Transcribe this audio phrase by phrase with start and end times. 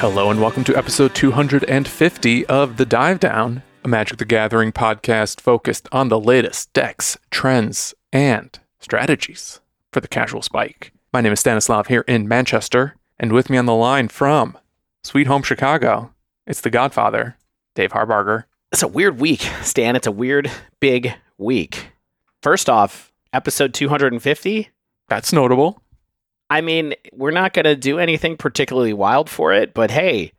[0.00, 5.40] Hello and welcome to episode 250 of The Dive Down, a Magic the Gathering podcast
[5.40, 9.58] focused on the latest decks, trends, and strategies
[9.92, 10.92] for the casual spike.
[11.12, 14.56] My name is Stanislav here in Manchester, and with me on the line from
[15.02, 16.14] Sweet Home Chicago,
[16.46, 17.36] it's the Godfather,
[17.74, 18.44] Dave Harbarger.
[18.70, 19.96] It's a weird week, Stan.
[19.96, 21.90] It's a weird, big week.
[22.40, 24.70] First off, episode 250.
[25.08, 25.82] That's notable.
[26.50, 30.32] I mean, we're not going to do anything particularly wild for it, but hey,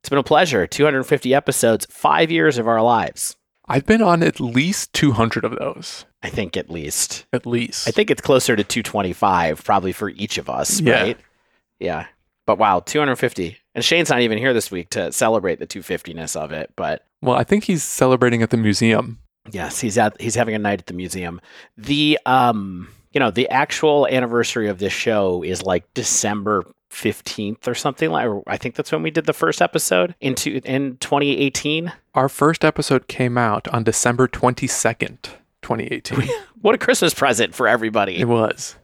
[0.00, 0.66] it's been a pleasure.
[0.66, 3.36] 250 episodes, five years of our lives.
[3.70, 6.06] I've been on at least 200 of those.
[6.22, 7.26] I think at least.
[7.32, 7.86] At least.
[7.86, 11.02] I think it's closer to 225, probably for each of us, Yeah.
[11.02, 11.18] right?
[11.78, 12.06] Yeah.
[12.46, 13.58] But wow, 250.
[13.74, 17.36] And Shane's not even here this week to celebrate the 250ness of it, but well,
[17.36, 19.18] I think he's celebrating at the museum.
[19.50, 21.40] Yes, he's at he's having a night at the museum.
[21.76, 27.74] The um you know, the actual anniversary of this show is like December 15th or
[27.74, 31.92] something like or I think that's when we did the first episode into in 2018.
[32.14, 35.18] Our first episode came out on December 22nd,
[35.62, 36.28] 2018.
[36.60, 38.18] What a Christmas present for everybody.
[38.18, 38.74] it was.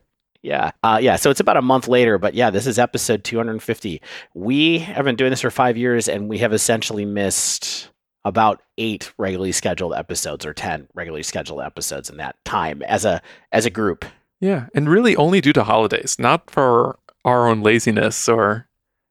[0.42, 0.70] Yeah.
[0.84, 1.16] Uh, yeah.
[1.16, 4.00] So it's about a month later, but yeah, this is episode 250.
[4.34, 7.88] We have been doing this for five years and we have essentially missed
[8.24, 13.20] about eight regularly scheduled episodes or 10 regularly scheduled episodes in that time as a
[13.52, 14.04] as a group.
[14.40, 18.66] Yeah, and really only due to holidays, not for our own laziness or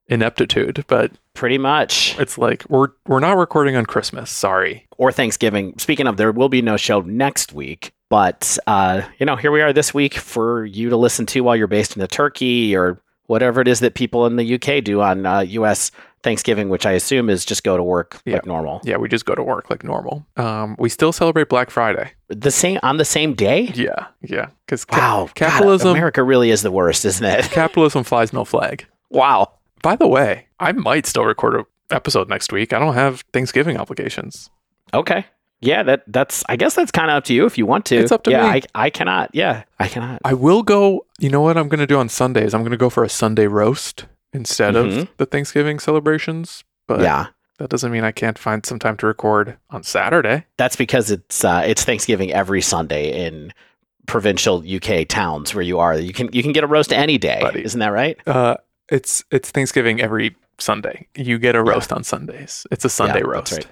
[0.07, 2.15] ineptitude, but Pretty much.
[2.19, 4.29] it's like we're we're not recording on Christmas.
[4.29, 4.87] Sorry.
[4.97, 5.73] or Thanksgiving.
[5.79, 9.61] Speaking of, there will be no show next week, but uh, you know, here we
[9.61, 12.99] are this week for you to listen to while you're based in the Turkey or
[13.25, 15.89] whatever it is that people in the UK do on uh, U.S.
[16.23, 18.35] Thanksgiving, which I assume is just go to work Yeah.
[18.35, 18.81] like normal.
[18.83, 20.25] Yeah, we just go to work like normal.
[20.37, 22.11] Um, we still celebrate Black Friday.
[22.29, 23.71] The same on the same day.
[23.75, 27.45] Yeah, yeah, because Wow, God, capitalism America really is the worst, isn't it?
[27.51, 28.85] capitalism flies no flag.
[29.09, 29.51] wow.
[29.83, 32.71] By the way, I might still record an episode next week.
[32.71, 34.49] I don't have Thanksgiving obligations.
[34.93, 35.25] Okay.
[35.59, 36.41] Yeah, that that's.
[36.47, 37.97] I guess that's kind of up to you if you want to.
[37.97, 38.61] It's up to yeah, me.
[38.75, 39.31] I I cannot.
[39.33, 40.21] Yeah, I cannot.
[40.23, 41.05] I will go.
[41.19, 42.53] You know what I'm going to do on Sundays?
[42.53, 45.07] I'm going to go for a Sunday roast instead of Mhm.
[45.17, 46.63] the Thanksgiving celebrations.
[46.87, 47.27] But yeah,
[47.59, 50.45] that doesn't mean I can't find some time to record on Saturday.
[50.57, 53.53] That's because it's uh, it's Thanksgiving every Sunday in
[54.07, 55.95] provincial UK towns where you are.
[55.97, 57.63] You can you can get a roast any day, Buddy.
[57.63, 58.17] isn't that right?
[58.27, 58.57] Uh,
[58.89, 61.07] it's it's Thanksgiving every Sunday.
[61.15, 62.67] You get a roast on Sundays.
[62.71, 63.53] It's a Sunday Yeah, roast.
[63.53, 63.67] right.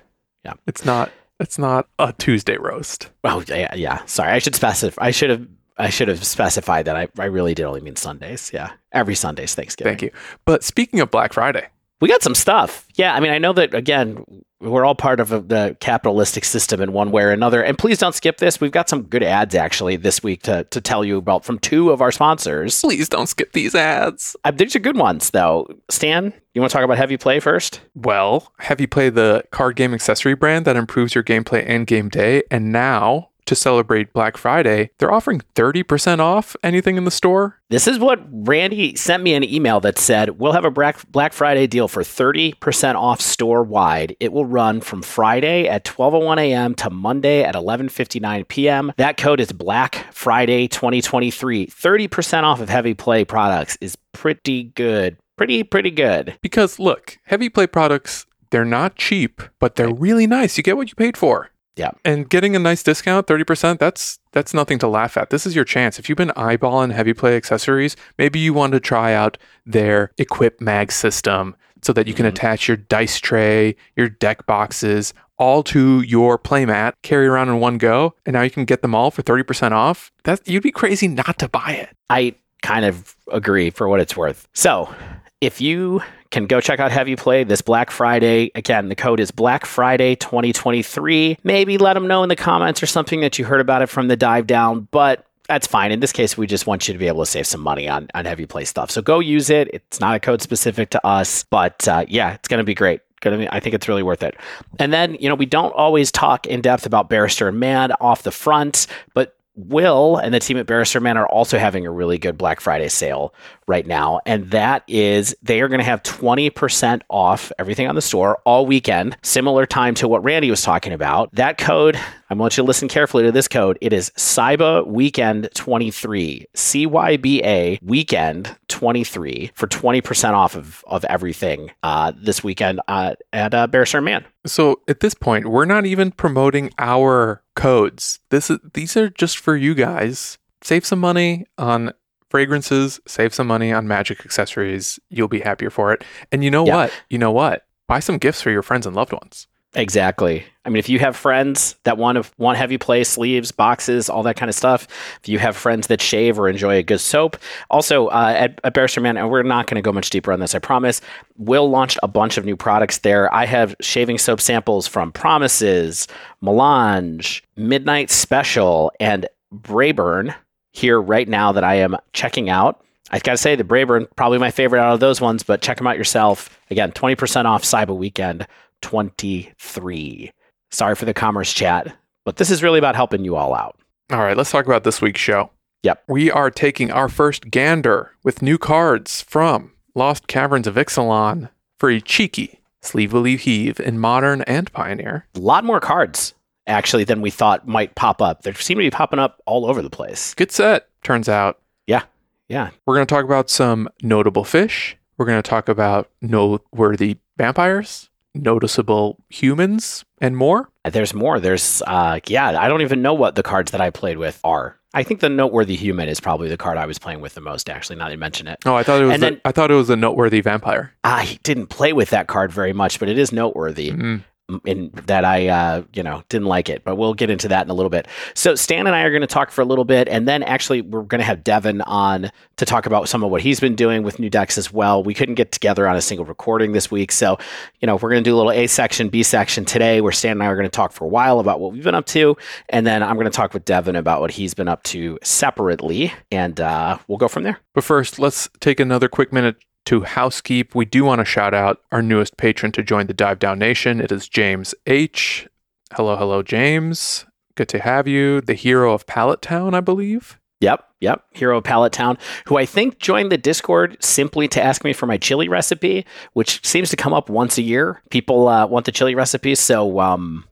[0.46, 0.54] Yeah.
[0.68, 1.12] It's not.
[1.40, 3.10] It's not a Tuesday roast.
[3.24, 4.06] Oh yeah, yeah.
[4.06, 5.04] Sorry, I should specify.
[5.06, 5.48] I should have
[5.82, 6.96] I should have specified that.
[6.96, 8.52] I, I really did only mean Sundays.
[8.54, 9.92] Yeah, every Sunday's Thanksgiving.
[9.92, 10.12] Thank you.
[10.46, 11.68] But speaking of Black Friday,
[12.02, 12.88] We got some stuff.
[12.96, 14.26] Yeah, I mean, I know that again.
[14.60, 17.64] We're all part of a, the capitalistic system in one way or another.
[17.64, 18.62] And please don't skip this.
[18.62, 21.90] We've got some good ads actually this week to, to tell you about from two
[21.90, 22.80] of our sponsors.
[22.80, 24.36] please don't skip these ads.
[24.44, 25.68] Uh, these are good ones, though.
[25.90, 27.82] Stan, you want to talk about heavy play first?
[27.96, 32.44] Well, Heavy Play, the card game accessory brand that improves your gameplay and game day?
[32.52, 37.60] And now, to celebrate Black Friday, they're offering 30% off anything in the store.
[37.70, 41.68] This is what Randy sent me an email that said, We'll have a Black Friday
[41.68, 44.16] deal for 30% off store wide.
[44.20, 46.76] It will run from Friday at 12:01 a.m.
[46.76, 48.92] to Monday at 11:59 p.m.
[48.98, 51.68] That code is Black Friday 2023.
[51.68, 55.18] 30% off of heavy play products is pretty good.
[55.38, 56.38] Pretty pretty good.
[56.42, 60.58] Because look, heavy play products, they're not cheap, but they're really nice.
[60.58, 61.50] You get what you paid for.
[61.76, 61.92] Yeah.
[62.04, 65.30] And getting a nice discount, 30%, that's that's nothing to laugh at.
[65.30, 66.00] This is your chance.
[66.00, 70.60] If you've been eyeballing heavy play accessories, maybe you want to try out their Equip
[70.62, 72.30] Mag system so that you can Mhm.
[72.30, 77.78] attach your dice tray, your deck boxes, all to your playmat, carry around in one
[77.78, 80.12] go, and now you can get them all for 30% off.
[80.26, 81.90] That you'd be crazy not to buy it.
[82.10, 84.48] I kind of agree for what it's worth.
[84.54, 84.94] So,
[85.42, 89.32] if you can go check out Heavy Play this Black Friday, again, the code is
[89.32, 91.40] Black Friday 2023.
[91.44, 94.08] Maybe let them know in the comments or something that you heard about it from
[94.08, 95.92] the dive down, but that's fine.
[95.92, 98.08] In this case, we just want you to be able to save some money on,
[98.14, 98.92] on Heavy Play stuff.
[98.92, 99.68] So go use it.
[99.74, 103.02] It's not a code specific to us, but uh, yeah, it's going to be great.
[103.20, 104.36] Gonna I think it's really worth it.
[104.80, 108.24] And then, you know, we don't always talk in depth about Barrister and Mann off
[108.24, 112.18] the front, but Will and the team at Barrister Mann are also having a really
[112.18, 113.34] good Black Friday sale
[113.68, 114.22] right now.
[114.26, 118.66] And that is they are going to have 20% off everything on the store all
[118.66, 121.34] weekend, similar time to what Randy was talking about.
[121.34, 122.00] That code,
[122.32, 123.78] I want you to listen carefully to this code.
[123.82, 130.82] It is CYBA Weekend 23, C Y B A Weekend 23 for 20% off of,
[130.88, 133.68] of everything uh, this weekend uh, at uh,
[134.02, 134.24] Mann.
[134.46, 138.22] So at this point, we're not even promoting our codes.
[138.30, 140.38] This is these are just for you guys.
[140.64, 141.92] Save some money on
[142.30, 145.02] fragrances, save some money on magic accessories.
[145.10, 146.06] You'll be happier for it.
[146.32, 146.76] And you know Yeah.
[146.78, 146.94] what?
[147.10, 147.66] You know what?
[147.88, 149.48] Buy some gifts for your friends and loved ones.
[149.74, 150.44] Exactly.
[150.66, 154.22] I mean, if you have friends that want to want heavy play, sleeves, boxes, all
[154.24, 154.86] that kind of stuff,
[155.22, 157.38] if you have friends that shave or enjoy a good soap,
[157.70, 160.42] also uh, at, at Barrister Mann, and we're not going to go much deeper on
[160.42, 161.00] this, I promise.
[161.38, 163.34] Will launched a bunch of new products there.
[163.34, 166.08] I have shaving soap samples from Promises,
[166.42, 170.36] Melange, Midnight Special, and Brayburn
[170.74, 172.84] here right now that I am checking out.
[173.10, 175.78] I got to say, the Brayburn, probably my favorite out of those ones, but check
[175.78, 176.60] them out yourself.
[176.70, 178.48] Again, 20% off Cyber Weekend
[178.82, 180.32] 23.
[180.72, 181.96] Sorry for the commerce chat,
[182.26, 183.80] but this is really about helping you all out.
[184.12, 185.52] All right, let's talk about this week's show.
[185.84, 186.04] Yep.
[186.08, 191.50] We are taking our first gander with new cards from Lost Caverns of Ixalan
[191.80, 195.26] for a cheeky sleeve will You heave in modern and pioneer.
[195.36, 196.34] A lot more cards,
[196.68, 198.44] actually, than we thought might pop up.
[198.44, 200.34] They seem to be popping up all over the place.
[200.36, 201.60] Good set, turns out.
[201.88, 202.04] Yeah.
[202.48, 202.70] Yeah.
[202.86, 204.98] We're going to talk about some notable fish.
[205.18, 210.70] We're going to talk about noteworthy vampires, noticeable humans, and more.
[210.90, 211.40] There's more.
[211.40, 214.78] There's, uh, yeah, I don't even know what the cards that I played with are.
[214.94, 217.70] I think the noteworthy human is probably the card I was playing with the most,
[217.70, 218.60] actually, now that you mention it.
[218.66, 219.14] Oh, I thought it was.
[219.14, 220.92] And the- then- I thought it was a noteworthy vampire.
[221.04, 223.92] I didn't play with that card very much, but it is noteworthy.
[223.92, 224.24] Mm.
[224.66, 227.70] In that I, uh, you know, didn't like it, but we'll get into that in
[227.70, 228.08] a little bit.
[228.34, 230.82] So Stan and I are going to talk for a little bit, and then actually
[230.82, 234.04] we're going to have Devin on to talk about some of what he's been doing
[234.04, 235.04] with new decks as well.
[235.04, 237.38] We couldn't get together on a single recording this week, so
[237.80, 240.34] you know we're going to do a little A section, B section today, where Stan
[240.34, 242.36] and I are going to talk for a while about what we've been up to,
[242.70, 246.14] and then I'm going to talk with Devin about what he's been up to separately,
[246.32, 247.60] and uh, we'll go from there.
[247.74, 250.76] But first, let's take another quick minute to housekeep.
[250.76, 254.00] We do want to shout out our newest patron to join the Dive Down Nation.
[254.00, 255.48] It is James H.
[255.94, 257.26] Hello, hello, James.
[257.56, 258.42] Good to have you.
[258.42, 260.40] The hero of Pallet Town, I believe.
[260.62, 261.24] Yep, yep.
[261.32, 265.08] Hero of Pallet Town, who I think joined the Discord simply to ask me for
[265.08, 268.02] my chili recipe, which seems to come up once a year.
[268.12, 270.46] People uh, want the chili recipe, so um,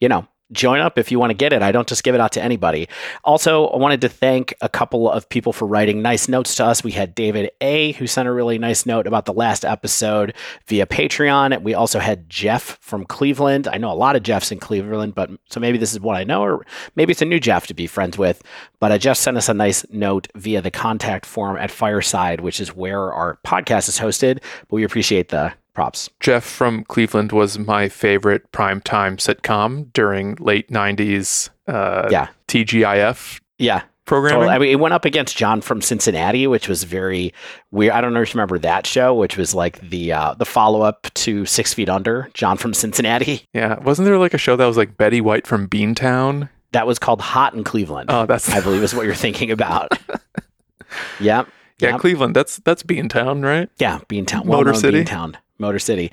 [0.00, 1.62] you know, join up if you want to get it.
[1.62, 2.88] I don't just give it out to anybody.
[3.24, 6.84] Also, I wanted to thank a couple of people for writing nice notes to us.
[6.84, 10.34] We had David A, who sent a really nice note about the last episode
[10.66, 11.62] via Patreon.
[11.62, 13.68] We also had Jeff from Cleveland.
[13.68, 16.24] I know a lot of Jeffs in Cleveland, but so maybe this is one I
[16.24, 16.66] know, or
[16.96, 18.42] maybe it's a new Jeff to be friends with.
[18.80, 22.60] But uh, Jeff sent us a nice note via the contact form at Fireside, which
[22.60, 24.42] is where our podcast is hosted.
[24.68, 26.10] But we appreciate the props.
[26.20, 32.28] Jeff from Cleveland was my favorite primetime sitcom during late 90s uh, Yeah.
[32.48, 33.82] TGIF Yeah.
[34.04, 34.40] programming.
[34.40, 34.54] Totally.
[34.54, 37.32] I mean, it went up against John from Cincinnati, which was very
[37.70, 37.92] weird.
[37.92, 40.82] I don't know if you remember that show, which was like the uh, the follow
[40.82, 42.28] up to Six Feet Under.
[42.34, 43.46] John from Cincinnati.
[43.54, 43.78] yeah.
[43.80, 46.48] Wasn't there like a show that was like Betty White from Beantown?
[46.72, 48.10] That was called Hot in Cleveland.
[48.10, 49.92] Oh, that's I believe is what you're thinking about.
[51.20, 51.48] yep.
[51.78, 52.00] yeah, yep.
[52.00, 52.34] Cleveland.
[52.34, 53.68] That's that's Beantown, right?
[53.78, 54.44] Yeah, Beantown.
[54.46, 55.04] Motor City?
[55.04, 55.36] Beantown.
[55.62, 56.12] Motor City.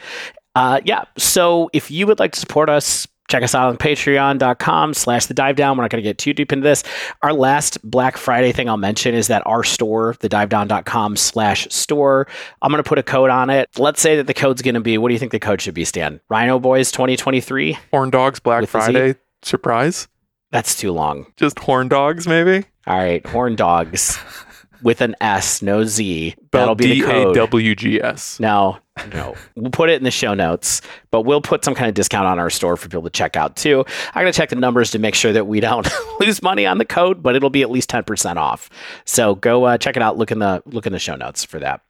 [0.56, 1.04] Uh, yeah.
[1.18, 5.34] So if you would like to support us, check us out on patreon.com slash the
[5.34, 5.78] dive down.
[5.78, 6.84] We're not going to get too deep into this.
[7.22, 12.28] Our last Black Friday thing I'll mention is that our store, the divedown.com slash store,
[12.62, 13.70] I'm going to put a code on it.
[13.78, 15.76] Let's say that the code's going to be, what do you think the code should
[15.76, 16.20] be, Stan?
[16.30, 17.78] Rhino Boys 2023?
[17.92, 18.70] Horn Dogs Black With?
[18.70, 20.08] Friday surprise.
[20.52, 21.28] That's too long.
[21.38, 22.66] Just Horn Dogs, maybe.
[22.88, 23.26] All right.
[23.28, 24.18] Horn Dogs
[24.82, 26.36] with an S, no Z.
[26.52, 27.36] That'll be the code.
[27.36, 28.40] W G S.
[28.40, 28.80] No,
[29.14, 29.36] no.
[29.56, 32.40] We'll put it in the show notes, but we'll put some kind of discount on
[32.40, 33.86] our store for people to check out too.
[34.14, 35.88] I'm going to check the numbers to make sure that we don't
[36.20, 38.70] lose money on the code, but it'll be at least 10% off.
[39.06, 40.18] So go uh, check it out.
[40.18, 41.82] Look in the look in the show notes for that.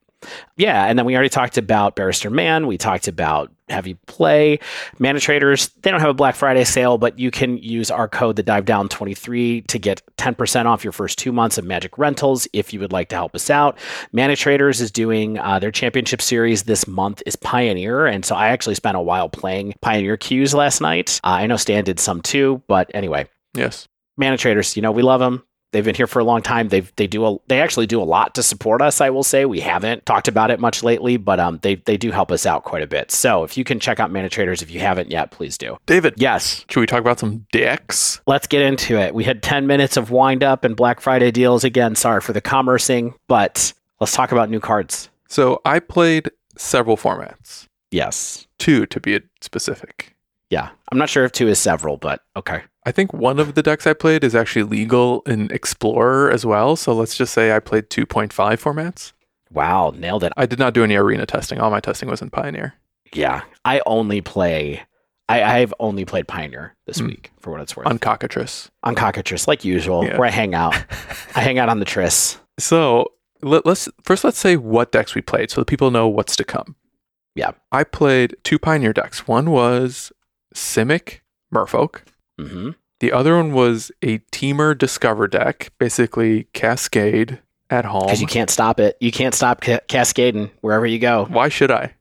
[0.57, 2.67] Yeah, and then we already talked about Barrister Mann.
[2.67, 4.59] We talked about Heavy Play.
[4.99, 8.43] ManaTraders, they don't have a Black Friday sale, but you can use our code, the
[8.43, 12.73] Dive Down 23 to get 10% off your first two months of Magic Rentals if
[12.73, 13.77] you would like to help us out.
[14.13, 18.75] ManaTraders is doing uh, their championship series this month is Pioneer, and so I actually
[18.75, 21.21] spent a while playing Pioneer queues last night.
[21.23, 23.87] Uh, I know Stan did some too, but anyway, Yes.
[24.19, 25.43] ManaTraders, you know, we love them.
[25.71, 26.69] They've been here for a long time.
[26.69, 29.01] They've they do a they actually do a lot to support us.
[29.01, 32.09] I will say we haven't talked about it much lately, but um they they do
[32.11, 33.11] help us out quite a bit.
[33.11, 35.77] So if you can check out ManaTraders if you haven't yet, please do.
[35.85, 38.19] David, Yes, should we talk about some decks?
[38.25, 39.13] let's get into it.
[39.13, 41.93] We had ten minutes of wind up and Black Friday deals again.
[41.95, 45.09] Sorry for the commercing, but let's talk about new cards.
[45.27, 50.15] So I played several formats, Yes, two to be specific.
[50.49, 50.69] yeah.
[50.91, 52.63] I'm not sure if two is several, but okay.
[52.89, 56.75] I think one of the decks I played is actually legal in Explorer as well.
[56.75, 59.13] So let's just say I played 2.5 formats.
[59.51, 60.33] Wow, nailed it.
[60.35, 61.59] I did not do any arena testing.
[61.59, 62.73] All my testing was in Pioneer.
[63.13, 64.81] Yeah, I only play.
[65.27, 67.07] I, I've only played Pioneer this Hmm.
[67.09, 67.85] week for what it's worth.
[67.85, 68.71] on Cockatrice.
[68.83, 70.17] on Cockatrice, like usual, Yeah.
[70.17, 70.73] where I hang out.
[71.35, 72.39] I hang out on the Tris.
[72.57, 73.11] So
[73.43, 76.43] let, us first let's say what decks we played so that people know what's to
[76.43, 76.75] come.
[77.35, 77.51] Yeah.
[77.71, 79.27] I played two Pioneer decks.
[79.27, 80.11] One was
[80.55, 81.19] Simic
[81.53, 82.01] Merfolk.
[82.39, 87.39] hmm The other one was a Temur Discover deck, basically Cascade
[87.69, 88.05] at home.
[88.05, 88.97] Because you can't stop it.
[88.99, 91.25] You can't stop ca- cascading wherever you go.
[91.29, 91.93] Why should I?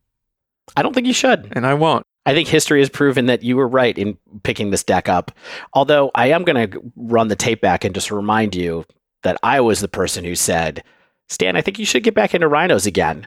[0.77, 1.53] I don't think you should.
[1.53, 2.05] And I won't.
[2.27, 5.33] I think history has proven that you were right in picking this deck up.
[5.73, 8.85] Although I am going to run the tape back and just remind you
[9.23, 10.83] that I was the person who said,
[11.29, 13.27] Stan, I think you should get back into rhinos again.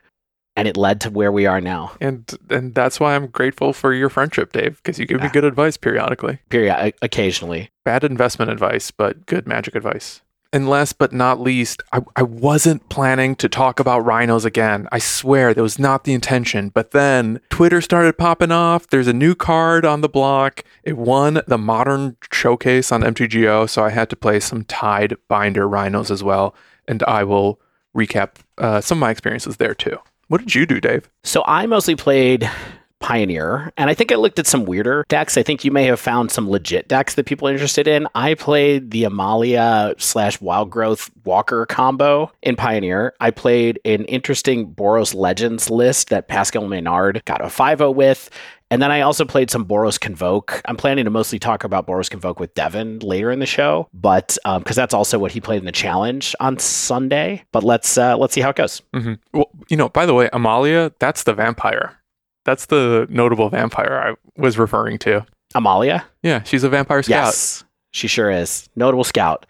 [0.56, 1.94] And it led to where we are now.
[2.02, 5.46] And and that's why I'm grateful for your friendship, Dave, because you give me good
[5.46, 6.40] advice periodically.
[6.50, 6.94] Period.
[7.02, 7.70] Occasionally.
[7.86, 10.22] Bad investment advice, but good magic advice.
[10.54, 14.90] And last but not least, I, I wasn't planning to talk about rhinos again.
[14.92, 16.70] I swear that was not the intention.
[16.70, 18.88] But then Twitter started popping off.
[18.88, 20.66] There's a new card on the block.
[20.84, 25.70] It won the modern showcase on MTGO, so I had to play some Tide Binder
[25.70, 26.54] rhinos as well.
[26.86, 27.62] And I will
[27.96, 30.00] recap uh, some of my experiences there too.
[30.32, 31.10] What did you do, Dave?
[31.26, 32.50] So I mostly played
[33.02, 35.36] Pioneer, and I think I looked at some weirder decks.
[35.36, 38.08] I think you may have found some legit decks that people are interested in.
[38.16, 43.14] I played the Amalia slash Wild Growth Walker combo in Pioneer.
[43.20, 48.30] I played an interesting Boros Legends list that Pascal Maynard got a 5 with.
[48.72, 50.62] And then I also played some Boros Convoke.
[50.66, 54.38] I'm planning to mostly talk about Boros Convoke with Devin later in the show, but
[54.58, 57.44] because that's also what he played in the challenge on Sunday.
[57.52, 58.82] But let's uh, let's see how it goes.
[58.94, 61.98] hmm Well, you know, by the way, Amalia, that's the vampire.
[62.46, 65.26] That's the notable vampire I was referring to.
[65.54, 67.26] Amalia, Yeah, she's a vampire scout.
[67.26, 68.70] Yes, she sure is.
[68.76, 69.46] Notable scout.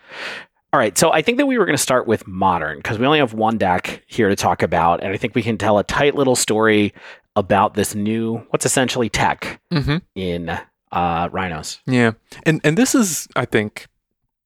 [0.74, 3.06] All right, so I think that we were going to start with modern because we
[3.06, 5.84] only have one deck here to talk about, and I think we can tell a
[5.84, 6.94] tight little story
[7.36, 10.58] about this new, what's essentially tech hmm in
[10.92, 11.80] uh, Rhinos.
[11.86, 12.12] Yeah,
[12.44, 13.88] and and this is, I think,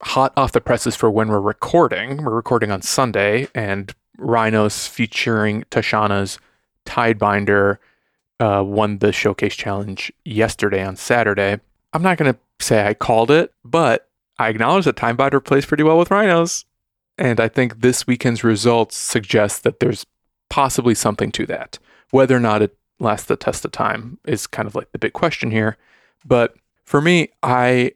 [0.02, 2.24] hot off the presses for when we're recording.
[2.24, 6.40] We're recording on Sunday, and Rhinos featuring Tishana's
[6.86, 7.78] Tidebinder
[8.40, 11.60] uh, won the showcase challenge yesterday on Saturday.
[11.94, 15.84] I'm not going to say I called it, but I acknowledge that Tidebinder plays pretty
[15.84, 16.66] well with Rhinos,
[17.18, 20.06] and I think this weekend's results suggest that there's
[20.50, 21.80] possibly something to that.
[22.16, 25.12] Whether or not it lasts the test of time is kind of like the big
[25.12, 25.76] question here.
[26.26, 26.56] But
[26.86, 27.92] for me, I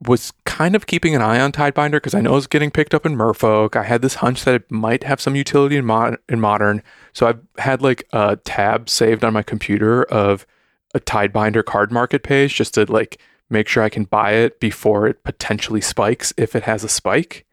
[0.00, 3.06] was kind of keeping an eye on Tidebinder because I know it's getting picked up
[3.06, 3.76] in Merfolk.
[3.76, 6.82] I had this hunch that it might have some utility in, mod- in modern.
[7.12, 10.48] So I've had like a tab saved on my computer of
[10.92, 13.20] a Tidebinder card market page just to like
[13.50, 17.46] make sure I can buy it before it potentially spikes if it has a spike.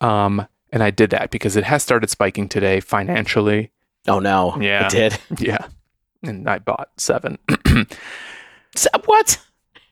[0.00, 3.70] Um, and I did that because it has started spiking today financially.
[4.08, 4.86] Oh no, Yeah.
[4.86, 5.18] it did.
[5.40, 5.66] Yeah.
[6.22, 7.38] And I bought seven
[8.74, 9.38] So, what?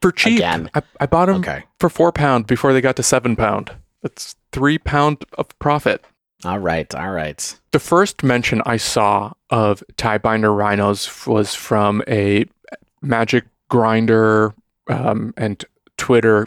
[0.03, 0.39] for cheap.
[0.39, 0.69] Again.
[0.75, 3.73] I, I bought them Okay, for four pound before they got to seven pound.
[4.03, 6.05] That's three pound of profit.
[6.45, 7.59] all right, all right.
[7.73, 12.45] The first mention I saw of Tidebinder rhinos was from a
[13.03, 14.55] magic grinder
[14.89, 15.65] um, and
[15.97, 16.47] Twitter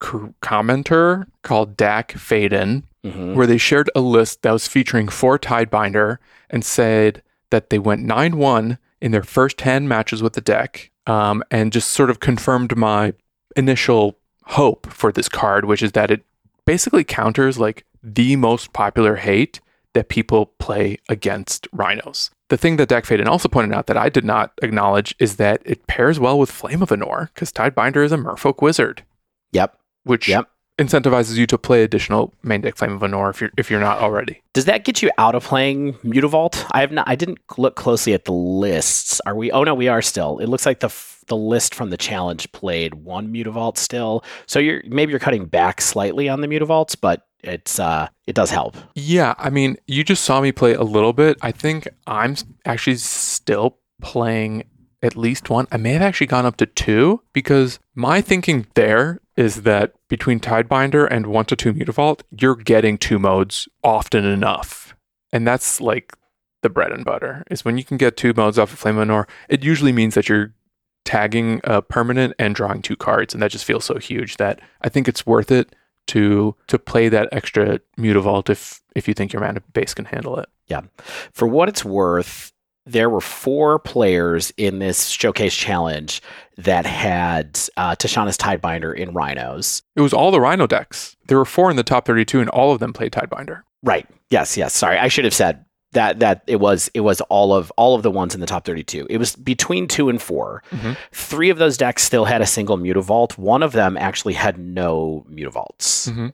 [0.00, 6.18] commenter called Dak Faden, hmm where they shared a list that was featuring four Tidebinder
[6.50, 10.90] and said that they went 9 1 in their first 10 matches with the deck
[11.06, 13.14] um, and just sort of confirmed my
[13.56, 16.22] initial hope for this card, which is that it
[16.66, 19.60] basically counters like the most popular hate
[19.94, 22.30] that people play against rhinos.
[22.48, 25.62] The thing that Dak Faden also pointed out that I did not acknowledge is that
[25.64, 29.04] it pairs well with Flame of Anor because Tidebinder is a merfolk wizard,
[29.52, 30.48] Yep, which yep.
[30.80, 33.98] Incentivizes you to play additional main deck Flame of Anor if you're if you're not
[33.98, 34.42] already.
[34.54, 36.66] Does that get you out of playing Mutavault?
[36.72, 37.08] I have not.
[37.08, 39.20] I didn't look closely at the lists.
[39.26, 39.50] Are we?
[39.52, 40.38] Oh no, we are still.
[40.38, 44.24] It looks like the f- the list from the challenge played one Mutavault still.
[44.46, 48.50] So you're maybe you're cutting back slightly on the Mutavaults, but it's uh it does
[48.50, 48.76] help.
[48.94, 51.36] Yeah, I mean, you just saw me play a little bit.
[51.42, 54.64] I think I'm actually still playing
[55.02, 55.66] at least one.
[55.72, 60.38] I may have actually gone up to two because my thinking there is that between
[60.38, 64.94] Tidebinder and one to two Mutavault, you're getting two modes often enough.
[65.32, 66.14] And that's like
[66.62, 69.26] the bread and butter is when you can get two modes off of Flame Anor,
[69.48, 70.52] it usually means that you're
[71.06, 73.32] tagging a permanent and drawing two cards.
[73.32, 75.74] And that just feels so huge that I think it's worth it
[76.08, 80.38] to to play that extra Mutavault if if you think your mana base can handle
[80.38, 80.50] it.
[80.66, 80.82] Yeah.
[81.32, 82.52] For what it's worth,
[82.90, 86.20] there were four players in this showcase challenge
[86.58, 89.82] that had uh, Tishana's Tidebinder in Rhinos.
[89.96, 91.16] It was all the Rhino decks.
[91.26, 93.62] There were four in the top 32, and all of them played Tidebinder.
[93.82, 94.06] Right.
[94.30, 94.56] Yes.
[94.56, 94.74] Yes.
[94.74, 96.20] Sorry, I should have said that.
[96.20, 96.90] That it was.
[96.94, 99.06] It was all of all of the ones in the top thirty-two.
[99.08, 100.96] It was between two and 4 Mhm.
[101.12, 103.38] Three of those decks still had a single Mutavault.
[103.38, 106.10] One of them actually had no Mutavaults.
[106.10, 106.32] Mhm.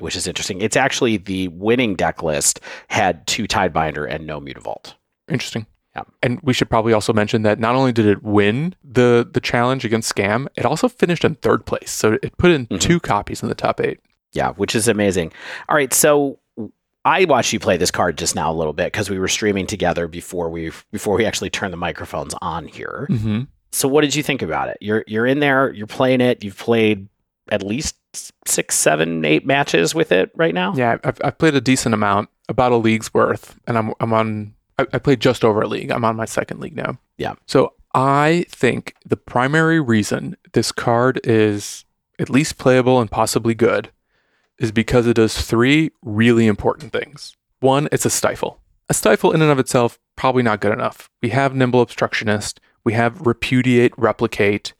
[0.00, 0.60] which is interesting.
[0.60, 4.94] It's actually the winning deck list had two Tidebinder and no Mutavault.
[5.28, 5.66] Interesting.
[5.98, 6.12] Yeah.
[6.22, 9.84] And we should probably also mention that not only did it win the the challenge
[9.84, 11.90] against Scam, it also finished in third place.
[11.90, 12.80] So it put in Mhm.
[12.80, 14.00] two copies in the top eight.
[14.32, 15.32] Yeah, which is amazing.
[15.68, 16.38] All right, so
[17.04, 19.66] I watched you play this card just now a little bit because we were streaming
[19.66, 23.06] together before we before we actually turned the microphones on here.
[23.10, 23.42] Mm-hmm.
[23.72, 24.78] So what did you think about it?
[24.80, 26.44] You're you're in there, you're playing it.
[26.44, 27.08] You've played
[27.50, 27.96] at least
[28.46, 30.74] six, seven, eight matches with it right now.
[30.76, 34.54] Yeah, I've, I've played a decent amount, about a league's worth, and I'm I'm on.
[34.78, 35.90] I, I played just over a league.
[35.90, 36.98] I'm on my second league now.
[37.16, 37.34] Yeah.
[37.46, 41.84] So I think the primary reason this card is
[42.18, 43.90] at least playable and possibly good
[44.58, 47.36] is because it does three really important things.
[47.60, 48.60] One, it's a stifle.
[48.88, 51.10] A stifle in and of itself probably not good enough.
[51.22, 52.60] We have nimble obstructionist.
[52.84, 54.74] We have repudiate, replicate.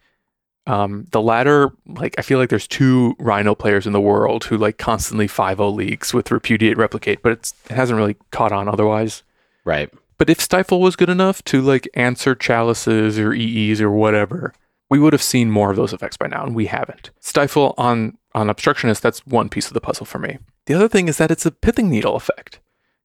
[0.66, 4.58] Um, the latter, like I feel like there's two Rhino players in the world who
[4.58, 9.22] like constantly 5-0 leagues with repudiate, replicate, but it's, it hasn't really caught on otherwise.
[9.68, 9.92] Right.
[10.16, 14.54] But if Stifle was good enough to like answer chalices or EEs or whatever,
[14.88, 17.10] we would have seen more of those effects by now, and we haven't.
[17.20, 20.38] Stifle on on obstructionist, that's one piece of the puzzle for me.
[20.64, 22.60] The other thing is that it's a pithing needle effect.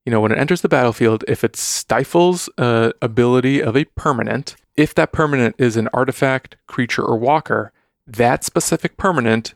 [0.05, 4.55] You know, when it enters the battlefield, if it stifles uh, ability of a permanent,
[4.75, 7.73] if that permanent is an artifact, creature, or walker,
[8.07, 9.53] that specific permanent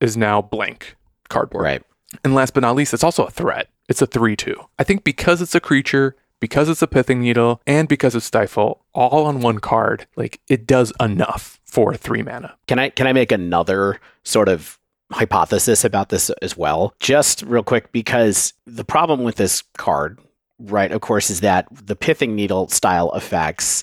[0.00, 0.96] is now blank
[1.28, 1.64] cardboard.
[1.64, 1.82] Right.
[2.22, 3.68] And last but not least, it's also a threat.
[3.88, 4.54] It's a 3 2.
[4.78, 8.84] I think because it's a creature, because it's a pithing needle, and because it's stifle,
[8.92, 12.54] all on one card, like it does enough for three mana.
[12.66, 14.78] Can I can I make another sort of
[15.10, 16.92] hypothesis about this as well?
[17.00, 20.20] Just real quick, because the problem with this card,
[20.58, 23.82] right, of course, is that the pithing needle style effects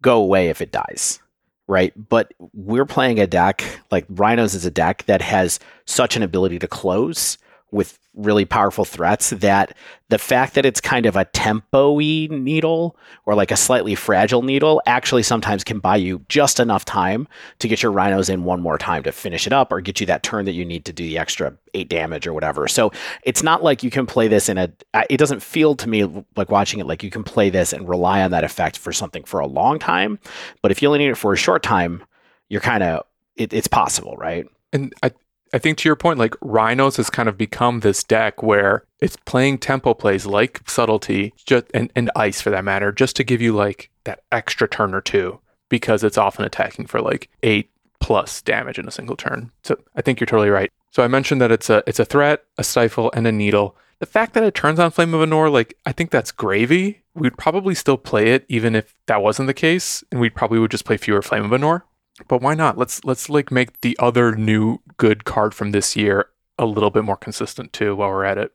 [0.00, 1.20] go away if it dies.
[1.68, 1.92] Right.
[2.08, 6.58] But we're playing a deck like Rhinos is a deck that has such an ability
[6.58, 7.38] to close
[7.70, 9.74] with really powerful threats that
[10.10, 12.94] the fact that it's kind of a tempo-y needle
[13.24, 17.26] or like a slightly fragile needle actually sometimes can buy you just enough time
[17.58, 20.06] to get your rhinos in one more time to finish it up or get you
[20.06, 22.68] that turn that you need to do the extra eight damage or whatever.
[22.68, 24.70] So it's not like you can play this in a.
[25.08, 26.04] It doesn't feel to me
[26.36, 29.24] like watching it like you can play this and rely on that effect for something
[29.24, 30.18] for a long time.
[30.60, 32.04] But if you only need it for a short time,
[32.50, 34.46] you're kind of it, it's possible, right?
[34.74, 35.12] And I,
[35.52, 39.16] I think to your point, like Rhinos has kind of become this deck where it's
[39.16, 43.42] playing tempo plays like subtlety, just and, and ice for that matter, just to give
[43.42, 48.42] you like that extra turn or two because it's often attacking for like eight plus
[48.42, 49.50] damage in a single turn.
[49.62, 50.70] So I think you're totally right.
[50.90, 53.76] So I mentioned that it's a it's a threat, a stifle, and a needle.
[53.98, 57.02] The fact that it turns on Flame of Anor, like I think that's gravy.
[57.14, 60.70] We'd probably still play it even if that wasn't the case, and we probably would
[60.70, 61.82] just play fewer Flame of Anor.
[62.28, 62.76] But why not?
[62.78, 66.26] Let's let's like make the other new good card from this year
[66.58, 68.52] a little bit more consistent too while we're at it.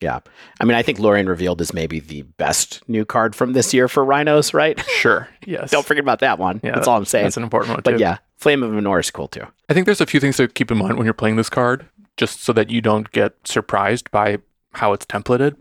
[0.00, 0.20] Yeah.
[0.60, 3.88] I mean, I think Lorien Revealed is maybe the best new card from this year
[3.88, 4.78] for Rhinos, right?
[4.88, 5.28] Sure.
[5.46, 5.70] Yes.
[5.70, 6.60] Don't forget about that one.
[6.62, 7.24] Yeah, That's all I'm saying.
[7.24, 7.98] That's an important one But too.
[7.98, 9.46] yeah, Flame of Anor is cool too.
[9.68, 11.86] I think there's a few things to keep in mind when you're playing this card,
[12.16, 14.38] just so that you don't get surprised by
[14.74, 15.56] how it's templated.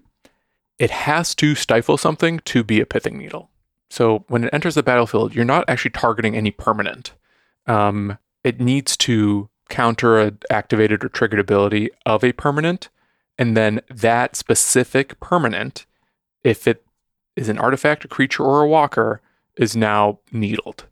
[0.80, 3.50] It has to stifle something to be a pithing needle.
[3.90, 7.14] So when it enters the battlefield, you're not actually targeting any permanent.
[7.66, 12.90] Um, it needs to counter a activated or triggered ability of a permanent,
[13.38, 15.86] and then that specific permanent,
[16.44, 16.86] if it
[17.36, 19.22] is an artifact, a creature, or a walker,
[19.58, 20.86] is now needled.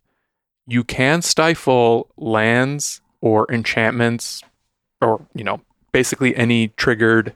[0.66, 4.42] You can stifle lands or enchantments,
[5.02, 7.36] or you know, basically any triggered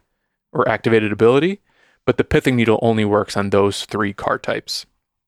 [0.52, 1.60] or activated ability,
[2.06, 4.86] but the pithing needle only works on those three card types.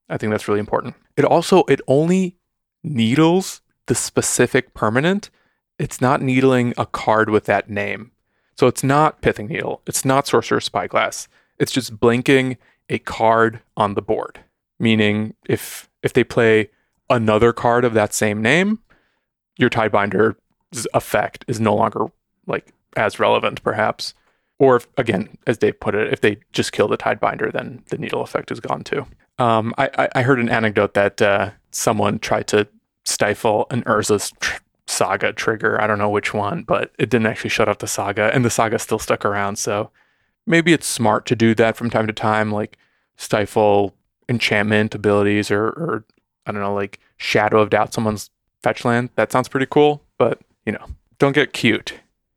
[0.10, 0.96] I think that's really important.
[1.18, 2.38] It also it only
[2.84, 5.30] needles the specific permanent.
[5.80, 8.12] It's not needling a card with that name.
[8.58, 9.82] So it's not pithing needle.
[9.86, 11.28] It's not Sorcerer's spyglass.
[11.60, 12.58] It's just blinking
[12.90, 14.40] a card on the board.
[14.80, 16.70] Meaning if if they play
[17.10, 18.80] another card of that same name,
[19.58, 20.36] your Tidebinder's
[20.94, 22.06] effect is no longer
[22.46, 24.14] like as relevant, perhaps.
[24.60, 27.98] Or if, again, as Dave put it, if they just kill the Tidebinder, then the
[27.98, 29.06] needle effect is gone too.
[29.38, 32.68] Um, I, I, heard an anecdote that uh, someone tried to
[33.08, 35.82] stifle an Urza's tr- saga trigger.
[35.82, 38.50] I don't know which one, but it didn't actually shut off the saga, and the
[38.50, 39.58] saga still stuck around.
[39.58, 39.92] So
[40.46, 42.78] maybe it's smart to do that from time to time, like
[43.16, 43.96] stifle
[44.30, 46.06] enchantment abilities or, or
[46.46, 48.30] I don't know, like shadow of doubt someone's
[48.62, 49.10] fetch land.
[49.16, 50.86] That sounds pretty cool, but you know,
[51.20, 51.94] don't get cute.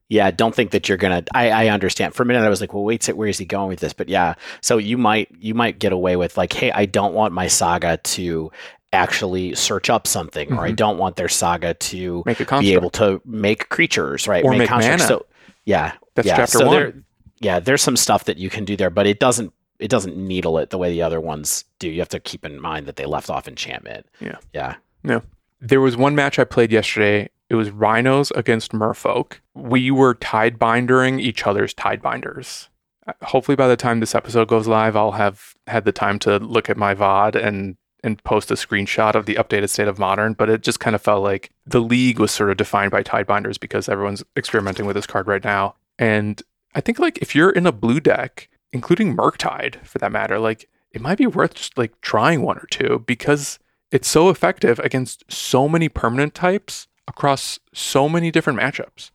[0.09, 1.23] Yeah, don't think that you're gonna.
[1.35, 2.15] I, I understand.
[2.15, 4.09] For a minute, I was like, "Well, wait, where is he going with this?" But
[4.09, 7.47] yeah, so you might you might get away with like, "Hey, I don't want my
[7.47, 8.51] saga to
[8.93, 10.77] actually search up something, or I Mhm.
[10.77, 14.45] don't want their saga to Make a be able to make creatures, right?
[14.45, 15.09] Or make constructs." mana.
[15.21, 15.27] So
[15.65, 16.77] yeah, That's yeah, chapter so one.
[16.77, 16.95] there,
[17.41, 20.59] yeah, there's some stuff that you can do there, but it doesn't it doesn't needle
[20.59, 21.89] it the way the other ones do.
[21.89, 24.05] You have to keep in mind that they left off enchantment.
[24.21, 24.37] Yeah.
[24.53, 25.21] Yeah.
[25.59, 27.31] There was one match I played yesterday.
[27.49, 29.41] It was Rhinos against Merfolk.
[29.55, 32.69] We were tide bindering each other's tide binders.
[33.07, 36.37] Uh, Hopefully, by the time this episode goes live, I'll have had the time to
[36.39, 40.33] look at my VOD and and post a screenshot of the updated state of modern.
[40.35, 43.27] But it just kind of felt like the league was sort of defined by tide
[43.27, 45.75] binders because everyone's experimenting with this card right now.
[45.99, 46.43] And
[46.75, 50.69] I think like if you're in a blue deck, including Murktide for that matter, like
[50.93, 53.59] it might be worth just like trying one or two because
[53.93, 59.11] it's so effective against so many permanent types across so many different matchups.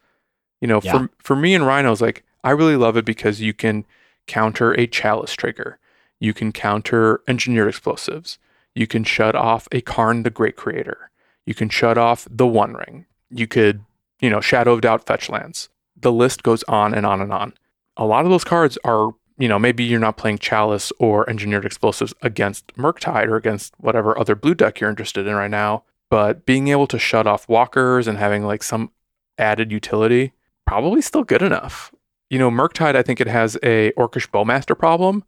[0.62, 0.92] You know, Yeah.
[0.92, 3.86] for for me and Rhinos, like I really love it because you can
[4.28, 5.80] counter a chalice trigger,
[6.20, 8.38] you can counter engineered explosives,
[8.76, 11.10] you can shut off a Karn the Great Creator,
[11.46, 13.82] you can shut off the One Ring, you could,
[14.20, 15.70] you know, Shadow of Doubt fetch lands.
[16.00, 17.54] The list goes on and on and on.
[17.98, 21.66] A lot of those cards are you know, maybe you're not playing Chalice or Engineered
[21.66, 26.46] Explosives against Murktide or against whatever other blue deck you're interested in right now, but
[26.46, 28.92] being able to shut off walkers and having like some
[29.38, 30.32] added utility,
[30.66, 31.94] probably still good enough.
[32.30, 35.24] You know, Murktide, I think it has a Orcish Bowmaster problem.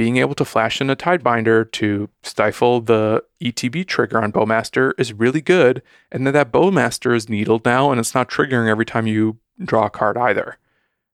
[0.00, 5.12] Being able to flash in a Tidebinder to stifle the ETB trigger on Bowmaster is
[5.12, 5.82] really good.
[6.10, 9.84] And then that Bowmaster is needled now and it's not triggering every time you draw
[9.84, 10.56] a card either.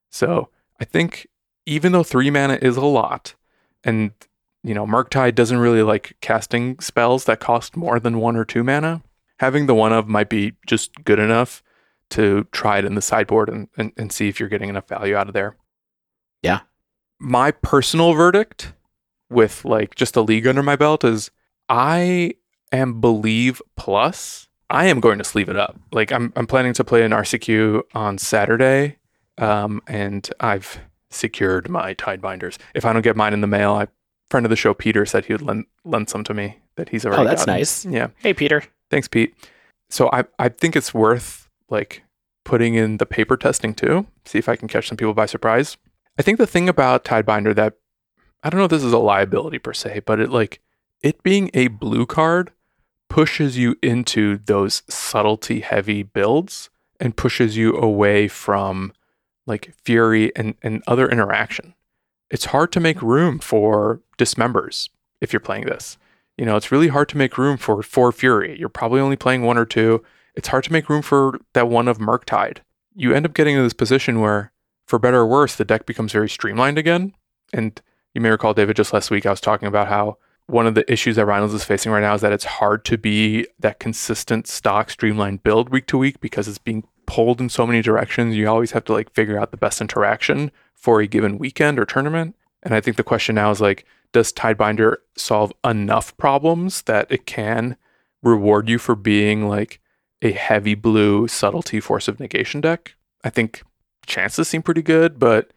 [0.09, 1.27] So I think
[1.66, 3.35] even though three mana is a lot,
[3.83, 4.12] and
[4.62, 8.62] you know, Murktide doesn't really like casting spells that cost more than one or two
[8.62, 9.03] mana,
[9.40, 11.61] having the one of might be just good enough
[12.11, 15.16] to try it in the sideboard and, and, and see if you're getting enough value
[15.16, 15.57] out of there.
[16.40, 16.61] Yeah.
[17.18, 18.72] My personal verdict
[19.31, 21.31] with like just a league under my belt is
[21.68, 22.35] I
[22.72, 24.48] am believe plus.
[24.68, 25.79] I am going to sleeve it up.
[25.92, 28.96] Like I'm I'm planning to play an RCQ on Saturday.
[29.38, 32.59] Um, and I've secured my tide binders.
[32.74, 33.88] If I don't get mine in the mail, I
[34.31, 37.05] friend of the show Peter said he would lend lend some to me that he's
[37.07, 37.22] already.
[37.22, 37.59] Oh, that's gotten.
[37.59, 37.85] nice.
[37.87, 38.64] Yeah, Hey, Peter.
[38.90, 39.35] thanks, Pete.
[39.90, 42.02] So I I think it's worth like
[42.44, 44.07] putting in the paper testing too.
[44.24, 45.76] See if I can catch some people by surprise.
[46.18, 47.74] I think the thing about Tidebinder that
[48.42, 50.61] I don't know if this is a liability per se, but it like
[51.02, 52.52] it being a blue card
[53.09, 58.92] pushes you into those subtlety heavy builds and pushes you away from
[59.46, 61.74] like fury and, and other interaction.
[62.31, 64.88] It's hard to make room for dismembers
[65.20, 65.98] if you're playing this.
[66.37, 68.59] You know, it's really hard to make room for four fury.
[68.59, 70.05] You're probably only playing one or two.
[70.35, 72.59] It's hard to make room for that one of Murktide.
[72.94, 74.52] You end up getting into this position where,
[74.87, 77.14] for better or worse, the deck becomes very streamlined again.
[77.53, 77.81] And
[78.14, 80.90] you may recall, David, just last week I was talking about how one of the
[80.90, 84.46] issues that Rhinos is facing right now is that it's hard to be that consistent
[84.46, 88.37] stock streamlined build week to week because it's being pulled in so many directions.
[88.37, 91.85] You always have to like figure out the best interaction for a given weekend or
[91.85, 92.37] tournament.
[92.62, 97.27] And I think the question now is like, does Tidebinder solve enough problems that it
[97.27, 97.77] can
[98.22, 99.81] reward you for being like
[100.22, 102.94] a heavy blue subtlety force of negation deck?
[103.25, 103.62] I think
[104.07, 105.53] chances seem pretty good, but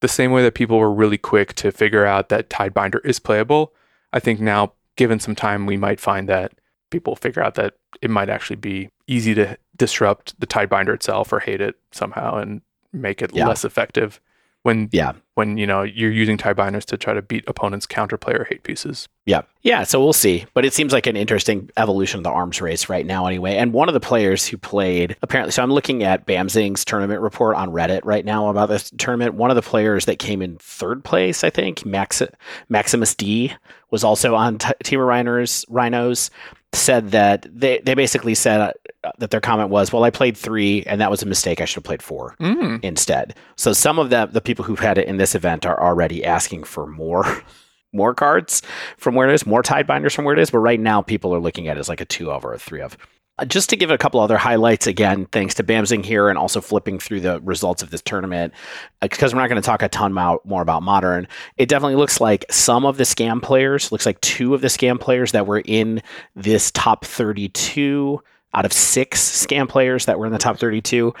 [0.00, 3.74] the same way that people were really quick to figure out that Tidebinder is playable,
[4.12, 6.52] I think now, given some time, we might find that
[6.90, 11.40] people figure out that it might actually be easy to disrupt the Tidebinder itself or
[11.40, 13.46] hate it somehow and make it Yeah.
[13.46, 14.20] less effective
[14.68, 15.12] when Yeah.
[15.34, 19.08] when you know you're using Tidebinders to try to beat opponents' counter player hate pieces.
[19.24, 19.42] Yeah.
[19.62, 19.82] Yeah.
[19.84, 20.44] So we'll see.
[20.54, 23.56] But it seems like an interesting evolution of the arms race right now, anyway.
[23.56, 27.56] And one of the players who played, apparently, so I'm looking at Bamzing's tournament report
[27.56, 29.34] on Reddit right now about this tournament.
[29.34, 32.22] One of the players that came in third place, I think, Max,
[32.68, 33.52] Maximus D,
[33.90, 36.30] was also on t- Team of Rhinos, Rhinos,
[36.74, 38.74] said that they, they basically said
[39.18, 41.60] that their comment was, well, I played three, and that was a mistake.
[41.60, 42.82] I should have played four Mm.
[42.84, 43.34] instead.
[43.56, 46.64] So some of the the people who've had it in this event are already asking
[46.64, 47.24] for more
[47.92, 48.60] more cards
[48.98, 50.50] from where it is, more tide binders from where it is.
[50.50, 52.58] But right now, people are looking at it as like a two of or a
[52.58, 52.96] three of.
[53.38, 56.60] Uh, Just to give a couple other highlights, again, thanks to Bamzing here and also
[56.60, 58.52] flipping through the results of this tournament,
[59.00, 61.28] because we're not going to talk a ton mo- more about modern.
[61.56, 64.98] It definitely looks like some of the scam players, looks like two of the scam
[65.00, 66.02] players that were in
[66.34, 68.20] this top 32
[68.54, 71.14] out of six scam players that were in the top 32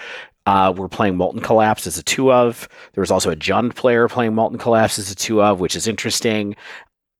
[0.46, 2.68] uh, were playing Molten Collapse as a two of.
[2.94, 5.86] There was also a Jund player playing Molten Collapse as a two of, which is
[5.86, 6.56] interesting.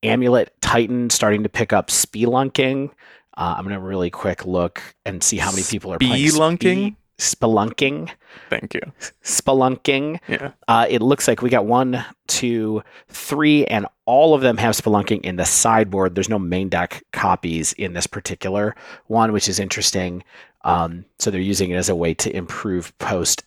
[0.03, 2.91] Amulet Titan starting to pick up spelunking.
[3.37, 6.97] Uh, I'm going to really quick look and see how many people are playing Spelunking?
[7.19, 8.11] Spe- spelunking.
[8.51, 8.81] Thank you.
[9.23, 10.21] Spelunking.
[10.29, 10.53] Yeah.
[10.67, 15.21] Uh, it looks like we got one, two, three, and all of them have spelunking
[15.23, 16.15] in the sideboard.
[16.15, 18.75] There's no main deck copies in this particular
[19.07, 20.25] one, which is interesting.
[20.63, 23.45] Um, so they're using it as a way to improve post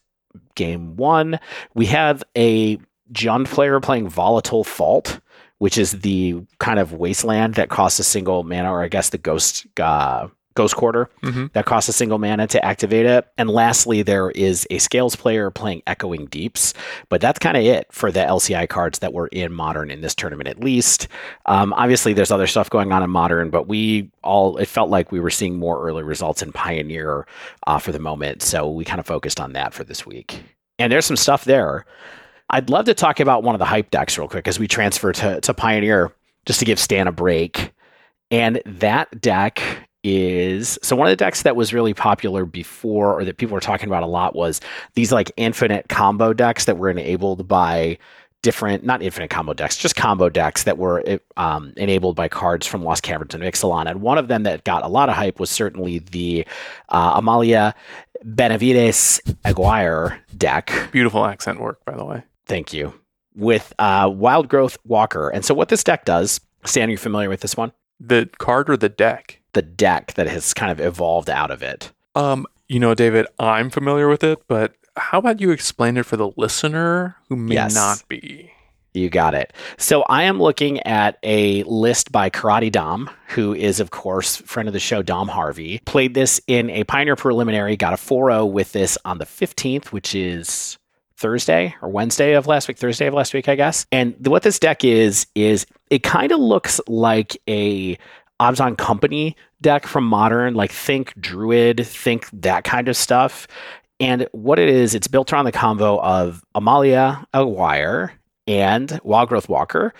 [0.56, 1.40] game one.
[1.74, 2.78] We have a
[3.12, 5.20] Jund player playing Volatile Fault,
[5.58, 9.18] which is the kind of wasteland that costs a single mana, or I guess the
[9.18, 11.52] ghost uh, Ghost Quarter Mhm.
[11.54, 13.26] that costs a single mana to activate it.
[13.38, 16.74] And lastly, there is a Scales player playing Echoing Deeps,
[17.10, 20.14] but that's kind of it for the LCI cards that were in Modern in this
[20.16, 21.08] tournament, at least.
[21.46, 25.12] Um, obviously, there's other stuff going on in Modern, but we all it felt like
[25.12, 27.26] we were seeing more early results in Pioneer
[27.68, 30.44] uh, for the moment, so we kind of focused on that for this week.
[30.80, 31.86] And there's some stuff there.
[32.50, 35.14] I'd love to talk about one of the hype decks real quick as we transfer
[35.14, 36.12] to, to Pioneer,
[36.46, 37.72] just to give Stan a break.
[38.30, 39.62] And that deck
[40.04, 43.62] is so one of the decks that was really popular before or that people were
[43.62, 44.60] talking about a lot was
[44.96, 47.98] these like infinite combo decks that were enabled by
[48.42, 51.04] different not infinite combo decks just combo decks that were
[51.38, 54.84] um, enabled by cards from lost caverns and ixalan and one of them that got
[54.84, 56.44] a lot of hype was certainly the
[56.90, 57.76] uh, amalia
[58.24, 60.72] benavides aguirre deck.
[60.92, 62.24] Beautiful accent work, by the way.
[62.46, 62.94] thank you.
[63.36, 65.30] With uh, wild growth walker.
[65.30, 67.72] And so what this deck does stan are you familiar with this one
[68.04, 69.38] The card or the deck?
[69.54, 73.70] the deck that has kind of evolved out of it Um, you know, David, I'm
[73.70, 77.76] familiar with it, but how about you explain it for the listener who may Yes.
[77.76, 78.52] not be?
[78.94, 79.54] You got it.
[79.78, 84.68] So I am looking at a list by Karate Dom, who is, of course, friend
[84.68, 85.80] of the show, Dom Harvey.
[85.86, 89.88] Played this in a Pioneer preliminary, got a 4 0 with this on the 15th,
[89.94, 90.78] which is
[91.22, 93.86] Thursday or Wednesday of last week, Thursday of last week, I guess.
[93.92, 97.98] And what this deck is, is it kind of looks like a
[98.42, 103.48] Abzan Company deck from Modern, like think Druid, think that kind of stuff.
[104.00, 108.12] And what it is, it's built around the combo of Amalia Aguirre
[108.48, 109.94] and Wild Growth Walker.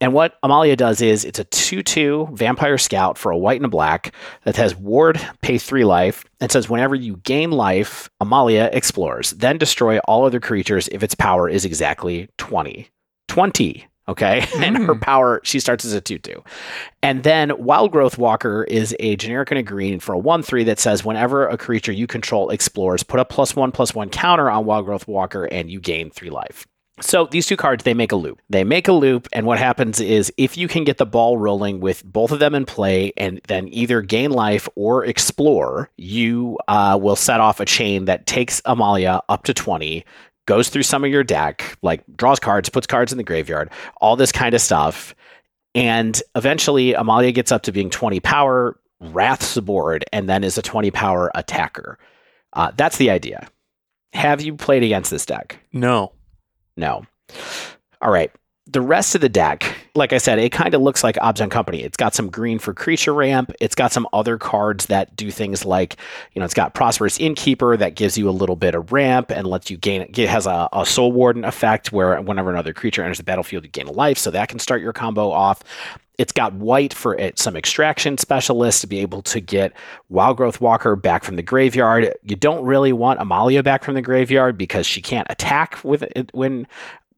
[0.00, 3.64] And what Amalia does is it's a 2 2 vampire scout for a white and
[3.66, 8.70] a black that has ward, pay three life, and says whenever you gain life, Amalia
[8.72, 9.32] explores.
[9.32, 12.88] Then destroy all other creatures if its power is exactly 20.
[13.28, 13.86] 20.
[14.08, 14.46] Okay.
[14.62, 15.00] And her Mm.
[15.02, 16.42] power, she starts as a 2 2.
[17.02, 20.64] And then Wild Growth Walker is a generic and a green for a 1 3
[20.64, 24.48] that says whenever a creature you control explores, put a plus 1 plus 1 counter
[24.50, 26.66] on Wild Growth Walker and you gain 3 life.
[27.00, 28.40] So these two cards, they make a loop.
[28.50, 31.80] They make a loop, and what happens is if you can get the ball rolling
[31.80, 36.98] with both of them in play and then either gain life or explore, you uh,
[37.00, 40.04] will set off a chain that takes Amalia up to 20,
[40.46, 44.16] goes through some of your deck, like draws cards, puts cards in the graveyard, all
[44.16, 45.14] this kind of stuff.
[45.74, 50.58] And eventually, Amalia gets up to being 20 power, wraths the board, and then is
[50.58, 51.98] a 20 power attacker.
[52.54, 53.48] Uh, that's the idea.
[54.14, 55.58] Have you played against this deck?
[55.72, 56.12] No.
[56.78, 57.04] No.
[58.00, 58.30] All right.
[58.70, 61.82] The rest of the deck, like I said, it kind of looks like Abzan Company.
[61.82, 63.50] It's got some green for creature ramp.
[63.60, 65.96] It's got some other cards that do things like,
[66.34, 69.46] you know, it's got Prosperous Innkeeper that gives you a little bit of ramp and
[69.46, 70.02] lets you gain.
[70.02, 73.70] It has a, a Soul Warden effect where whenever another creature enters the battlefield, you
[73.70, 75.62] gain a life, so that can start your combo off.
[76.18, 79.72] It's got white for it, some extraction specialists to be able to get
[80.10, 82.12] Wild Growth Walker back from the graveyard.
[82.22, 86.30] You don't really want Amalia back from the graveyard because she can't attack with it
[86.34, 86.66] when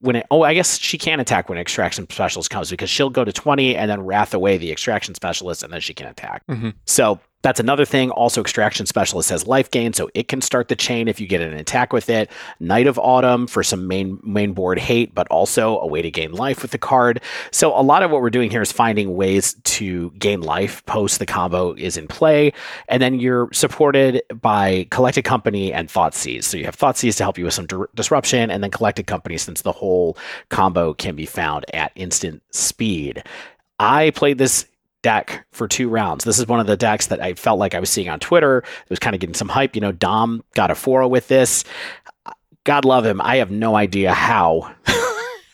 [0.00, 3.24] when it, oh, I guess she can attack when extraction specialist comes because she'll go
[3.24, 6.42] to 20 and then wrath away the extraction specialist and then she can attack.
[6.48, 6.74] Mhm.
[6.86, 8.10] So that's another thing.
[8.10, 11.40] Also, extraction specialist has life gain, so it can start the chain if you get
[11.40, 12.30] an attack with it.
[12.58, 16.32] Knight of Autumn for some main main board hate, but also a way to gain
[16.32, 17.20] life with the card.
[17.50, 21.18] So a lot of what we're doing here is finding ways to gain life post
[21.18, 22.52] the combo is in play,
[22.88, 26.44] and then you're supported by Collected Company and Thought Thoughtseize.
[26.44, 29.06] So you have Thought Thoughtseize to help you with some dir- disruption, and then Collected
[29.06, 30.16] Company since the whole
[30.48, 33.24] combo can be found at instant speed.
[33.78, 34.66] I played this
[35.02, 36.24] deck for two rounds.
[36.24, 38.58] This is one of the decks that I felt like I was seeing on Twitter.
[38.58, 39.74] It was kind of getting some hype.
[39.74, 41.64] You know, Dom got a 4 with this.
[42.64, 43.20] God love him.
[43.20, 44.74] I have no idea how.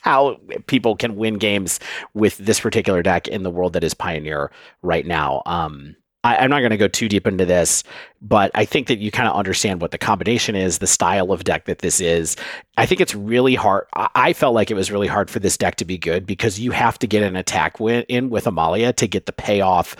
[0.02, 0.36] How
[0.68, 1.80] people can win games
[2.14, 5.42] with this particular deck in the world that is Pioneer right now.
[5.46, 7.84] Um, I, I'm not going to go too deep into this,
[8.20, 11.44] but I think that you kind of understand what the combination is, the style of
[11.44, 12.36] deck that this is.
[12.76, 13.86] I think it's really hard.
[13.94, 16.58] I, I felt like it was really hard for this deck to be good because
[16.58, 19.94] you have to get an attack win in with Amalia to get the payoff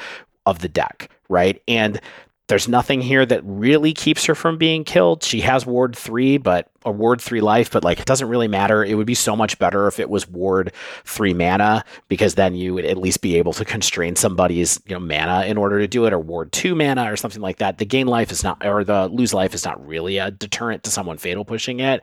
[0.47, 1.63] of the deck, right?
[1.69, 2.01] And
[2.49, 5.23] there's nothing here that really keeps her from being killed.
[5.23, 8.83] She has ward three, but a ward three life, but like it doesn't really matter.
[8.83, 10.73] It would be so much better if it was ward
[11.05, 15.01] three mana, because then you would at least be able to constrain somebody's you know
[15.01, 17.79] mana in order to do it, or ward two mana or something like that.
[17.79, 20.91] The gain life is not, or the lose life is not really a deterrent to
[20.91, 22.03] someone fatal pushing it,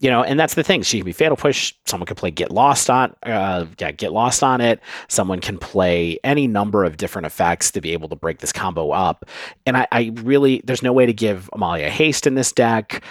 [0.00, 0.24] you know.
[0.24, 0.82] And that's the thing.
[0.82, 1.74] She can be fatal push.
[1.86, 4.80] Someone can play get lost on, uh, yeah, get lost on it.
[5.08, 8.92] Someone can play any number of different effects to be able to break this combo
[8.92, 9.26] up.
[9.66, 13.02] And I, I really, there's no way to give Amalia haste in this deck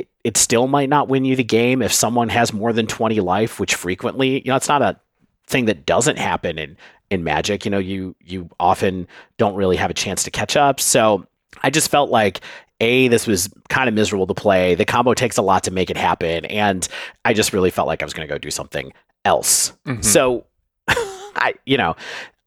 [0.00, 3.20] it, it still might not win you the game if someone has more than 20
[3.20, 4.98] life, which frequently, you know, it's not a
[5.46, 6.76] thing that doesn't happen in
[7.10, 7.64] in Magic.
[7.64, 10.80] You know, you you often don't really have a chance to catch up.
[10.80, 11.26] So
[11.62, 12.40] I just felt like
[12.80, 14.74] a this was kind of miserable to play.
[14.74, 16.86] The combo takes a lot to make it happen, and
[17.24, 18.92] I just really felt like I was going to go do something
[19.24, 19.72] else.
[19.86, 20.04] Mhm.
[20.04, 20.46] So
[20.88, 21.96] I, you know,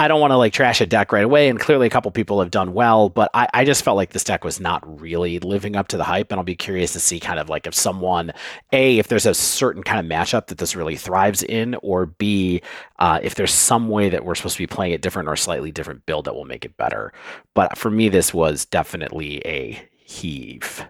[0.03, 2.41] I don't want to like trash a deck right away, and clearly a couple people
[2.41, 5.77] have done well, but I, I just felt like this deck was not really living
[5.77, 8.33] up to the hype, and I'll be curious to see kind of like if someone,
[8.73, 12.61] a, if there's a certain kind of matchup that this really thrives in, or b,
[12.99, 15.71] uh, if there's some way that we're supposed to be playing it different or slightly
[15.71, 17.13] different build that will make it better.
[17.53, 20.85] But for me, this was definitely a heave.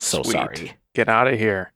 [0.00, 0.32] So Sweet.
[0.32, 0.72] sorry.
[0.94, 1.72] Get out of here.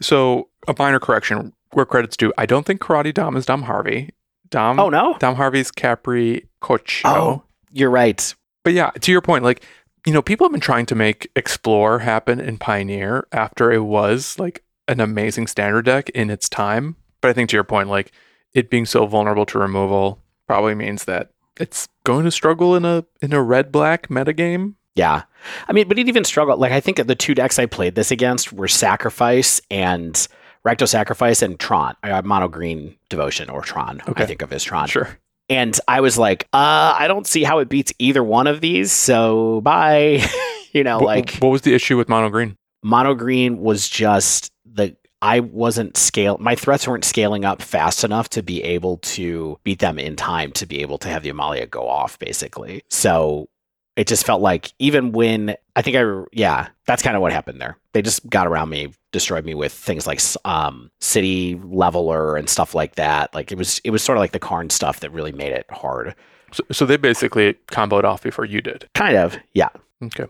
[0.00, 2.32] So, a minor correction where credits due.
[2.38, 4.10] I don't think Karate Dom is Dom Harvey.
[4.50, 5.16] Dom, Oh no!
[5.18, 7.08] Dom Harvey's Capri Cocho.
[7.08, 7.42] Oh.
[7.72, 8.34] You're right.
[8.64, 9.62] But yeah, to your point, like,
[10.06, 14.38] you know, people have been trying to make Explore happen in Pioneer after it was
[14.38, 16.96] like an amazing standard deck in its time.
[17.20, 18.12] But I think to your point, like,
[18.54, 23.04] it being so vulnerable to removal probably means that it's going to struggle in a
[23.20, 24.74] in a red black metagame.
[24.94, 25.22] Yeah.
[25.68, 26.58] I mean, but it even struggled.
[26.58, 30.26] Like, I think the two decks I played this against were Sacrifice and
[30.68, 34.22] Rakdos Sacrifice and Tron, uh, Mono Green Devotion, or Tron, Okay.
[34.24, 34.86] I think of as Tron.
[34.88, 35.08] Sure.
[35.48, 38.92] And I was like, uh, I don't see how it beats either one of these.
[38.92, 40.22] So bye.
[40.72, 42.54] you know, Wh- like what was the issue with mono green?
[42.84, 44.94] Mono Green was just the.
[45.20, 46.36] I wasn't scale.
[46.38, 50.52] My threats weren't scaling up fast enough to be able to beat them in time
[50.52, 52.82] to be able to have the Amalia go off, basically.
[52.88, 53.48] So
[53.96, 57.60] it just felt like even when I think I yeah, that's kind of what happened
[57.60, 57.76] there.
[57.94, 62.74] They just got around me, destroyed me with things like um, city leveler and stuff
[62.74, 63.34] like that.
[63.34, 65.66] Like it was it was sort of like the Karn stuff that really made it
[65.70, 66.14] hard.
[66.52, 68.88] So, so they basically comboed off before you did.
[68.94, 69.68] Kind of, yeah.
[70.02, 70.26] Okay.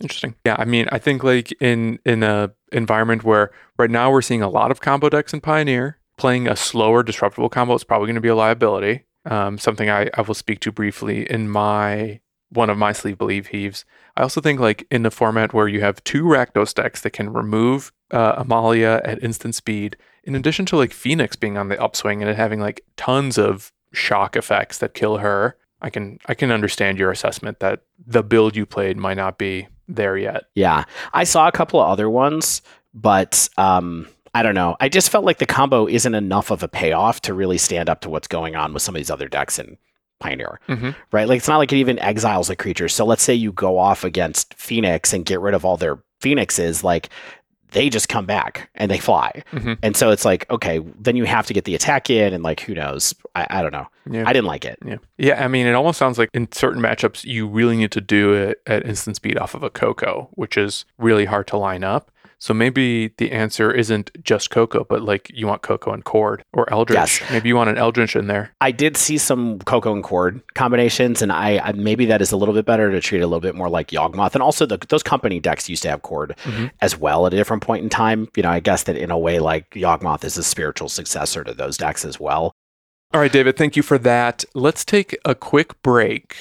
[0.00, 0.34] Interesting.
[0.46, 4.42] Yeah, I mean, I think like in in a environment where right now we're seeing
[4.42, 8.14] a lot of combo decks in Pioneer, playing a slower disruptible combo is probably going
[8.14, 9.04] to be a liability.
[9.26, 13.48] Um, something I, I will speak to briefly in my one of my sleeve believe
[13.48, 13.84] heaves.
[14.16, 17.32] I also think like in the format where you have two Rakdos decks that can
[17.32, 22.22] remove uh, Amalia at instant speed, in addition to like Phoenix being on the upswing
[22.22, 25.56] and it having like tons of shock effects that kill her.
[25.82, 29.66] I can I can understand your assessment that the build you played might not be
[29.88, 30.44] there yet.
[30.54, 30.84] Yeah.
[31.14, 32.60] I saw a couple of other ones,
[32.92, 34.76] but um, I don't know.
[34.78, 38.02] I just felt like the combo isn't enough of a payoff to really stand up
[38.02, 39.78] to what's going on with some of these other decks in
[40.20, 40.94] Pioneer, Mhm.
[41.12, 41.26] right?
[41.26, 42.88] Like it's not like it even exiles a creature.
[42.88, 46.84] So let's say you go off against Phoenix and get rid of all their Phoenixes,
[46.84, 47.08] like
[47.72, 49.42] they just come back and they fly.
[49.52, 49.78] Mhm.
[49.82, 52.60] And so it's like, okay, then you have to get the attack in, and like
[52.60, 53.14] who knows?
[53.34, 53.86] I, I don't know.
[54.10, 54.24] Yeah.
[54.26, 54.78] I didn't like it.
[54.84, 54.96] Yeah.
[55.18, 58.32] Yeah, I mean it almost sounds like in certain matchups you really need to do
[58.32, 62.10] it at instant speed off of a Coco, which is really hard to line up.
[62.42, 66.70] So maybe the answer isn't just Coco, but like you want Coco and Chord or
[66.72, 67.20] Eldritch.
[67.20, 67.30] Yes.
[67.30, 68.54] Maybe you want an Eldritch in there.
[68.62, 72.38] I did see some Coco and Chord combinations, and I, I maybe that is a
[72.38, 74.32] little bit better to treat a little bit more like Yawgmoth.
[74.32, 76.70] And also, the, those company decks used to have Chord Mhm.
[76.80, 78.26] as well at a different point in time.
[78.34, 81.52] You know, I guess that in a way, like Yawgmoth is a spiritual successor to
[81.52, 82.54] those decks as well.
[83.12, 84.46] All right, David, thank you for that.
[84.54, 86.36] Let's take a quick break.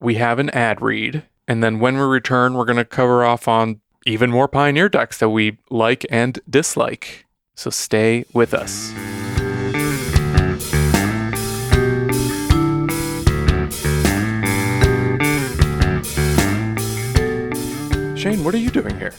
[0.00, 3.48] We have an ad read, and then when we return, we're going to cover off
[3.48, 7.26] on even more Pioneer decks that we like and dislike.
[7.54, 8.92] So stay with us.
[18.18, 19.14] Shane, what are you doing here?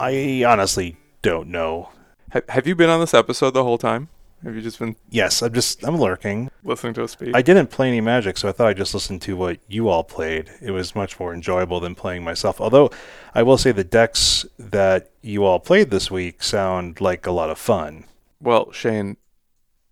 [0.00, 1.90] I honestly don't know.
[2.32, 4.08] Ha- have you been on this episode the whole time?
[4.44, 6.50] Have you just been Yes, I'm just I'm lurking.
[6.64, 7.34] listening to us speak?
[7.34, 10.02] I didn't play any Magic, so I thought I'd just listen to what you all
[10.04, 10.50] played.
[10.62, 12.60] It was much more enjoyable than playing myself.
[12.60, 12.90] Although
[13.34, 17.50] I will say the decks that you all played this week sound like a lot
[17.50, 18.04] of fun.
[18.40, 19.18] Well, Shane,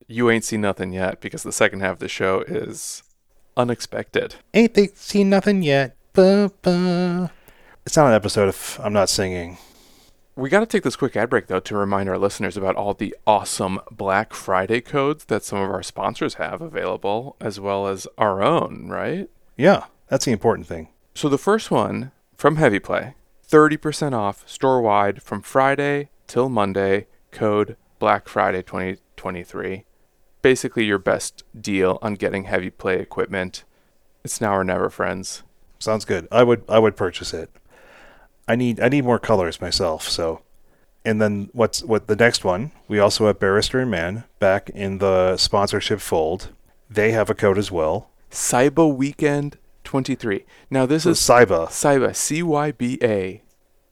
[0.07, 3.03] you ain't seen nothing yet because the second half of the show is
[3.57, 4.37] unexpected.
[4.55, 5.95] Ain't they seen nothing yet?
[6.15, 7.31] Ba, ba.
[7.85, 9.59] It's not an episode if I'm not singing.
[10.39, 12.95] We got to take this quick ad break, though, to remind our listeners about all
[12.95, 18.07] the awesome Black Friday codes that some of our sponsors have available, as well as
[18.17, 19.29] our own, right?
[19.57, 20.91] Yeah, that's the important thing.
[21.17, 23.17] So the first one from Heavy Play
[23.51, 29.87] 30% off store wide from Friday till Monday, code Black Friday 2023.
[30.41, 33.65] Basically, your best deal on getting Heavy Play equipment.
[34.23, 35.43] It's now or never, friends.
[35.81, 36.29] Sounds good.
[36.31, 37.51] I would I would purchase it.
[38.49, 40.41] I need I need more colors myself, so
[41.05, 42.73] and then what's what the next one?
[42.89, 46.51] We also have Barrister and Mann back in the sponsorship fold.
[46.91, 48.09] They have a code as well.
[48.31, 50.45] Cyber Weekend 23.
[50.71, 51.69] Now, this So is Saiba.
[51.69, 53.43] Cyber, C Y B A,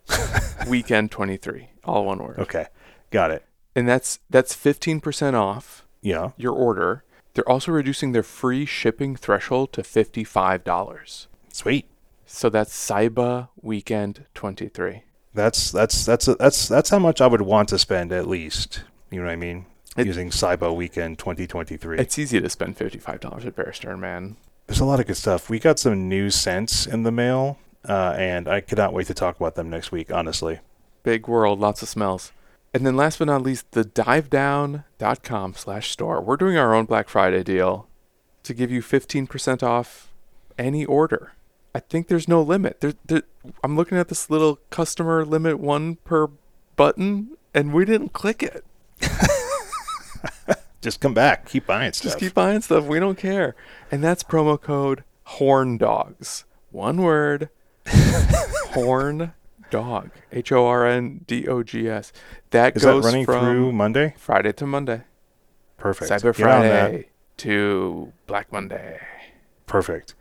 [0.69, 1.69] Weekend 23.
[1.85, 2.39] All one word.
[2.39, 2.67] Okay,
[3.11, 3.45] got it.
[3.75, 6.31] And that's that's 15% off Yeah.
[6.37, 7.05] your order.
[7.35, 11.27] They're also reducing their free shipping threshold to $55.
[11.53, 11.87] Sweet.
[12.27, 15.03] So that's Saiba Weekend 23.
[15.35, 18.83] That's that's that's that's that's how much I would want to spend at least.
[19.11, 19.67] You know what I mean?
[19.97, 21.99] It- Using Cybo Weekend 2023.
[21.99, 24.37] It's easy to spend $55 at Barrister Mann.
[24.67, 25.49] There's a lot of good stuff.
[25.49, 27.59] We got some new scents in the mail,
[27.89, 30.13] uh, and I cannot wait to talk about them next week.
[30.13, 30.59] Honestly.
[31.03, 32.33] Big world, lots of smells.
[32.75, 36.21] And then last but not least, the divedown.com slash store.
[36.21, 37.89] We're doing our own Black Friday deal
[38.43, 40.13] to give you 15% off
[40.59, 41.33] any order.
[41.77, 42.81] I think there's no limit.
[42.81, 43.23] There, there,
[43.63, 46.31] I'm looking at this little customer limit one per
[46.75, 48.65] button, and we didn't click it.
[50.81, 51.47] Just come back.
[51.47, 52.13] Keep buying stuff.
[52.13, 52.87] Just keep buying stuff.
[52.87, 53.55] We don't care.
[53.93, 56.47] And that's promo code Horn Dogs.
[56.71, 57.51] One word.
[58.73, 59.35] Horn
[59.69, 60.13] Dog.
[60.33, 62.11] H O R N D O G S.
[62.53, 64.15] That Is that goes running from through Monday?
[64.17, 65.03] Friday to Monday.
[65.77, 66.11] Perfect.
[66.11, 66.37] Cyber Get.
[66.37, 68.99] Friday to Black Monday.
[69.67, 70.15] Perfect.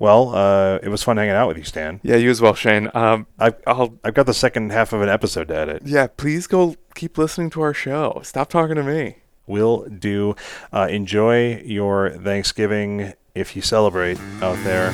[0.00, 2.00] Well, uh, it was fun hanging out with you, Stan.
[2.02, 2.90] Yeah, you as well, Shane.
[2.94, 5.82] Um, I've I'll I've got the second half of an episode to edit.
[5.84, 6.06] yeah.
[6.08, 8.20] Please go keep listening to our show.
[8.24, 9.16] Stop talking to me.
[9.46, 10.34] Will do.
[10.72, 14.90] Uh, enjoy your Thanksgiving if you celebrate out there.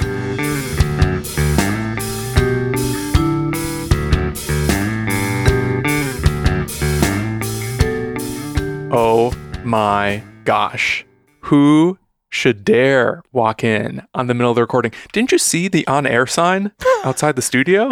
[8.98, 9.32] Oh
[9.64, 11.04] my gosh.
[11.40, 11.98] Who
[12.30, 14.92] should dare walk in on the middle of the recording?
[15.12, 16.72] Didn't you see the on air sign
[17.04, 17.90] outside the studio?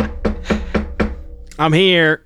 [1.58, 2.24] I'm here.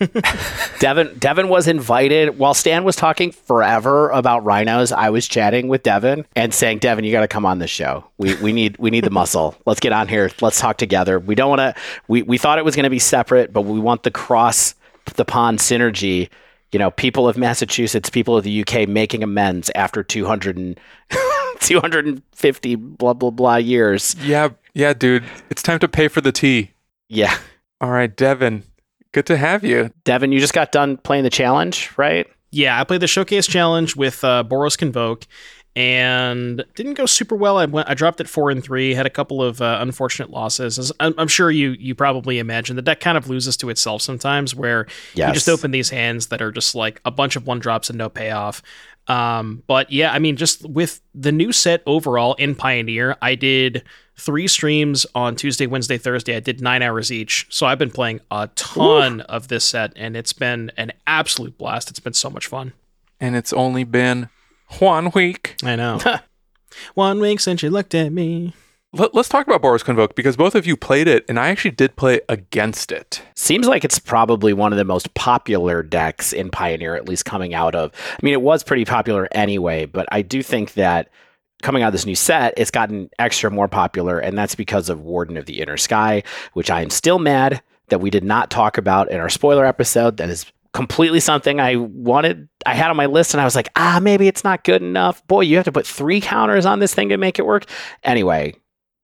[0.80, 4.90] Devon Devon was invited while Stan was talking forever about rhinos.
[4.90, 8.04] I was chatting with Devon and saying, "Devon, you got to come on this show.
[8.18, 9.54] We we need we need the muscle.
[9.66, 10.30] Let's get on here.
[10.40, 11.18] Let's talk together.
[11.20, 11.74] We don't want to.
[12.08, 14.74] We we thought it was going to be separate, but we want the cross
[15.14, 16.28] the pond synergy.
[16.74, 20.80] You know, people of Massachusetts, people of the UK making amends after 200 and
[21.60, 24.16] 250 blah blah blah years.
[24.20, 25.22] Yeah, yeah, dude.
[25.50, 26.72] It's time to pay for the tea.
[27.08, 27.38] Yeah,
[27.80, 28.64] All right, Devon.
[29.12, 29.92] Good to have you.
[30.02, 32.26] Devon, you just got done playing the challenge, right?
[32.50, 35.28] Yeah, I played the showcase challenge with uh, Boros Convoke,
[35.76, 37.58] and didn't go super well.
[37.58, 38.94] I went, I dropped at four and three.
[38.94, 40.78] Had a couple of uh, unfortunate losses.
[40.78, 44.02] As I'm, I'm sure you you probably imagine the deck kind of loses to itself
[44.02, 44.86] sometimes, where
[45.28, 47.98] you just open these hands that are just like a bunch of one drops and
[47.98, 48.62] no payoff.
[49.06, 53.82] Um, but yeah, I mean, just with the new set overall in Pioneer, I did
[54.16, 56.36] three streams on Tuesday, Wednesday, Thursday.
[56.36, 57.46] I did nine hours each.
[57.50, 61.90] So I've been playing a ton of this set, and it's been an absolute blast.
[61.90, 62.72] It's been so much fun.
[63.20, 64.30] And it's only been
[64.78, 65.56] one week.
[65.64, 66.00] I know.
[66.94, 68.52] One week since you looked at me.
[68.92, 71.72] Let, us talk about Boros Convoke because both of you played it, and I actually
[71.72, 73.22] did play against it.
[73.34, 77.54] Seems like it's probably one of the most popular decks in Pioneer, at least coming
[77.54, 77.90] out of.
[77.94, 81.10] I mean, it was pretty popular anyway, but I do think that
[81.60, 85.00] coming out of this new set, it's gotten extra more popular, and that's because of
[85.00, 86.22] Warden of the Inner Sky,
[86.52, 90.18] which I am still mad that we did not talk about in our spoiler episode.
[90.18, 93.70] That is completely something I wanted, I had on my list, and I was like,
[93.76, 95.26] ah, maybe it's not good enough.
[95.26, 97.64] Boy, you have to put three counters on this thing to make it work.
[98.02, 98.54] Anyway,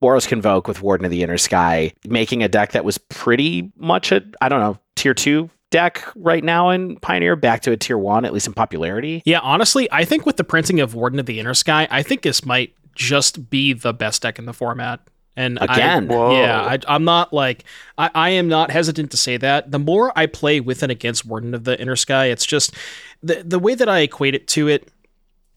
[0.03, 4.13] Boros Convoke with Warden of the Inner Sky, making a deck that was pretty much
[4.13, 7.97] a, I don't know, tier two deck right now in Pioneer, back to a tier
[7.97, 9.23] one, at least in popularity.
[9.25, 12.23] Yeah, honestly, I think with the printing of Warden of the Inner Sky, I think
[12.23, 15.01] this might just be the best deck in the format.
[15.41, 16.09] And I- Again.
[16.09, 16.33] Whoa.
[16.39, 17.65] yeah, I, I'm not like
[17.97, 19.71] I, I am not hesitant to say that.
[19.71, 22.75] The more I play with and against Warden of the Inner Sky, it's just
[23.23, 24.89] the the way that I equate it to it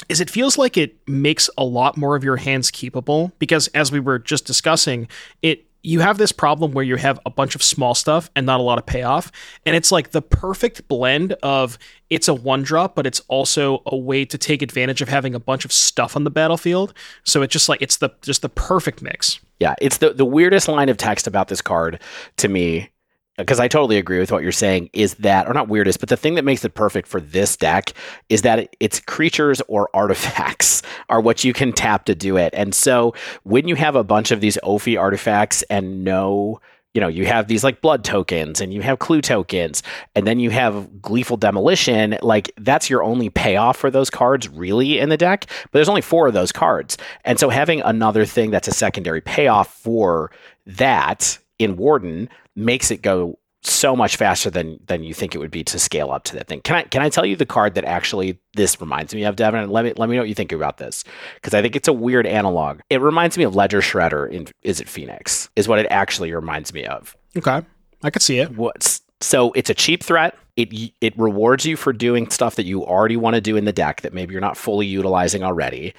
[0.08, 3.92] is it feels like it makes a lot more of your hands keepable because as
[3.92, 5.08] we were just discussing,
[5.42, 8.62] it you have this problem where you have a bunch of small stuff and not
[8.62, 9.32] a lot of payoff.
[9.66, 11.78] And it's like the perfect blend of
[12.10, 15.40] it's a one drop, but it's also a way to take advantage of having a
[15.40, 16.94] bunch of stuff on the battlefield.
[17.26, 19.42] So it's just like it's the just the perfect mix.
[19.64, 22.02] Yeah, it's the, the weirdest line of text about this card
[22.36, 22.90] to me,
[23.38, 26.18] because I totally agree with what you're saying, is that, or not weirdest, but the
[26.18, 27.94] thing that makes it perfect for this deck
[28.28, 32.54] is that it, it's creatures or artifacts are what you can tap to do it.
[32.54, 36.60] And so when you have a bunch of these Ophi artifacts and no
[36.94, 39.82] you know, you have these like blood tokens and you have clue tokens,
[40.16, 42.18] and then you have gleeful demolition.
[42.22, 45.46] Like that's your only payoff for those cards, really, in the deck.
[45.48, 46.98] But there's only four of those cards.
[47.26, 50.32] And so having another thing that's a secondary payoff for
[50.66, 55.52] that in Warden makes it go so much faster than than you think it would
[55.52, 56.62] be to scale up to that thing.
[56.62, 59.62] Can I can I tell you the card that actually this reminds me of, Devon?
[59.62, 61.04] And let me let me know what you think about this
[61.36, 62.82] because I think it's a weird analog.
[62.90, 65.50] It reminds me of Ledger Shredder in Izzet Phoenix?
[65.56, 67.16] Is what it actually reminds me of.
[67.38, 67.62] Okay.
[68.04, 68.52] I could see it.
[68.58, 70.36] What's so it's a cheap threat.
[70.56, 73.74] It it rewards you for doing stuff that you already want to do in the
[73.74, 75.94] deck that maybe you're not fully utilizing already.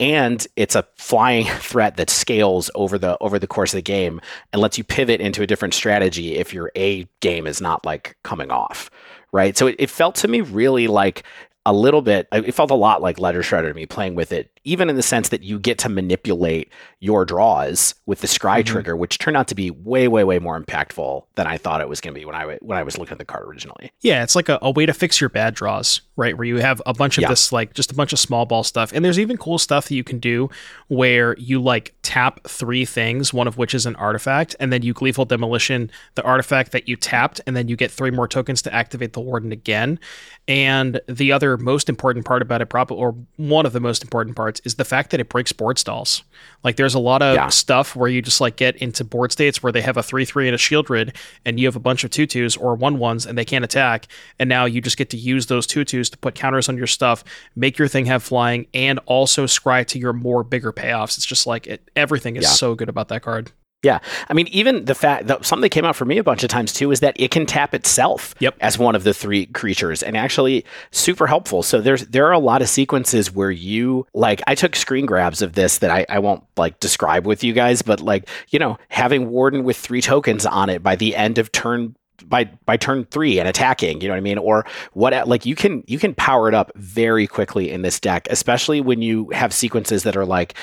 [0.00, 4.20] And it's a flying threat that scales over the over the course of the game
[4.52, 8.16] and lets you pivot into a different strategy if your a game is not like
[8.22, 8.90] coming off
[9.32, 9.56] right?
[9.56, 11.24] So it, it felt to me really like
[11.66, 14.50] a little bit it felt a lot like Ledger Shredder to me playing with it
[14.64, 18.72] even in the sense that you get to manipulate your draws with the scry mm-hmm.
[18.72, 21.88] trigger which turned out to be way way way more impactful than i thought it
[21.88, 24.22] was going to be when i when i was looking at the card originally yeah
[24.22, 26.92] it's like a, a way to fix your bad draws right where you have a
[26.92, 27.28] bunch of yeah.
[27.28, 29.94] this like just a bunch of small ball stuff and there's even cool stuff that
[29.94, 30.48] you can do
[30.88, 34.92] where you like tap three things one of which is an artifact and then you
[34.92, 38.72] gleeful demolition the artifact that you tapped and then you get three more tokens to
[38.74, 39.98] activate the warden again
[40.50, 44.34] and the other most important part about it, probably, or one of the most important
[44.34, 46.22] parts, is the fact that it breaks board stalls.
[46.64, 47.48] Like, there's a lot of yeah.
[47.48, 50.48] stuff where you just like get into board states where they have a three three
[50.48, 53.44] and a Sheoldred, and you have a bunch of tutus or one ones, and they
[53.44, 54.06] can't attack.
[54.38, 57.22] And now you just get to use those tutus to put counters on your stuff,
[57.54, 61.16] make your thing have flying, and also scry to your more bigger payoffs.
[61.16, 62.50] It's just like it, everything is yeah.
[62.50, 63.52] so good about that card.
[63.82, 66.42] Yeah, I mean, even the fact that something that came out for me a bunch
[66.42, 68.54] of times too is that it can tap itself yep.
[68.60, 71.62] as one of the three creatures, and actually super helpful.
[71.62, 75.40] So there's there are a lot of sequences where you like I took screen grabs
[75.40, 78.76] of this that I, I won't like describe with you guys, but like you know
[78.90, 83.06] having Warden with three tokens on it by the end of turn by by turn
[83.06, 86.14] three and attacking you know what i mean or what like you can you can
[86.14, 90.26] power it up very quickly in this deck especially when you have sequences that are
[90.26, 90.54] like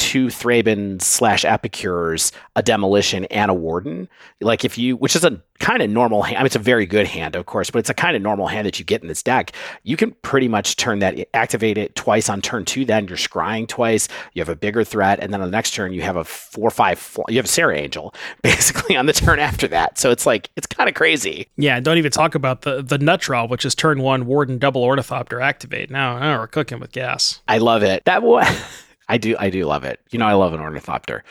[0.00, 4.08] two Thraben slash Epicures, a Demolition, and a Warden.
[4.40, 6.38] Like if you, which is a kind of normal hand.
[6.38, 8.46] I mean, it's a very good hand, of course, but it's a kind of normal
[8.46, 9.52] hand that you get in this deck.
[9.82, 12.86] You can pretty much turn that, activate it twice on turn two.
[12.86, 14.08] Then you're scrying twice.
[14.32, 16.70] You have a bigger threat, and then on the next turn you have a four
[16.70, 17.16] five.
[17.28, 19.98] You have a Serra Angel basically on the turn after that.
[19.98, 21.46] So it's like it's kind of crazy.
[21.56, 24.82] Yeah, don't even talk about the the nut draw, which is turn one Warden double
[24.82, 25.90] Ornithopter activate.
[25.90, 27.40] Now, now we're cooking with gas.
[27.46, 28.04] I love it.
[28.06, 28.46] That was.
[29.10, 30.00] I do I do love it.
[30.10, 31.24] You know, I love an ornithopter.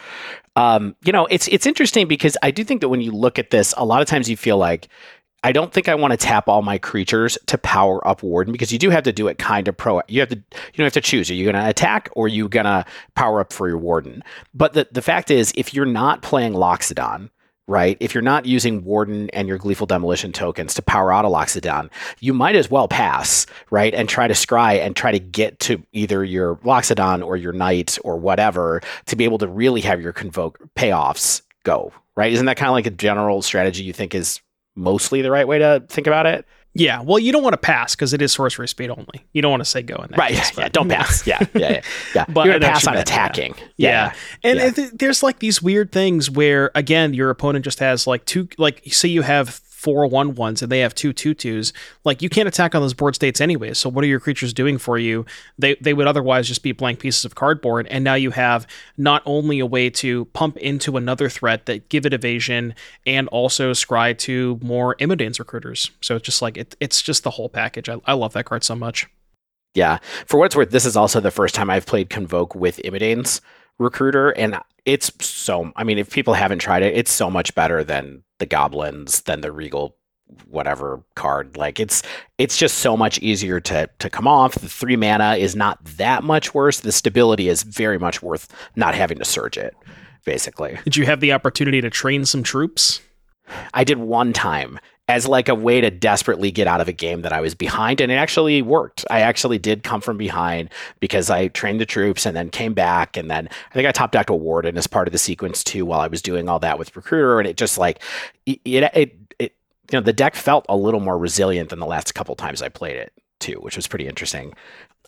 [0.58, 3.52] Um, you know, it's it's interesting because I do think that when you look at
[3.52, 4.90] this, a lot of times you feel like
[5.44, 8.74] I don't think I want to tap all my creatures to power up Warden because
[8.74, 10.02] you do have to do it kind of pro.
[10.10, 11.32] You have to you don't have to choose.
[11.32, 12.84] Are you going to attack or are you going to
[13.16, 14.22] power up for your Warden?
[14.54, 17.30] But the the fact is, if you're not playing Loxodon,
[17.70, 17.98] right?
[18.00, 21.90] If you're not using Warden and your Gleeful Demolition tokens to power out a Loxodon,
[22.20, 23.94] you might as well pass, right?
[23.94, 28.00] And try to scry and try to get to either your Loxodon or your Knight
[28.04, 32.34] or whatever to be able to really have your convoke payoffs go, right?
[32.34, 34.42] Isn't that kind of like a general strategy you think is
[34.76, 36.46] mostly the right way to think about it?
[36.80, 39.26] Yeah, well, you don't want to pass because it is sorcery speed only.
[39.34, 40.18] You don't want to say go in that.
[40.18, 40.34] Right.
[40.34, 41.28] Case, yeah, yeah, don't pass.
[41.28, 41.40] Yeah.
[41.54, 41.70] Yeah.
[41.72, 41.82] Yeah.
[42.16, 42.26] yeah.
[42.30, 43.56] but You're to pass on attacking.
[43.78, 44.14] Yeah.
[44.44, 44.60] yeah.
[44.62, 44.76] And.
[44.76, 48.82] Th- there's like these weird things where, again, your opponent just has like two, like,
[48.88, 51.72] say you have four one ones and they have two two twos,
[52.04, 53.74] like you can't attack on those board states anyway.
[53.74, 55.26] So what are your creatures doing for you?
[55.58, 57.88] They they would otherwise just be blank pieces of cardboard.
[57.90, 58.68] And now you have
[58.98, 62.76] not only a way to pump into another threat that give it evasion
[63.06, 65.92] and also scry to more Imodane's recruiters.
[66.02, 67.88] So it's just like it, it's just the whole package.
[67.88, 69.08] I, I love that card so much.
[69.76, 70.00] Yeah.
[70.26, 73.40] For what it's worth, this is also the first time I've played Convoke with Imodane's
[73.80, 77.84] recruiter and it's so i mean if people haven't tried it it's so much better
[77.84, 79.96] than the goblins than the regal
[80.48, 81.58] whatever card.
[81.58, 82.04] Like it's
[82.38, 84.56] it's just so much easier to to come off.
[84.56, 86.82] The three mana is not that much worse.
[86.82, 89.76] The stability is very much worth not having to surge it
[90.26, 90.78] basically.
[90.84, 93.02] Did you have the opportunity to train some troops?
[93.74, 94.80] I did one time
[95.10, 98.00] as like a way to desperately get out of a game that I was behind
[98.00, 99.04] and it actually worked.
[99.10, 103.18] I actually did come from behind because I trained the troops and then came back
[103.18, 105.84] and then I think I top decked a warden as part of the sequence too
[105.84, 108.04] while I was doing all that with recruiter and it just like
[108.46, 109.56] it it, it
[109.92, 112.70] you know the deck felt a little more resilient than the last couple times I
[112.70, 114.54] played it too, which was pretty interesting.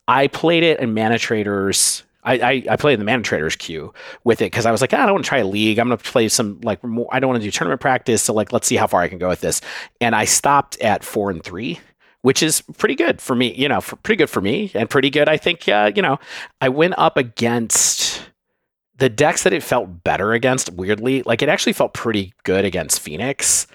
[0.07, 3.93] I played it in ManaTraders I, I, I played in the ManaTraders queue
[4.23, 5.79] with it because I was like, ah, I don't want to try a league.
[5.79, 8.21] I'm going to play some like more, I don't want to do tournament practice.
[8.23, 9.61] So like, let's see how far I can go with this.
[9.99, 11.79] And I stopped at four and three,
[12.21, 13.53] which is pretty good for me.
[13.53, 15.27] You know, for, pretty good for me and pretty good.
[15.27, 16.19] I think uh, you know,
[16.59, 18.21] I went up against
[18.97, 20.71] the decks that it felt better against.
[20.73, 23.67] Weirdly, like it actually felt pretty good against Phoenix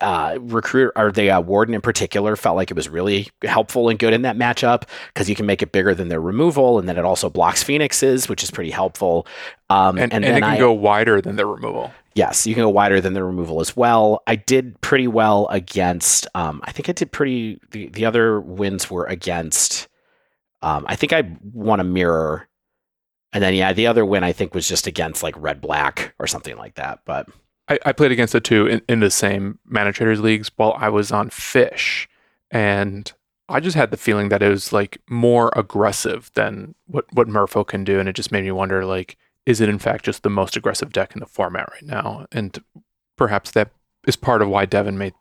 [0.00, 3.98] uh, recruit or the uh, warden in particular felt like it was really helpful and
[3.98, 6.98] good in that matchup because you can make it bigger than their removal, and then
[6.98, 9.26] it also blocks phoenixes, which is pretty helpful.
[9.70, 11.92] Um, and, and, and then it can I, go wider than their removal.
[12.14, 14.22] Yes, you can go wider than the removal as well.
[14.26, 16.26] I did pretty well against.
[16.34, 17.60] Um, I think I did pretty.
[17.70, 19.88] The, the other wins were against.
[20.62, 22.48] Um, I think I won a mirror,
[23.32, 26.26] and then yeah, the other win I think was just against like red black or
[26.26, 27.00] something like that.
[27.04, 27.28] But
[27.68, 31.12] I, I played against it too in, in the same ManaTraders leagues while I was
[31.12, 32.08] on Fish,
[32.50, 33.12] and
[33.48, 37.68] I just had the feeling that it was like more aggressive than what what Merfolk
[37.68, 40.30] can do, and it just made me wonder like, is it in fact just the
[40.30, 42.26] most aggressive deck in the format right now?
[42.32, 42.58] And
[43.16, 43.70] perhaps that
[44.06, 45.12] is part of why Devon may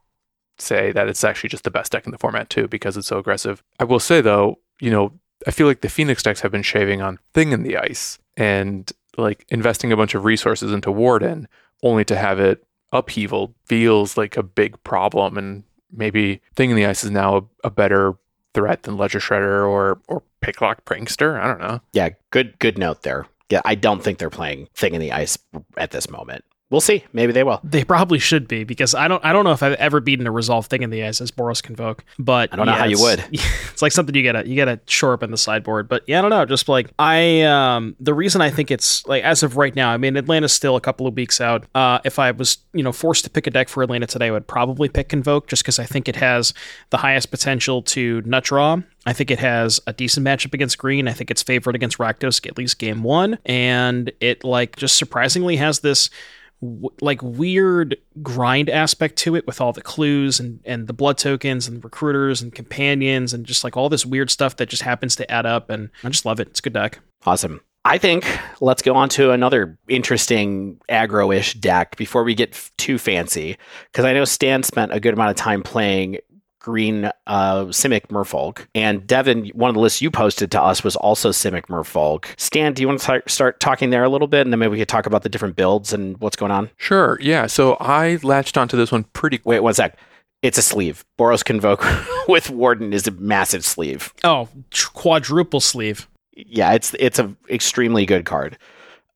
[0.58, 3.18] say that it's actually just the best deck in the format too because it's so
[3.18, 3.64] aggressive.
[3.80, 5.14] I will say though, you know,
[5.48, 8.92] I feel like the Phoenix decks have been shaving on Thing in the Ice and
[9.18, 11.48] like investing a bunch of resources into Warden
[11.84, 16.86] only to have it upheaval feels like a big problem and maybe Thing in the
[16.86, 18.14] Ice is now a, a better
[18.54, 21.40] threat than Ledger Shredder or or Picklock Prankster.
[21.40, 21.82] I don't know.
[21.94, 23.28] Yeah, good good note there.
[23.50, 25.38] Yeah, I don't think they're playing Thing in the Ice
[25.78, 26.44] at this moment.
[26.72, 27.04] We'll see.
[27.14, 27.60] Maybe they will.
[27.64, 29.24] They probably should be because I don't.
[29.24, 31.62] I don't know if I've ever beaten a resolve thing in the ice as Boros
[31.62, 33.24] Convoke, but I don't know how you would.
[33.76, 35.90] It's like something you gotta you gotta shore up in the sideboard.
[35.90, 36.46] But yeah, I don't know.
[36.46, 39.98] Just like I, um, the reason I think it's like as of right now, I
[39.98, 41.66] mean Atlanta's still a couple of weeks out.
[41.76, 44.32] Uh, if I was you know forced to pick a deck for Atlanta today, I
[44.32, 46.54] would probably pick Convoke just because I think it has
[46.90, 48.78] the highest potential to nut draw.
[49.06, 51.10] I think it has a decent matchup against green.
[51.10, 55.58] I think it's favored against Rakdos at least game one, and it like just surprisingly
[55.58, 56.10] has this
[56.66, 61.18] w- like weird grind aspect to it with all the clues and and the blood
[61.18, 65.16] tokens and recruiters and companions and just like all this weird stuff that just happens
[65.16, 66.48] to add up and I just love it.
[66.50, 67.00] It's a good deck.
[67.26, 67.62] Awesome.
[67.88, 68.26] I think
[68.62, 73.58] let's go on to another interesting aggro-ish deck before we get f- too fancy,
[73.92, 76.18] because I know Stan spent a good amount of time playing
[76.66, 80.96] green uh, Simic Merfolk, and Devon, one of the lists you posted to us was
[80.96, 82.26] also Simic Merfolk.
[82.40, 84.72] Stan, do you want to start start talking there a little bit, and then maybe
[84.72, 86.72] we could talk about the different builds and what's going on?
[86.78, 87.20] Sure.
[87.22, 87.46] Yeah.
[87.46, 89.96] So I latched onto this one pretty Wait one sec.
[90.42, 91.06] It's a sleeve.
[91.20, 91.86] Boros Convoke
[92.28, 94.12] with Warden is a massive sleeve.
[94.24, 96.08] Oh, tr- quadruple sleeve.
[96.36, 98.58] yeah, it's it's a extremely good card.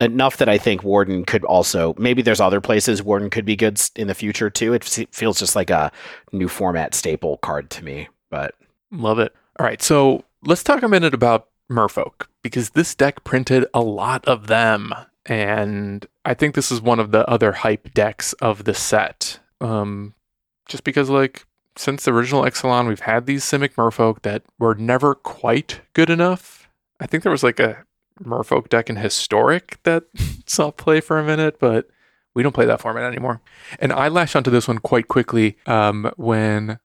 [0.02, 3.82] Enough that I think Warden could also maybe there's other places Warden could be good
[3.96, 4.74] in the future too.
[4.74, 5.92] It feels just like a
[6.32, 8.08] new format staple card to me.
[8.30, 8.56] But
[8.92, 9.36] Love it.
[9.60, 14.26] All right, so let's talk a minute about Merfolk because this deck printed a lot
[14.28, 14.94] of them,
[15.26, 19.40] and I think this is one of the other hype decks of the set.
[19.62, 20.16] Um,
[20.68, 21.46] just because, like,
[21.76, 26.70] since the original Ixalan, we've had these Simic Merfolk that were never quite good enough.
[27.00, 27.86] I think there was like a
[28.24, 30.04] Merfolk deck in Historic that
[30.46, 31.90] saw play for a minute, but
[32.36, 33.42] we don't play that format anymore.
[33.80, 36.80] And I lashed onto this one quite quickly um, when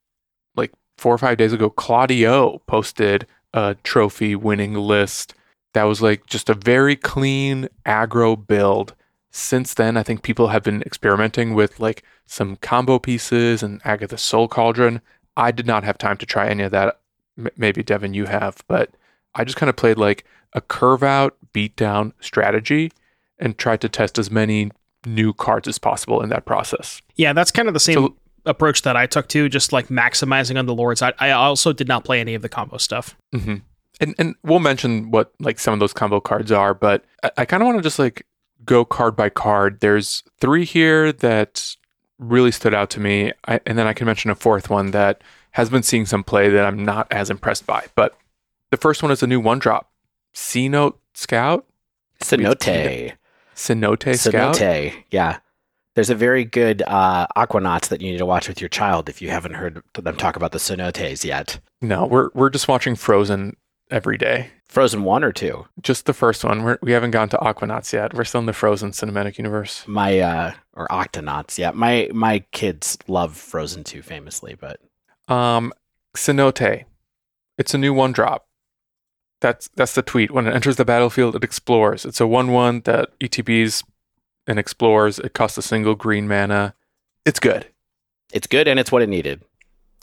[0.56, 5.34] like four or five days ago, Claudio posted a trophy winning list
[5.74, 8.94] that was like just a very clean aggro build.
[9.30, 14.16] Since then, I think people have been experimenting with like some combo pieces and Agatha
[14.16, 15.00] Soul Cauldron.
[15.36, 17.00] I did not have time to try any of that.
[17.36, 18.90] M- maybe Devon, you have, but
[19.34, 20.24] I just kind of played like
[20.54, 22.92] a curve out, beat down strategy
[23.38, 24.70] and tried to test as many
[25.06, 27.02] new cards as possible in that process.
[27.16, 30.58] Yeah, that's kind of the same So- approach that I took too, just like maximizing
[30.58, 31.02] on the lords.
[31.02, 33.16] I, I also did not play any of the combo stuff.
[33.32, 33.56] hmm
[34.00, 37.44] And and we'll mention what like some of those combo cards are, but I, I
[37.46, 38.26] kind of want to just like
[38.64, 39.80] go card by card.
[39.80, 41.76] There's three here that
[42.18, 45.22] really stood out to me, I, and then I can mention a fourth one that
[45.52, 47.86] has been seeing some play that I'm not as impressed by.
[47.94, 48.16] But
[48.70, 49.90] the first one is a new one drop,
[50.34, 51.66] C Note Scout,
[52.20, 53.14] Cenote,
[53.54, 54.56] Cenote Scout.
[54.56, 55.38] Cenote, yeah.
[55.94, 59.22] There's a very good uh, Aquanauts that you need to watch with your child if
[59.22, 61.60] you haven't heard them talk about the Cenotes yet.
[61.80, 63.56] No, we're we're just watching Frozen
[63.92, 64.50] every day.
[64.66, 65.66] Frozen one or two.
[65.80, 66.64] Just the first one.
[66.64, 68.12] We're, we haven't gone to Aquanauts yet.
[68.12, 69.84] We're still in the Frozen cinematic universe.
[69.86, 71.58] My uh, or Octonauts.
[71.58, 74.80] Yeah, my my kids love Frozen two famously, but
[75.32, 75.72] Um,
[76.16, 76.86] Cenote.
[77.56, 78.48] It's a new one drop.
[79.40, 80.30] That's that's the tweet.
[80.30, 82.04] When it enters the battlefield, it explores.
[82.04, 83.84] It's a one one that ETBs
[84.46, 85.18] and explores.
[85.18, 86.74] It costs a single green mana.
[87.24, 87.66] It's good.
[88.32, 89.42] it's good and it's what it needed.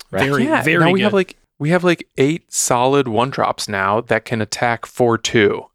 [0.10, 0.26] Right?
[0.26, 4.02] Very, yeah, very now we have like we have like eight solid one drops now
[4.02, 5.68] that can attack four two,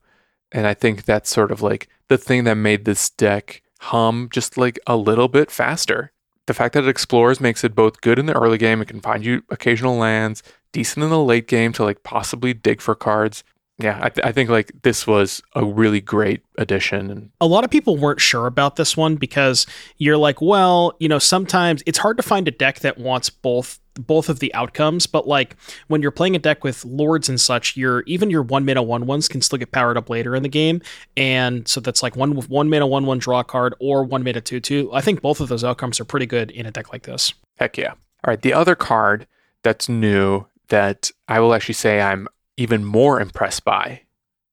[0.53, 4.57] and I think that's sort of like the thing that made this deck hum just
[4.59, 6.13] like a little bit faster.
[6.47, 8.81] The fact that it explores makes it both good in the early game.
[8.81, 10.43] It can find you occasional lands,
[10.73, 13.45] decent in the late game to like possibly dig for cards.
[13.79, 17.31] Yeah, I, th- I think like this was a really great addition.
[17.43, 19.67] A lot of people weren't sure about this one because
[19.99, 23.79] you're like, well, you know, sometimes it's hard to find a deck that wants both
[23.95, 25.57] both of the outcomes, but like
[25.89, 29.07] when you're playing a deck with lords and such, your even your one mana one
[29.07, 30.81] ones can still get powered up later in the game,
[31.17, 34.61] and so that's like one one mana one one draw card or one mana two
[34.61, 34.91] two.
[34.93, 37.35] I think both of those outcomes are pretty good in a deck like this.
[37.59, 37.91] Heck yeah.
[37.91, 38.41] All right.
[38.41, 39.27] The other card
[39.63, 44.03] that's new that I will actually say I'm even more impressed by,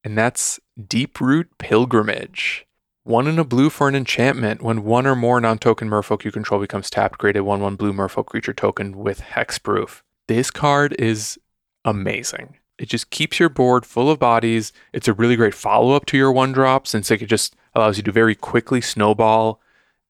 [0.03, 2.66] and that's Deeproot Pilgrimage.
[3.03, 4.61] One in a blue for an enchantment.
[4.61, 7.76] When one or more non token merfolk you control becomes tapped, create a 1 1
[7.76, 10.01] blue merfolk creature token with hexproof.
[10.28, 11.38] This card is
[11.84, 12.57] amazing.
[12.80, 14.72] It just keeps your board full of bodies.
[14.93, 18.03] It's a really great follow up to your one drop since it just allows you
[18.03, 19.61] to very quickly snowball.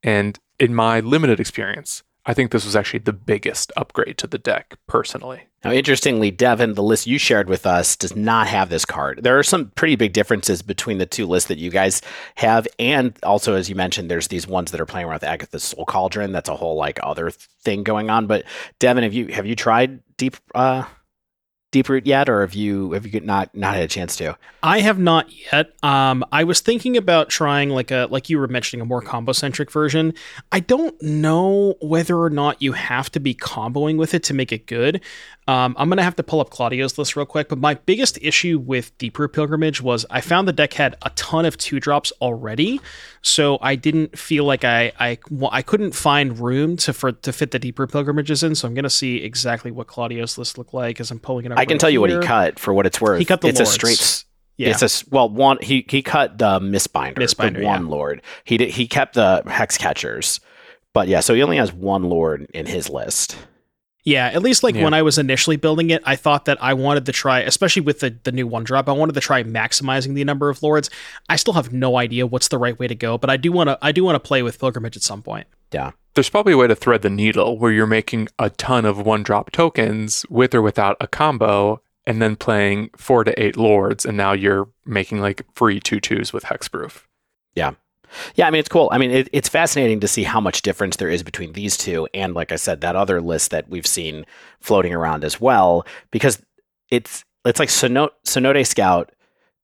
[0.04, 4.38] And in my limited experience, I think this was actually the biggest upgrade to the
[4.38, 5.44] deck personally.
[5.64, 9.24] Now, interestingly, Devon, the list you shared with us does not have this card.
[9.24, 12.02] There are some pretty big differences between the two lists that you guys
[12.36, 15.64] have, and also, as you mentioned, there's these ones that are playing around with Agatha's
[15.64, 16.32] Soul Cauldron.
[16.32, 18.28] That's a whole like other thing going on.
[18.28, 18.46] But
[18.80, 20.84] Devon, have you have you tried deep uh,
[21.74, 24.38] Deeproot yet, or have you have you not not had a chance to?
[24.62, 25.74] I have not yet.
[25.84, 29.34] Um, I was thinking about trying like a like you were mentioning a more combo
[29.34, 30.14] centric version.
[30.52, 34.52] I don't know whether or not you have to be comboing with it to make
[34.52, 35.02] it good.
[35.48, 37.50] Um, I'm gonna have to pull up Claudio's list real quick.
[37.50, 41.46] But my biggest issue with Deeproot Pilgrimage was I found the deck had a ton
[41.46, 42.80] of two drops already,
[43.22, 47.34] so I didn't feel like I I well, I couldn't find room to for to
[47.34, 48.56] fit the Deeproot Pilgrimages in.
[48.56, 51.63] So I'm gonna see exactly what Claudio's list looked like as I'm pulling it up.
[51.64, 53.20] I can tell you what he cut for what it's worth.
[53.20, 53.70] He cut the it's lords.
[53.70, 54.26] a straight.
[54.58, 54.70] Yeah.
[54.70, 57.92] It's a well one he he cut the Mistbinder, Mistbinder, the one yeah.
[57.92, 58.22] lord.
[58.44, 60.40] He did he kept the hex catchers,
[60.94, 63.36] but yeah, so he only has one lord in his list.
[64.06, 64.84] Yeah, at least like Yeah.
[64.84, 68.02] when I was initially building it, I thought that I wanted to try, especially with
[68.02, 70.90] the, the new one drop, I wanted to try maximizing the number of lords.
[71.30, 73.70] I still have no idea what's the right way to go, but I do want
[73.70, 75.48] to I do want to play with pilgrimage at some point.
[75.72, 75.92] Yeah.
[76.16, 79.24] There's probably a way to thread the needle where you're making a ton of one
[79.24, 84.18] drop tokens with or without a combo, and then playing four to eight lords, and
[84.18, 87.04] now you're making like free two twos with hexproof.
[87.56, 87.72] Yeah,
[88.40, 88.90] I mean it's cool.
[88.92, 92.08] I mean it, it's fascinating to see how much difference there is between these two
[92.14, 94.26] and, like I said, that other list that we've seen
[94.60, 96.42] floating around as well, because
[96.90, 99.12] it's it's like Sono- Cenote Scout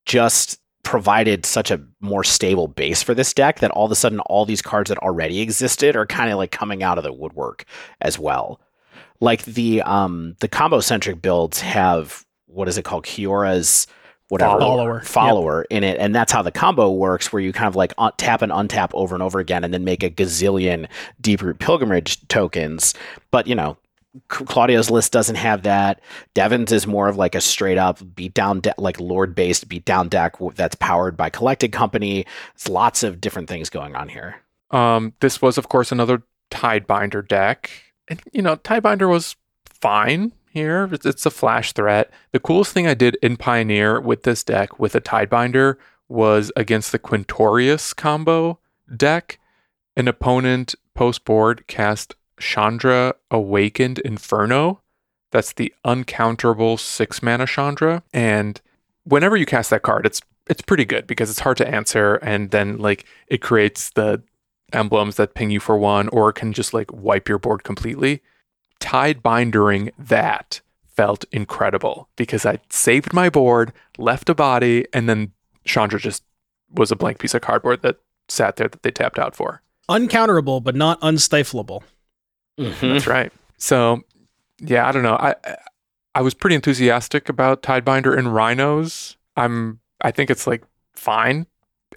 [0.06, 4.20] just provided such a more stable base for this deck that all of a sudden
[4.22, 7.66] all these cards that already existed are kind of like coming out of the woodwork
[8.02, 8.60] as well.
[9.20, 13.86] Like the um the combo centric builds have what is it called Kiora's
[14.30, 14.96] whatever Follower.
[14.96, 15.06] Yep.
[15.06, 18.12] follower in it and that's how the combo works where you kind of like un-
[18.18, 20.88] tap and untap over and over again and then make a gazillion
[21.22, 22.94] Deeproot Pilgrimage tokens
[23.32, 23.78] but you know
[24.32, 26.02] C- Claudio's list doesn't have that.
[26.34, 29.86] Devon's is more of like a straight up beat down deck, like lord based beat
[29.86, 32.26] down deck w- that's powered by collected company.
[32.56, 34.42] It's lots of different things going on here.
[34.72, 37.70] Um, this was, of course, another Tidebinder deck.
[38.08, 40.90] And, you know, Tidebinder was fine here.
[40.92, 42.12] It's, it's a flash threat.
[42.32, 45.76] The coolest thing I did in Pioneer with this deck with a Tidebinder
[46.08, 48.60] was against the Quintorius combo
[48.96, 49.40] deck.
[49.96, 54.82] An opponent post board cast Chandra Awakened Inferno.
[55.32, 58.04] That's the uncounterable six mana Chandra.
[58.14, 58.60] And
[59.04, 62.50] whenever you cast that card, it's it's pretty good because it's hard to answer and
[62.50, 64.24] then like it creates the
[64.74, 68.22] emblems that ping you for one or can just like wipe your board completely.
[68.80, 70.62] Tide bindering that
[70.96, 75.32] felt incredible because I saved my board, left a body, and then
[75.66, 76.24] Chandra just
[76.74, 79.62] was a blank piece of cardboard that sat there that they tapped out for.
[79.90, 81.82] Uncounterable, but not unstifleable.
[82.60, 82.94] Mhm.
[82.94, 83.32] That's right.
[83.58, 84.04] So,
[84.60, 85.16] yeah, I don't know.
[85.16, 85.36] I
[86.16, 89.18] I was pretty enthusiastic about Tidebinder and Rhinos.
[89.36, 90.64] I'm I think it's like
[90.96, 91.48] fine.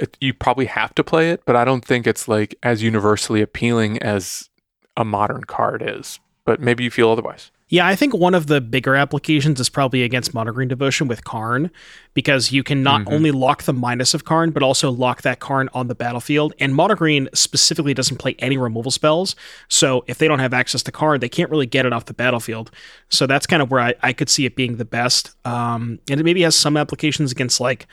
[0.00, 3.42] It, you probably have to play it, but I don't think it's like as universally
[3.42, 4.48] appealing as
[4.96, 6.18] a modern card is.
[6.44, 7.50] But maybe you feel otherwise.
[7.68, 11.24] Yeah, I think one of the bigger applications is probably against Mono Green Devotion with
[11.24, 11.70] Karn,
[12.12, 13.12] because you can not Mhm.
[13.12, 16.52] only lock the minus of Karn, but also lock that Karn on the battlefield.
[16.58, 19.34] And Mono Green specifically doesn't play any removal spells,
[19.68, 22.12] so if they don't have access to Karn, they can't really get it off the
[22.12, 22.70] battlefield.
[23.08, 25.30] So that's kind of where I, I could see it being the best.
[25.46, 27.86] Um, and it maybe has some applications against like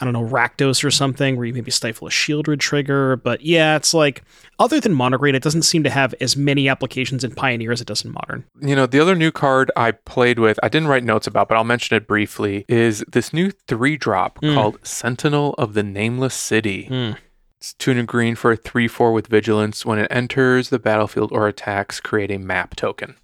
[0.00, 3.16] I don't know Rakdos or something, where you maybe stifle a Sheoldred trigger.
[3.16, 4.22] But yeah, it's like
[4.58, 7.86] other than Monogreen, it doesn't seem to have as many applications in Pioneer as it
[7.86, 8.44] does in Modern.
[8.60, 11.56] You know, the other new card I played with, I didn't write notes about, but
[11.56, 14.54] I'll mention it briefly, is this new three drop Mm.
[14.54, 16.88] called Sentinel of the Nameless City.
[16.90, 17.16] Mm.
[17.58, 19.86] It's two and green for a 3 4 with vigilance.
[19.86, 23.16] When it enters the battlefield or attacks, create a map token.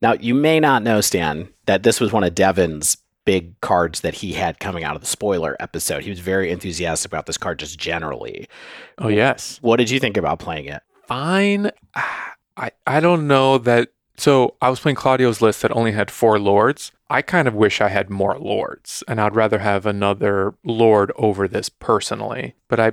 [0.00, 4.14] Now, you may not know, Stan, that this was one of Devon's big cards that
[4.16, 6.02] he had coming out of the spoiler episode.
[6.02, 8.48] He was very enthusiastic about this card just generally.
[8.98, 9.58] Oh, yes.
[9.62, 10.82] What did you think about playing it?
[11.06, 11.70] Fine.
[11.94, 13.90] I, I don't know that.
[14.16, 16.92] So I was playing Claudio's list that only had four lords.
[17.08, 21.48] I kind of wish I had more lords, and I'd rather have another lord over
[21.48, 22.54] this personally.
[22.68, 22.92] But I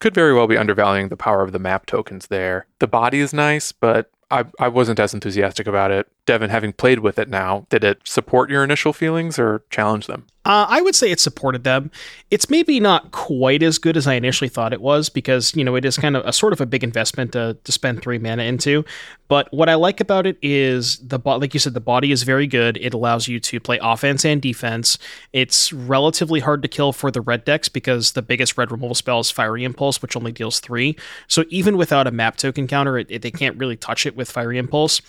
[0.00, 2.66] could very well be undervaluing the power of the map tokens there.
[2.80, 6.08] The body is nice, but I, I wasn't as enthusiastic about it.
[6.24, 10.26] Devon, having played with it now, did it support your initial feelings or challenge them?
[10.44, 11.92] Uh, I would say it supported them.
[12.32, 15.76] It's maybe not quite as good as I initially thought it was because you know
[15.76, 18.42] it is kind of a sort of a big investment to, to spend three mana
[18.42, 18.84] into.
[19.28, 22.24] But what I like about it is the bo- like you said, the body is
[22.24, 22.76] very good.
[22.78, 24.98] It allows you to play offense and defense.
[25.32, 29.20] It's relatively hard to kill for the red decks because the biggest red removal spell
[29.20, 30.96] is Fiery Impulse, which only deals three.
[31.28, 34.30] So even without a map token counter, it, it, they can't really touch it with
[34.30, 35.00] Fiery Impulse.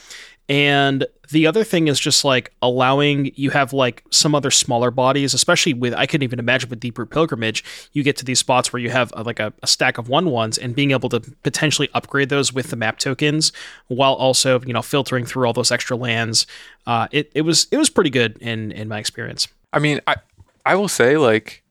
[0.49, 5.33] And the other thing is just like allowing you have like some other smaller bodies,
[5.33, 7.63] especially with I couldn't even imagine with Deeproot Pilgrimage,
[7.93, 10.29] you get to these spots where you have uh, like a, a, stack of one
[10.29, 13.53] ones and being able to potentially upgrade those with the map tokens
[13.87, 16.45] while also you know filtering through all those extra lands.
[16.85, 19.47] Uh, it it was it was pretty good in in my experience.
[19.71, 20.17] I mean, I
[20.65, 21.63] I will say like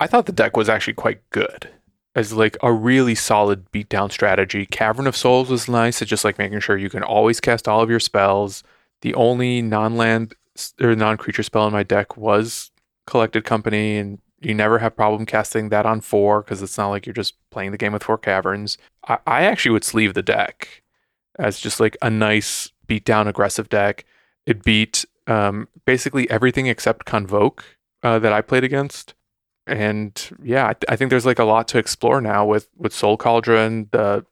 [0.00, 1.68] I thought the deck was actually quite good
[2.14, 4.66] as like a really solid beatdown strategy.
[4.66, 6.00] Cavern of Souls was nice.
[6.00, 8.62] It's just like making sure you can always cast all of your spells.
[9.02, 10.34] The only non-land
[10.80, 12.70] or non-creature spell in my deck was
[13.06, 17.06] Collected Company, and you never have problem casting that on four because it's not like
[17.06, 18.78] you're just playing the game with four caverns.
[19.08, 20.82] I, I actually would sleeve the deck
[21.38, 24.04] as just like a nice beatdown aggressive deck.
[24.46, 27.64] It beat um, basically everything except Convoke
[28.02, 29.14] uh, that I played against
[29.66, 32.92] and yeah, I, th- I, think there's like a lot to explore now with with
[32.92, 34.24] Soul Cauldron, the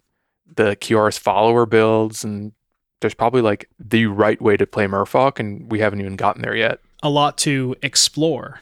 [0.54, 2.52] the Kior's follower builds, and
[3.00, 6.56] there's probably like the right way to play Merfolk, and we haven't even gotten there
[6.56, 6.80] yet.
[7.02, 8.60] A lot to explore.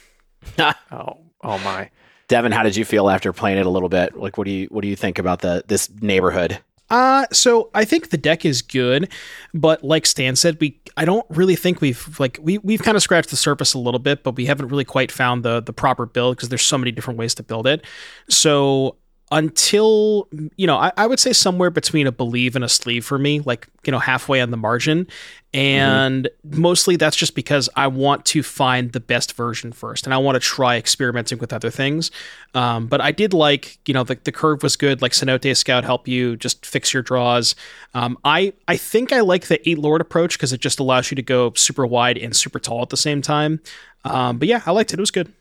[0.58, 1.90] oh, oh my.
[2.28, 4.16] Devon, how did you feel after playing it a little bit?
[4.16, 6.60] Like, what do you what do you think about the this neighborhood?
[6.90, 9.10] Uh, so I think the deck is good,
[9.54, 13.02] but like Stan said, we I don't really think we've like we we've kind of
[13.02, 16.04] scratched the surface a little bit, but we haven't really quite found the the proper
[16.04, 17.84] build because there's so many different ways to build it.
[18.28, 18.96] So
[19.32, 23.16] until you know I, I, would say somewhere between a believe and a sleeve for
[23.16, 25.06] me like you know halfway on the margin.
[25.52, 26.60] And mm-hmm.
[26.60, 30.36] mostly that's just because i want to find the best version first and i want
[30.36, 32.10] to try experimenting with other things.
[32.54, 35.84] Um, but i did like you know the, the curve was good like cenote scout
[35.84, 37.54] help you just fix your draws.
[37.94, 41.14] Um, i i think i like the eight lord approach because it just allows you
[41.14, 43.60] to go super wide and super tall at the same time.
[44.04, 44.98] Um, but yeah i liked it.
[44.98, 45.32] It was good.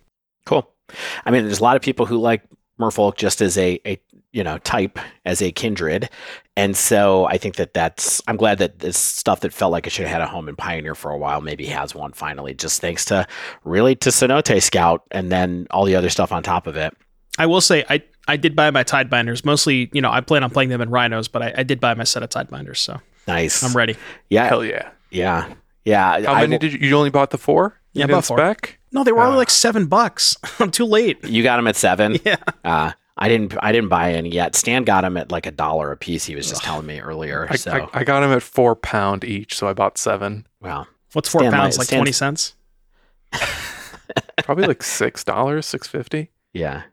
[0.45, 0.71] Cool.
[1.25, 2.41] I mean, there's a lot of people who like
[2.79, 3.99] merfolk just as a, a
[4.31, 6.09] you know type as a kindred.
[6.55, 9.91] And so i think that that's i'm glad that this stuff that felt like it
[9.91, 12.81] should have had a home in pioneer for a while maybe has one finally just
[12.81, 13.25] thanks to
[13.63, 16.93] really to cenote scout and then all the other stuff on top of it.
[17.37, 20.49] I will say i i did buy my tidebinders mostly you know i plan on
[20.49, 22.99] playing them in rhinos but i, I did buy my set of tidebinders so
[23.29, 23.63] nice.
[23.63, 23.95] I'm ready.
[24.29, 24.47] Yeah.
[24.47, 24.89] Hell yeah.
[25.11, 25.53] Yeah.
[25.85, 26.21] Yeah.
[26.25, 28.37] How many did you you only bought the four yeah, about four.
[28.37, 30.35] spec no, they were only like seven bucks.
[30.59, 31.23] I'm too late.
[31.23, 32.17] You got them at seven.
[32.25, 32.37] Yeah.
[32.63, 33.55] Uh, I didn't.
[33.61, 34.55] I didn't buy any yet.
[34.55, 36.25] Stan got them at like a dollar a piece.
[36.25, 37.47] He was just telling me earlier.
[37.49, 40.47] I, so I, I, got them at four pound each, so I bought seven.
[40.61, 40.87] Wow.
[41.13, 41.77] What's four Stan pounds?
[41.77, 41.99] Like Stan's...
[41.99, 42.55] twenty cents.
[44.43, 46.31] Probably like six dollars, six fifty.
[46.53, 46.83] Yeah.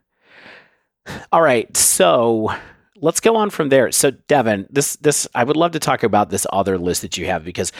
[1.31, 1.75] All right.
[1.77, 2.53] So
[2.97, 3.91] let's go on from there.
[3.91, 7.25] So Devon, this this I would love to talk about this other list that you
[7.27, 7.71] have because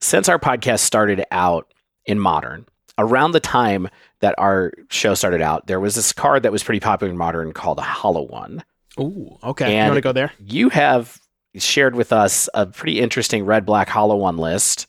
[0.00, 1.72] since our podcast started out
[2.06, 2.66] in modern,
[2.98, 3.88] around the time
[4.20, 7.52] that our show started out, there was this card that was pretty popular in modern
[7.52, 8.62] called a Hollow One.
[8.98, 9.76] Ooh, okay.
[9.76, 10.32] And you want to go there?
[10.38, 11.18] You have
[11.56, 14.86] shared with us a pretty interesting red black Hollow One list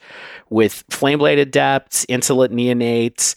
[0.49, 3.35] with Flameblade Adept, Insolent Neonate,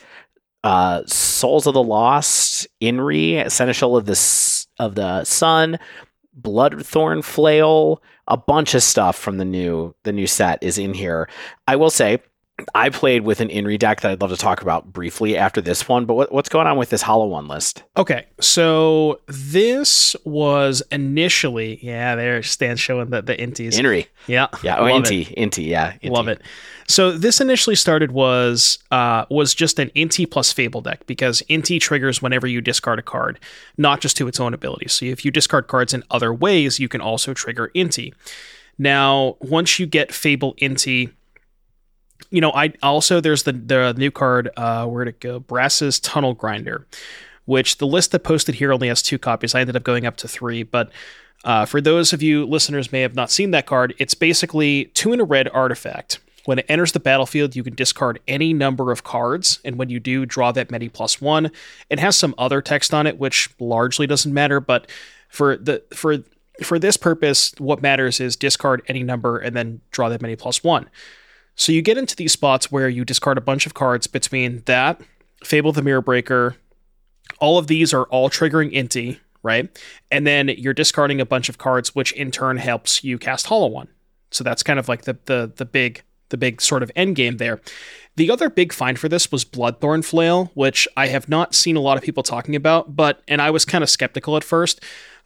[0.64, 5.78] uh, Souls of the Lost, Inti, Seneschal of the of the Sun,
[6.40, 11.28] Bloodthorn Flail, a bunch of stuff from the new the new set is in here.
[11.66, 12.22] I will say
[12.74, 15.88] I played with an Inri deck that I'd love to talk about briefly after this
[15.88, 17.84] one, but what, what's going on with this Hollow One list?
[17.96, 23.78] Okay, so this was initially, yeah, there stands showing the, the Inties.
[23.78, 24.08] Inri.
[24.26, 24.48] Yeah.
[24.62, 25.92] Yeah, oh, Inti, Inti, yeah.
[26.02, 26.10] Inti.
[26.10, 26.42] Love it.
[26.88, 31.80] So this initially started was uh, was just an Inti plus Fable deck because Inti
[31.80, 33.38] triggers whenever you discard a card,
[33.76, 34.88] not just to its own ability.
[34.88, 38.14] So if you discard cards in other ways, you can also trigger Inti.
[38.78, 41.10] Now, once you get Fable Inti,
[42.30, 44.50] you know, I also there's the the new card.
[44.56, 45.40] Uh, where'd it go?
[45.40, 46.86] Brass's Tunnel Grinder,
[47.44, 49.54] which the list that posted here only has two copies.
[49.54, 50.90] I ended up going up to three, but.
[51.44, 55.12] Uh, for those of you listeners may have not seen that card, it's basically two
[55.12, 56.18] in a red artifact.
[56.46, 60.00] When it enters the battlefield, you can discard any number of cards, and when you
[60.00, 61.52] do, draw that many plus one.
[61.90, 64.90] It has some other text on it, which largely doesn't matter, but
[65.28, 66.18] for the for
[66.62, 70.64] for this purpose, what matters is discard any number and then draw that many plus
[70.64, 70.88] one.
[71.58, 75.00] So you get into these spots where you discard a bunch of cards between that,
[75.44, 76.56] Fable the Mirror Breaker.
[77.40, 79.68] All of these are all triggering Inti, right?
[80.10, 83.66] And then you're discarding a bunch of cards, which in turn helps you cast Hollow
[83.66, 83.88] One.
[84.30, 87.38] So that's kind of like the the the big the big sort of end game
[87.38, 87.60] there.
[88.14, 91.80] The other big find for this was Bloodthorn Flail, which I have not seen a
[91.80, 94.80] lot of people talking about, but and I was kind of skeptical at first.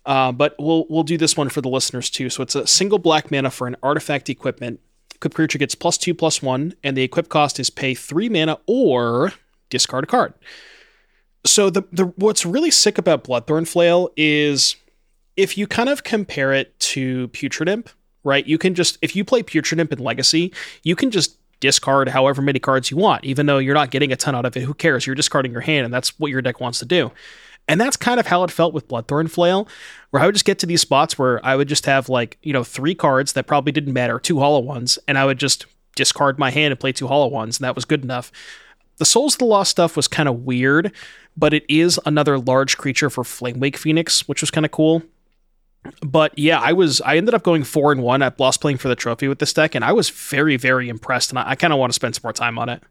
[0.07, 2.31] Uh, but we'll we'll do this one for the listeners too.
[2.31, 4.81] So it's a single black mana for an artifact equipment.
[5.23, 8.59] Equipped creature gets plus two plus one, and the equip cost is pay three mana
[8.67, 9.33] or
[9.71, 10.35] discard a card.
[11.47, 14.75] So the the what's really sick about Bloodthorn Flail is
[15.37, 17.89] if you kind of compare it to Putrid Imp,
[18.25, 18.45] right?
[18.45, 20.53] You can just if you play Putrid Imp in Legacy,
[20.83, 24.17] you can just discard however many cards you want, even though you're not getting a
[24.17, 24.65] ton out of it.
[24.65, 25.07] Who cares?
[25.07, 27.13] You're discarding your hand, and that's what your deck wants to do.
[27.73, 29.67] And that's kind of how it felt with Bloodthorn Flail,
[30.11, 32.53] where I would just get to these spots where I would just have like, you
[32.53, 35.65] know, three cards that probably didn't matter, two hollow ones, and I would just
[35.97, 38.31] discard my hand and play two hollow ones, and that was good enough.
[38.99, 40.93] The Souls of the Lost stuff was kind of weird,
[41.35, 45.03] but it is another large creature for Flamewake Phoenix, which was kind of cool.
[46.03, 48.89] But yeah, I was I ended up going four and one at Lost playing for
[48.89, 51.73] the trophy with this deck, and I was very, very impressed, and I, I kind
[51.73, 52.83] of want to spend some more time on it.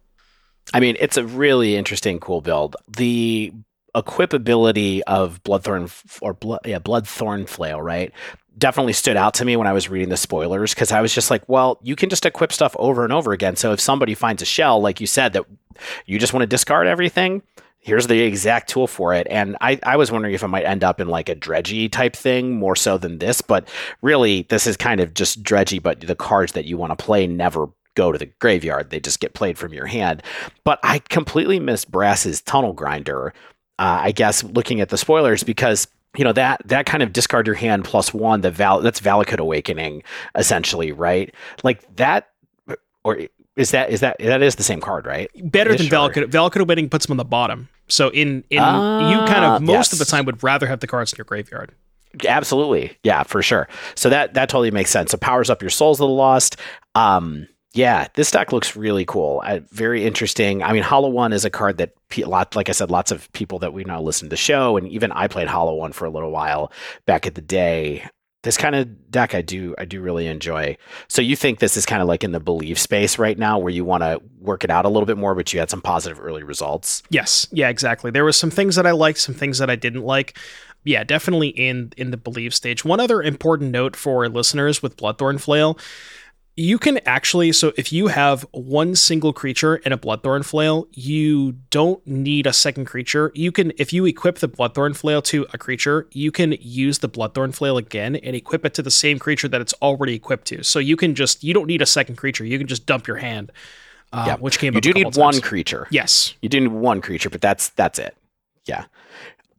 [0.73, 2.75] I mean, it's a really interesting, cool build.
[2.87, 3.53] The
[3.95, 8.11] equipability of Bloodthorn or blood, yeah, Bloodthorn Flail, right?
[8.57, 11.31] Definitely stood out to me when I was reading the spoilers because I was just
[11.31, 13.55] like, well, you can just equip stuff over and over again.
[13.55, 15.45] So if somebody finds a shell, like you said, that
[16.05, 17.41] you just want to discard everything,
[17.79, 19.27] here's the exact tool for it.
[19.29, 22.15] And I, I was wondering if it might end up in like a dredgy type
[22.15, 23.67] thing more so than this, but
[24.01, 27.25] really this is kind of just dredgy, but the cards that you want to play
[27.27, 28.89] never go to the graveyard.
[28.89, 30.23] They just get played from your hand.
[30.63, 33.33] But I completely missed Brass's tunnel grinder,
[33.81, 37.47] uh, I guess, looking at the spoilers because you know that that kind of discard
[37.47, 40.03] your hand plus one the val that's Valakut awakening
[40.35, 42.29] essentially right like that
[43.03, 43.19] or
[43.55, 46.25] is that is that that is the same card right Better than Valakut.
[46.25, 47.69] Valakut Awakening puts them on the bottom.
[47.87, 50.87] So in in you kind Ah, of most of the time would rather have the
[50.87, 51.71] cards in your graveyard.
[52.27, 52.97] Absolutely.
[53.03, 53.69] Yeah, for sure.
[53.95, 55.11] So that that totally makes sense.
[55.11, 56.57] So powers up your souls of the lost.
[56.93, 59.41] Um yeah, this deck looks really cool.
[59.45, 60.61] Uh, very interesting.
[60.61, 63.31] I mean, Hollow One is a card that pe- lot, like I said, lots of
[63.31, 66.05] people that we know listen to the show, and even I played Hollow One for
[66.05, 66.71] a little while
[67.05, 68.05] back at the day.
[68.43, 70.75] This kind of deck, I do, I do really enjoy.
[71.07, 73.71] So you think this is kind of like in the belief space right now, where
[73.71, 76.19] you want to work it out a little bit more, but you had some positive
[76.19, 77.03] early results.
[77.11, 78.09] Yes, yeah, exactly.
[78.09, 80.37] There was some things that I liked, some things that I didn't like.
[80.83, 82.83] Yeah, definitely in in the believe stage.
[82.83, 85.77] One other important note for listeners with Bloodthorn Flail,
[86.57, 91.53] you can actually so if you have one single creature and a Bloodthorn Flail, you
[91.69, 93.31] don't need a second creature.
[93.33, 97.09] You can if you equip the Bloodthorn Flail to a creature, you can use the
[97.09, 100.63] Bloodthorn Flail again and equip it to the same creature that it's already equipped to.
[100.63, 102.43] So you can just you don't need a second creature.
[102.45, 103.51] You can just dump your hand.
[104.13, 104.35] Uh, Yeah.
[104.37, 105.87] which came You up do need one creature.
[105.89, 106.33] Yes.
[106.41, 108.15] You do need one creature, but that's that's it.
[108.65, 108.85] Yeah.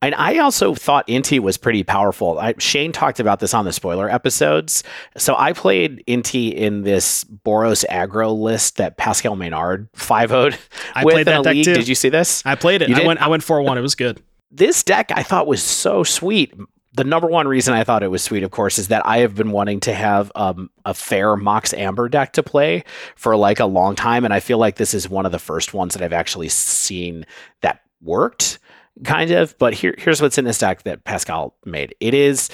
[0.03, 2.39] And I also thought Inti was pretty powerful.
[2.39, 4.83] I, Shane talked about this on the spoiler episodes.
[5.17, 10.59] So I played Inti in this Boros aggro list that Pascal Maynard 5 0'd
[10.95, 11.65] I with played that deck league.
[11.65, 11.75] too.
[11.75, 12.43] Did you see this?
[12.45, 12.89] I played it.
[12.89, 13.07] You I did?
[13.07, 13.77] went I went 4-1.
[13.77, 14.21] It was good.
[14.51, 16.53] This deck I thought was so sweet.
[16.95, 19.35] The number one reason I thought it was sweet, of course, is that I have
[19.35, 22.85] been wanting to have um, a fair Mox Amber deck to play
[23.17, 24.27] for like a long time.
[24.27, 27.25] And I feel like this is one of the first ones that I've actually seen
[27.63, 28.59] that worked
[29.05, 32.51] kind of but here here's what's in this deck that Pascal made it is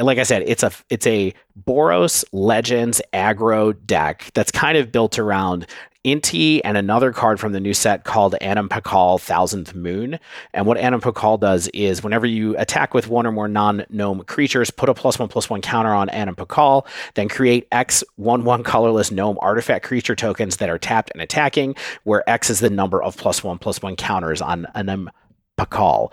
[0.00, 1.34] like I said it's a it's a
[1.66, 5.66] Boros Legends aggro deck that's kind of built around
[6.04, 10.18] Inti and another card from the new set called Anim Pakal Thousandth Moon.
[10.54, 14.22] And what Anim Pakal does is whenever you attack with one or more non gnome
[14.24, 18.44] creatures, put a plus one plus one counter on Anim Pakal, then create X one
[18.44, 21.74] one colorless gnome artifact creature tokens that are tapped and attacking,
[22.04, 25.10] where X is the number of plus one plus one counters on Anim
[25.66, 26.12] Pakal.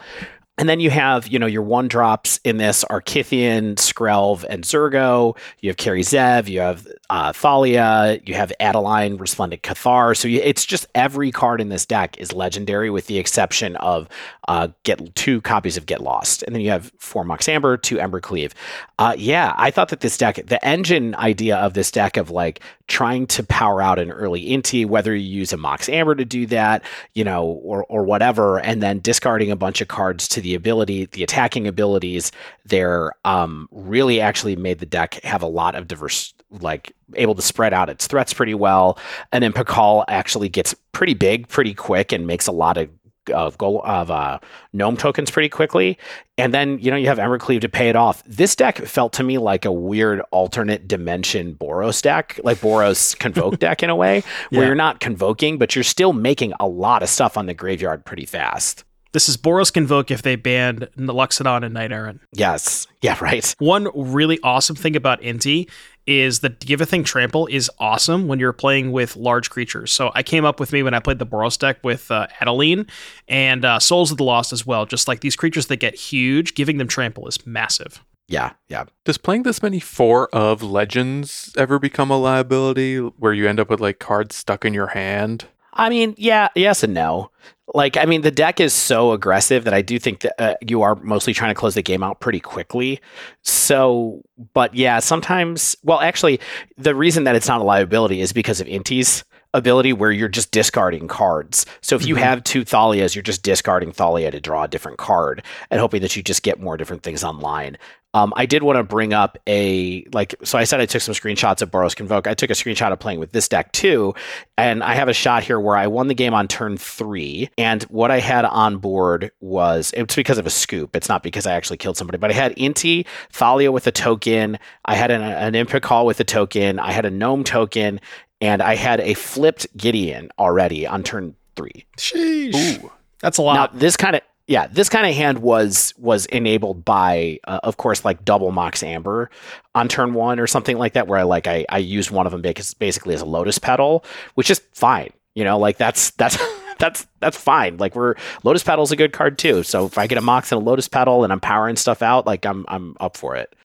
[0.57, 4.63] And then you have, you know, your one drops in this are Kytheon, Skrelv, and
[4.63, 5.37] Zurgo.
[5.59, 10.15] You have Kari Zev, you have uh, Thalia, you have Adeline, Resplendent Cathar.
[10.15, 14.09] So you, it's just every card in this deck is legendary with the exception of
[14.47, 16.43] uh, get two copies of Get Lost.
[16.43, 18.53] And then you have four Mox Amber, two Ember Cleave.
[18.99, 22.61] Uh, yeah, I thought that this deck, the engine idea of this deck of like
[22.87, 26.45] trying to power out an early Inti, whether you use a Mox Amber to do
[26.47, 26.83] that,
[27.13, 31.05] you know, or, or whatever, and then discarding a bunch of cards to the ability,
[31.05, 32.31] the attacking abilities
[32.65, 37.41] there, um, really actually made the deck have a lot of diverse, like able to
[37.41, 38.97] spread out its threats pretty well.
[39.31, 42.89] And then Pakal actually gets pretty big pretty quick and makes a lot of
[43.33, 44.39] of goal of uh,
[44.71, 45.97] gnome tokens pretty quickly,
[46.37, 48.23] and then you know you have Embercleave to pay it off.
[48.25, 53.59] This deck felt to me like a weird alternate dimension Boros deck, like Boros Convoke
[53.59, 54.67] deck in a way, where Yeah.
[54.67, 58.25] you're not convoking, but you're still making a lot of stuff on the graveyard pretty
[58.25, 58.85] fast.
[59.13, 62.21] This is Boros Convoke if they banned Loxodon and Knight Errant.
[62.33, 62.87] Yes.
[63.01, 63.53] Yeah, right.
[63.59, 65.69] One really awesome thing about Inti
[66.05, 69.91] is that Give a Thing Trample is awesome when you're playing with large creatures.
[69.91, 72.87] So I came up with me when I played the Boros deck with uh, Adeline
[73.27, 74.85] and uh, Souls of the Lost as well.
[74.85, 78.03] Just like these creatures that get huge, giving them Trample is massive.
[78.29, 78.85] Yeah, yeah.
[79.05, 83.69] Does playing this many four of legends ever become a liability where you end up
[83.69, 85.45] with like cards stuck in your hand?
[85.77, 87.31] I mean, yeah, yes and no.
[87.73, 90.81] Like, I mean, the deck is so aggressive that I do think that uh, you
[90.81, 92.99] are mostly trying to close the game out pretty quickly.
[93.41, 94.21] So,
[94.53, 96.39] but yeah, sometimes, well, actually,
[96.77, 99.25] the reason that it's not a liability is because of Inti's
[99.57, 101.65] ability where you're just discarding cards.
[101.81, 102.19] So if you Mhm.
[102.19, 106.15] have two Thalias, you're just discarding Thalia to draw a different card and hoping that
[106.15, 107.77] you just get more different things online.
[108.13, 111.13] Um, I did want to bring up a like so I said I took some
[111.13, 112.25] screenshots of Boros Convoke.
[112.25, 114.15] I took a screenshot of playing with this deck too,
[114.57, 117.49] and I have a shot here where I won the game on turn three.
[117.59, 120.95] And what I had on board was it's because of a scoop.
[120.95, 124.57] It's not because I actually killed somebody, but I had Inti, Thalia with a token.
[124.85, 126.79] I had an, an call with a token.
[126.79, 127.99] I had a Gnome token,
[128.41, 131.85] and I had a flipped Gideon already on turn three.
[131.97, 132.83] Sheesh.
[132.83, 132.91] Ooh.
[133.19, 133.73] That's a lot.
[133.73, 137.75] Now this kind of yeah, this kind of hand was was enabled by, uh, of
[137.75, 139.29] course, like double Mox Amber
[139.75, 142.31] on turn one or something like that, where I like I I used one of
[142.31, 145.11] them because basically as a Lotus Petal, which is fine.
[145.35, 146.37] You know, like that's that's.
[146.79, 147.77] That's that's fine.
[147.77, 148.13] Like we're
[148.43, 149.63] Lotus Petal's a good card too.
[149.63, 152.27] So if I get a Mox and a Lotus Petal and I'm powering stuff out,
[152.27, 153.55] like I'm I'm up for it.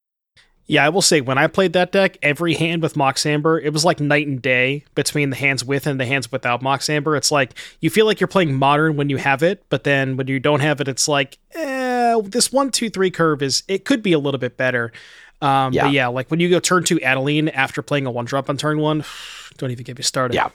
[0.67, 3.73] Yeah, I will say when I played that deck, every hand with Mox Amber, it
[3.73, 7.17] was like night and day between the hands with and the hands without Mox Amber.
[7.17, 10.29] It's like you feel like you're playing modern when you have it, but then when
[10.29, 14.03] you don't have it, it's like, eh, this one, two, three curve is it could
[14.03, 14.93] be a little bit better.
[15.41, 15.83] Um, Yeah.
[15.85, 18.57] But yeah, like when you go turn two Adeline after playing a one drop on
[18.57, 19.05] turn one,
[19.59, 20.35] don't even get me started.
[20.35, 20.51] Yeah.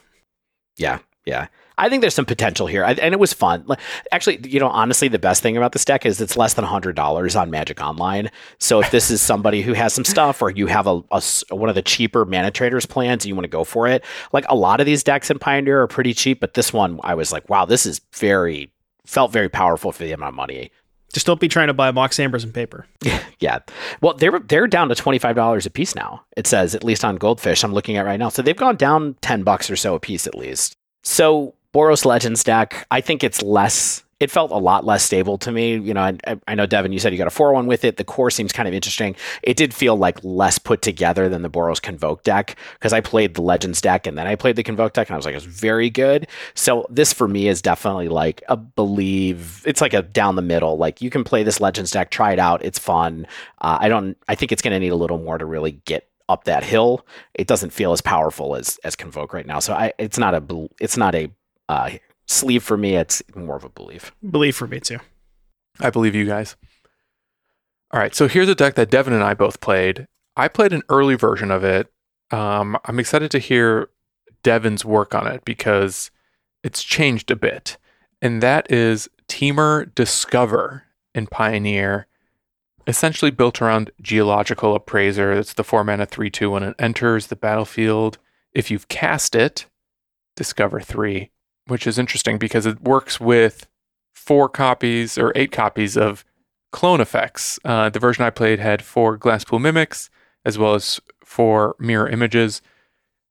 [0.78, 1.48] Yeah, yeah.
[1.78, 3.64] I think there's some potential here, I, and it was fun.
[3.68, 3.80] Like,
[4.12, 6.96] Actually, you know, honestly, the best thing about this deck is it's less than hundred
[6.96, 8.30] dollars on Magic Online.
[8.60, 11.22] So if this is somebody who has some stuff, or you have a, a
[11.56, 14.04] one of the cheaper ManaTraders plans, and you want to go for it,
[14.34, 17.14] like a lot of these decks in Pioneer are pretty cheap, but this one, I
[17.14, 18.72] was like, wow, this is very
[19.06, 20.72] felt very powerful for the amount of money.
[21.14, 22.86] Just don't be trying to buy Mox Ambers and paper.
[23.40, 23.60] Yeah.
[24.02, 26.24] Well, they're they're down to twenty five dollars a piece now.
[26.36, 27.64] It says at least on Goldfish.
[27.64, 30.26] I'm looking at right now, so they've gone down ten bucks or so a piece
[30.26, 30.76] at least.
[31.04, 34.04] So Boros Legends deck, I think it's less.
[34.20, 35.78] It felt a lot less stable to me.
[35.78, 37.98] You know, I, I know Devon, you said you got a four one with it.
[37.98, 39.16] The core seems kind of interesting.
[39.44, 43.36] It did feel like less put together than the Boros Convoke deck because I played
[43.36, 45.46] the Legends deck and then I played the Convoke deck and I was like, it's
[45.46, 46.26] very good.
[46.56, 49.62] So this for me is definitely like a believe.
[49.64, 50.78] It's like a down the middle.
[50.78, 52.66] Like you can play this Legends deck, try it out.
[52.66, 53.28] It's fun.
[53.62, 54.18] Uh, I don't.
[54.28, 57.06] I think it's going to need a little more to really get up that hill.
[57.36, 59.60] It doesn't feel as powerful as as Convoke right now.
[59.60, 59.94] So I.
[60.00, 60.70] It's not a.
[60.82, 61.30] It's not a
[61.70, 61.92] uh,
[62.26, 62.96] sleeve for me.
[62.96, 64.12] It's more of a belief.
[64.30, 65.00] Believe for me too.
[65.80, 66.56] I believe you guys.
[67.92, 70.08] All right, so here's a deck that Devon and I both played.
[70.36, 71.92] I played an early version of it.
[72.32, 73.90] Um, I'm excited to hear
[74.44, 76.12] Devon's work on it because
[76.64, 77.78] it's changed a bit.
[78.22, 80.84] And that is Temur Discover
[81.16, 82.08] in Pioneer,
[82.88, 85.32] essentially built around Geological Appraiser.
[85.32, 88.18] It's the 4 mana 3 2 when it enters the battlefield.
[88.54, 89.66] If you've cast it,
[90.36, 91.30] discover 3,
[91.68, 93.68] which is interesting because it works with
[94.14, 96.26] four copies or eight copies of
[96.72, 97.60] clone effects.
[97.64, 100.10] Uh, the version I played had four Glasspool mimics
[100.44, 102.62] as well as four mirror images,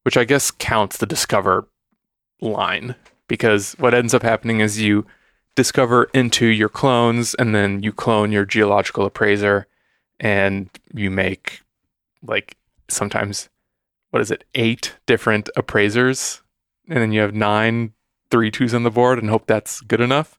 [0.03, 1.67] which I guess counts the discover
[2.41, 2.95] line
[3.27, 5.05] because what ends up happening is you
[5.55, 9.67] discover into your clones and then you clone your geological appraiser
[10.19, 11.61] and you make
[12.23, 12.55] like
[12.87, 13.49] sometimes
[14.11, 16.41] what is it eight different appraisers
[16.87, 17.91] and then you have nine
[18.29, 20.37] three twos on the board and hope that's good enough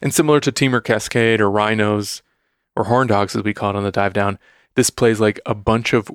[0.00, 2.22] and similar to Temur Cascade or Rhinos
[2.76, 4.38] or Horn Dogs, as we call it on the dive down,
[4.74, 6.10] this plays like a bunch of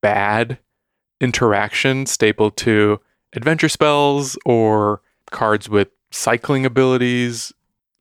[0.00, 0.58] bad
[1.20, 3.00] interaction stapled to
[3.32, 5.00] adventure spells or
[5.30, 7.52] cards with cycling abilities.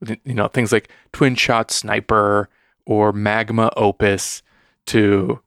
[0.02, 2.50] You know, things like Twin Shot Sniper
[2.86, 4.42] or Magma Opus
[4.88, 5.42] to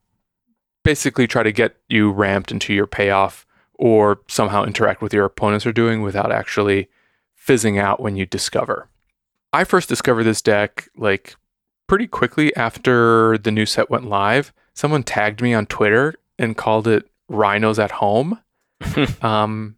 [0.83, 3.44] basically try to get you ramped into your payoff
[3.75, 6.89] or somehow interact with your opponents are doing without actually
[7.33, 8.89] fizzing out when you discover.
[9.53, 11.35] I first discovered this deck like
[11.87, 14.51] pretty quickly after the new set went live.
[14.73, 18.39] Someone tagged me on Twitter and called it Rhinos at Home.
[19.21, 19.77] um,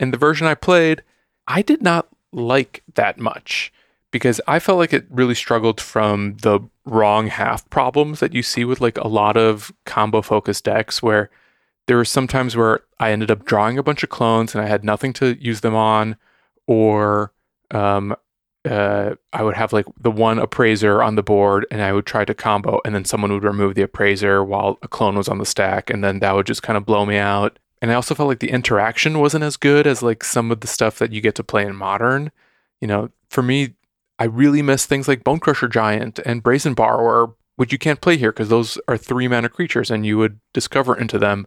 [0.00, 1.02] and the version I played,
[1.46, 3.72] I did not like that much
[4.10, 8.64] because I felt like it really struggled from the wrong half problems that you see
[8.64, 11.30] with like a lot of combo focused decks where
[11.86, 14.68] there were some times where I ended up drawing a bunch of clones and I
[14.68, 16.16] had nothing to use them on,
[16.66, 17.32] or
[17.70, 18.16] um,
[18.68, 22.24] uh, I would have like the one appraiser on the board, and I would try
[22.24, 25.46] to combo, and then someone would remove the appraiser while a clone was on the
[25.46, 27.58] stack, and then that would just kind of blow me out.
[27.82, 30.66] And I also felt like the interaction wasn't as good as like some of the
[30.66, 32.32] stuff that you get to play in modern.
[32.80, 33.74] You know, for me,
[34.18, 38.16] I really miss things like Bone Crusher Giant and Brazen Borrower, which you can't play
[38.16, 41.46] here because those are three mana creatures, and you would discover into them.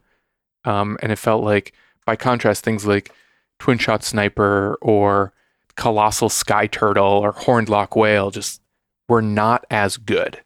[0.67, 1.73] Um, and it felt like,
[2.05, 3.11] by contrast, things like
[3.57, 5.33] Twin Shot Sniper or
[5.75, 8.61] Colossal Sky Turtle or Hornlock Whale just
[9.07, 10.41] were not as good.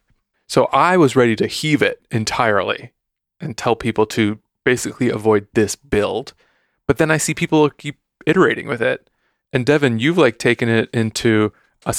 [0.46, 2.92] So I was ready to heave it entirely
[3.40, 6.34] and tell people to basically avoid this build.
[6.86, 9.10] But then I see people keep iterating with it.
[9.52, 11.52] And Devon, you've like taken it into
[11.84, 11.94] a,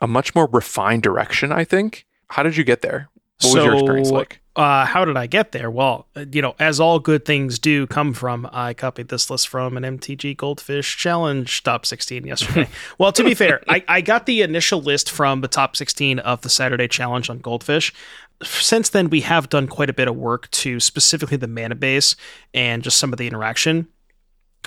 [0.00, 2.06] a much more refined direction, I think.
[2.30, 3.08] How did you get there?
[3.42, 4.40] What was your experience like?
[4.56, 5.70] Uh, how did I get there?
[5.70, 9.48] Well, uh, you know, as all good things do come from, I copied this list
[9.48, 12.68] from an MTG Goldfish Challenge top 16 yesterday.
[12.98, 16.40] well, to be fair, I, I got the initial list from the top 16 of
[16.40, 17.92] the Saturday Challenge on Goldfish.
[18.42, 22.16] Since then, we have done quite a bit of work to specifically the mana base
[22.54, 23.88] and just some of the interaction.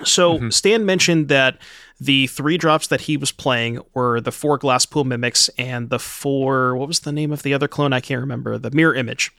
[0.05, 0.49] So mm-hmm.
[0.49, 1.59] Stan mentioned that
[1.99, 5.99] the three drops that he was playing were the four glass pool mimics and the
[5.99, 7.91] four what was the name of the other clone?
[7.91, 8.57] I can't remember.
[8.57, 9.31] The mirror image.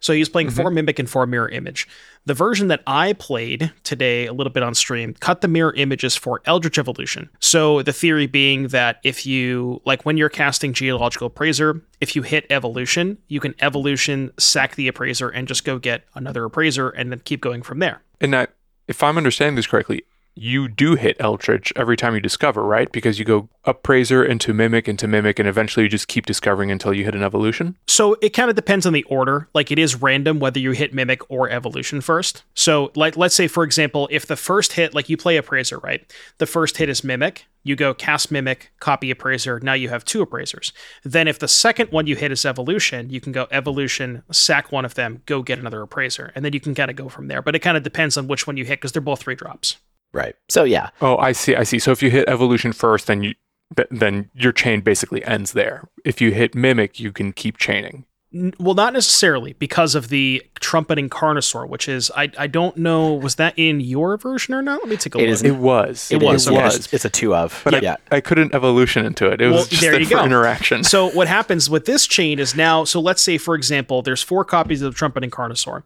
[0.00, 0.76] So he was playing four mm-hmm.
[0.76, 1.86] mimic and four mirror image.
[2.24, 6.16] The version that i played today a little bit on stream cut the mirror images
[6.16, 7.28] for eldritch evolution.
[7.40, 12.22] So the theory being that if you like when you're casting geological appraiser if you
[12.22, 17.12] hit evolution you can evolution sack the appraiser and just go get another appraiser and
[17.12, 18.02] then keep going from there.
[18.20, 18.54] And that,
[18.88, 20.04] if I'm understanding this correctly,
[20.36, 22.92] you do hit Eldritch every time you discover, right?
[22.92, 26.92] Because you go appraiser into mimic into mimic, and eventually you just keep discovering until
[26.92, 27.76] you hit an evolution.
[27.86, 29.48] So it kind of depends on the order.
[29.54, 32.44] Like it is random whether you hit mimic or evolution first.
[32.54, 36.04] So like let's say for example, if the first hit, like you play appraiser, right?
[36.38, 37.46] The first hit is mimic.
[37.66, 39.58] You go cast mimic, copy appraiser.
[39.58, 40.72] Now you have two appraisers.
[41.02, 44.84] Then if the second one you hit is evolution, you can go evolution, sack one
[44.84, 47.42] of them, go get another appraiser, and then you can kind of go from there.
[47.42, 49.78] But it kind of depends on which one you hit because they're both three drops.
[50.12, 50.36] Right.
[50.48, 51.56] So yeah, Oh, I see.
[51.56, 51.80] I see.
[51.80, 53.34] So if you hit evolution first, then you
[53.90, 55.88] then your chain basically ends there.
[56.04, 58.04] If you hit mimic, you can keep chaining.
[58.34, 63.14] N- Well, not necessarily because of the trumpeting carnosaur, which is I I don't know
[63.14, 64.80] was that in your version or not.
[64.80, 65.30] Let me take a It look.
[65.30, 66.10] is It was.
[66.10, 66.56] It was, is, okay.
[66.56, 67.60] yeah, it's, it's a two of.
[67.64, 67.96] But yeah.
[68.10, 69.40] I, I couldn't evolution into it.
[69.40, 70.24] It was Well, just there there you for go.
[70.24, 70.82] interaction.
[70.82, 74.44] So what happens with this chain is now, so let's say for example, there's four
[74.44, 75.84] copies of the Trumpeting Carnosaur,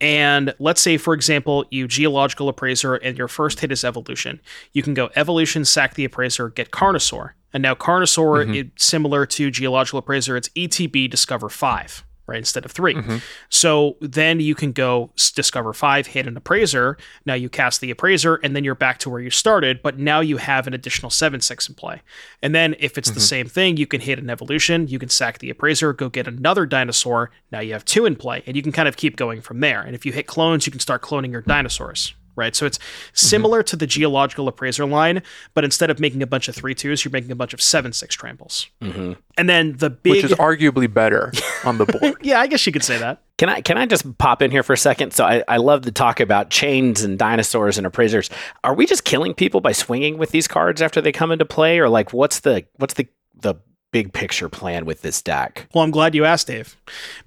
[0.00, 4.40] and let's say for example, you geological appraiser and your first hit is evolution.
[4.72, 8.54] You can go evolution, sack the appraiser, get Carnosaur, and now Carnosaur mm-hmm.
[8.54, 10.36] is similar to geological appraiser.
[10.36, 12.04] It's ETB discover five.
[12.24, 13.16] Right instead of 3 mm-hmm.
[13.48, 16.96] so then you can go discover five, hit an appraiser.
[17.26, 19.82] Now you cast the appraiser, and then you're back to where you started.
[19.82, 22.00] But now you have an additional seven six in play.
[22.40, 23.22] And then if it's the mm-hmm.
[23.22, 26.64] same thing, you can hit an evolution, you can sack the appraiser, go get another
[26.64, 27.32] dinosaur.
[27.50, 29.82] Now you have two in play, and you can kind of keep going from there.
[29.82, 32.14] And if you hit clones, you can start cloning your dinosaurs.
[32.34, 32.78] Right, so it's
[33.12, 35.22] similar to the geological appraiser line,
[35.52, 37.92] but instead of making a bunch of three twos, you're making a bunch of seven
[37.92, 38.68] six trambles.
[38.80, 41.32] hmm And then the big, which is arguably better
[41.64, 42.16] on the board.
[42.22, 43.20] yeah, I guess you could say that.
[43.36, 45.12] Can I can I just pop in here for a second?
[45.12, 48.30] So I, I love to talk about chains and dinosaurs and appraisers.
[48.64, 51.80] Are we just killing people by swinging with these cards after they come into play,
[51.80, 53.08] or like what's the what's the
[53.40, 53.56] the
[53.92, 55.68] big picture plan with this deck?
[55.74, 56.76] Well, I'm glad you asked, Dave,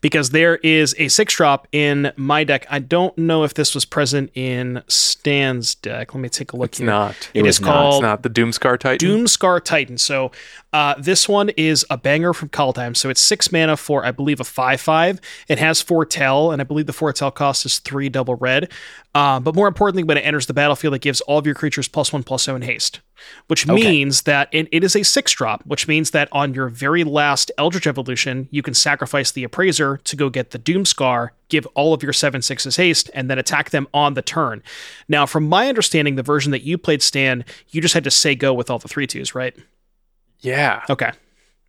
[0.02, 2.66] because there is a six drop in my deck.
[2.70, 6.14] I don't know if this was present in Stan's deck.
[6.14, 6.88] Let me take a look It's here.
[6.88, 7.30] not.
[7.34, 7.68] It It is is not.
[7.68, 9.08] It's called not the Doomscar Titan.
[9.08, 9.98] Doomscar Titan.
[9.98, 10.32] So
[10.74, 12.98] uh, this one is a banger from Kaldheim.
[12.98, 15.22] So it's six mana for, I believe, a 5 5.
[15.48, 18.72] It has foretell, and I believe the foretell cost is three double red.
[19.14, 21.88] Uh, but more importantly, when it enters the battlefield, it gives all of your creatures
[21.88, 23.00] plus one plus zero in haste,
[23.48, 23.74] which Okay.
[23.74, 27.52] means that it, it is a six drop, which means that on your very last
[27.58, 32.04] Eldritch Evolution, you can sacrifice the Appraiser to go get the Doomscar, give all of
[32.04, 34.62] your seven sixes haste, and then attack them on the turn.
[35.08, 38.36] Now, from my understanding, the version that you played, Stan, you just had to say
[38.36, 39.56] go with all the three twos, right?
[40.42, 40.84] Yeah.
[40.90, 41.12] Okay.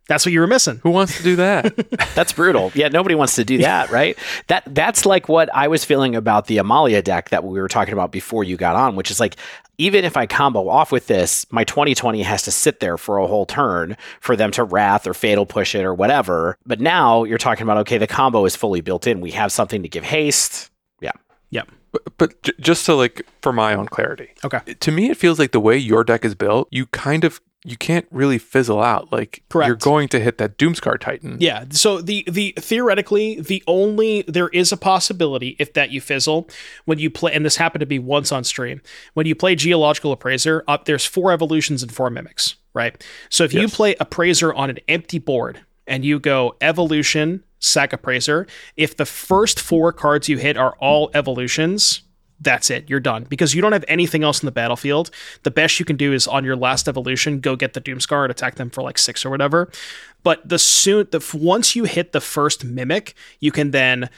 [0.07, 0.79] That's what you were missing.
[0.83, 1.75] Who wants to do that?
[2.15, 2.71] That's brutal.
[2.73, 4.17] Yeah, nobody wants to do that, right?
[4.47, 7.93] That that's like what I was feeling about the Amalia deck that we were talking
[7.93, 9.35] about before you got on, which is like
[9.77, 13.27] even if I combo off with this, my 2020 has to sit there for a
[13.27, 16.57] whole turn for them to wrath or fatal push it or whatever.
[16.65, 19.21] But now you're talking about okay, the combo is fully built in.
[19.21, 20.71] We have something to give haste.
[21.01, 21.11] Yeah.
[21.51, 21.69] Yep.
[21.91, 24.29] but, but j- just to like for my own clarity.
[24.43, 24.59] Okay.
[24.73, 27.77] To me it feels like the way your deck is built, you kind of you
[27.77, 29.11] can't really fizzle out.
[29.11, 29.67] Like Correct.
[29.67, 31.37] you're going to hit that Doomscar Titan.
[31.39, 31.65] Yeah.
[31.71, 36.49] So the the theoretically the only there is a possibility if that you fizzle
[36.85, 38.81] when you play and this happened to be once on stream
[39.13, 43.03] when you play geological appraiser up there's four evolutions and four mimics right?
[43.29, 48.45] So if you play Appraiser on an empty board and you go Evolution, sack Appraiser,
[48.75, 52.03] if the first four cards you hit are all evolutions,
[52.39, 52.89] that's it.
[52.89, 55.09] You're done because you don't have anything else in the battlefield.
[55.43, 58.31] The best you can do is on your last evolution, go get the Doomscar and
[58.31, 59.71] attack them for like six or whatever.
[60.23, 64.09] But the soon, the once you hit the first mimic, you can then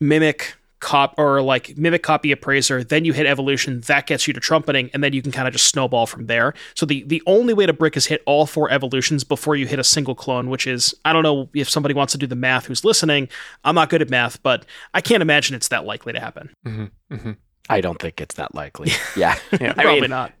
[0.00, 4.40] mimic cop or like mimic copy appraiser then you hit evolution that gets you to
[4.40, 7.52] trumpeting and then you can kind of just snowball from there so the the only
[7.52, 10.66] way to brick is hit all four evolutions before you hit a single clone which
[10.66, 13.28] is i don't know if somebody wants to do the math who's listening
[13.64, 14.64] i'm not good at math but
[14.94, 17.14] i can't imagine it's that likely to happen Mm-hmm.
[17.14, 17.32] Mm-hmm.
[17.68, 18.90] I don't think it's that likely.
[19.16, 19.36] Yeah.
[19.60, 19.74] Yeah.
[19.76, 20.32] I probably mean- not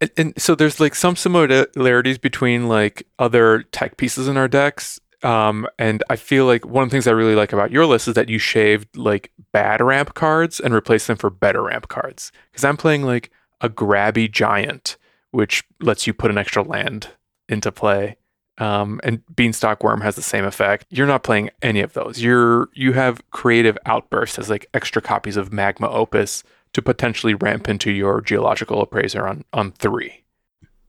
[0.00, 4.98] And, and so there's like some similarities between like other tech pieces in our decks.
[5.22, 8.08] Um, and I feel like one of the things I really like about your list
[8.08, 12.32] is that you shaved like bad ramp cards and replaced them for better ramp cards.
[12.50, 14.96] Because I'm playing like a grabby giant,
[15.32, 17.08] which lets you put an extra land
[17.50, 18.16] into play.
[18.60, 20.86] Um, and Beanstalk Wurm has the same effect.
[20.90, 22.22] You're not playing any of those.
[22.22, 27.68] You're you have creative outbursts as like extra copies of Magma Opus to potentially ramp
[27.68, 30.22] into your geological appraiser on on three.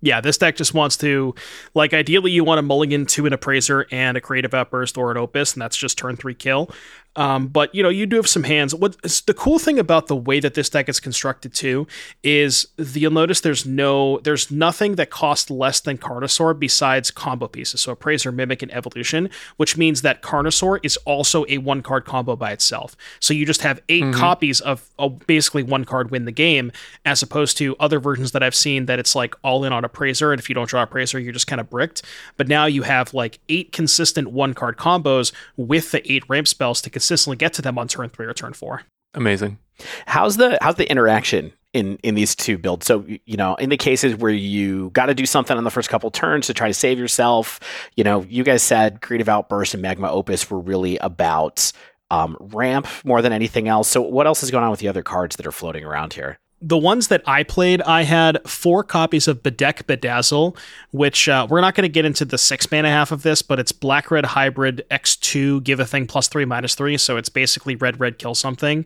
[0.02, 1.34] yeah, this deck just wants to,
[1.76, 5.18] like, ideally you want to mulligan to an appraiser and a creative outburst or an
[5.18, 6.72] opus, and that's just turn three kill.
[7.16, 8.74] Um, but you know, you do have some hands.
[8.74, 11.88] What's the cool thing about the way that this deck is constructed too
[12.24, 17.48] is the, you'll notice there's no, there's nothing that costs less than Carnosaur besides combo
[17.48, 17.82] pieces.
[17.82, 22.36] So appraiser, mimic, and evolution, which means that Carnosaur is also a one card combo
[22.36, 22.96] by itself.
[23.20, 26.72] So you just have 8 copies of, of basically one card win the game,
[27.06, 30.32] as opposed to other versions that I've seen that it's like all in on appraiser,
[30.32, 32.04] and if you don't draw appraiser, you're just kind of bricked.
[32.38, 36.82] But now you have like eight consistent one card combos with the eight ramp spells
[36.84, 38.84] to consistently get to them on turn three or turn four.
[39.16, 39.58] Amazing.
[40.06, 42.86] How's the how's the interaction in in these two builds?
[42.86, 45.90] So you know, in the cases where you got to do something on the first
[45.90, 47.60] couple turns to try to save yourself,
[47.96, 51.72] you know, you guys said Creative Outburst and Magma Opus were really about
[52.12, 53.88] um, ramp more than anything else.
[53.88, 56.38] So what else is going on with the other cards that are floating around here?
[56.62, 60.56] The ones that I played, I had four copies of Bedeck Bedazzle,
[60.92, 63.60] which uh, we're not going to get into the six mana half of this, but
[63.60, 66.98] it's black red hybrid X2, give a thing plus three, minus three.
[66.98, 68.86] So it's basically red, red, kill something.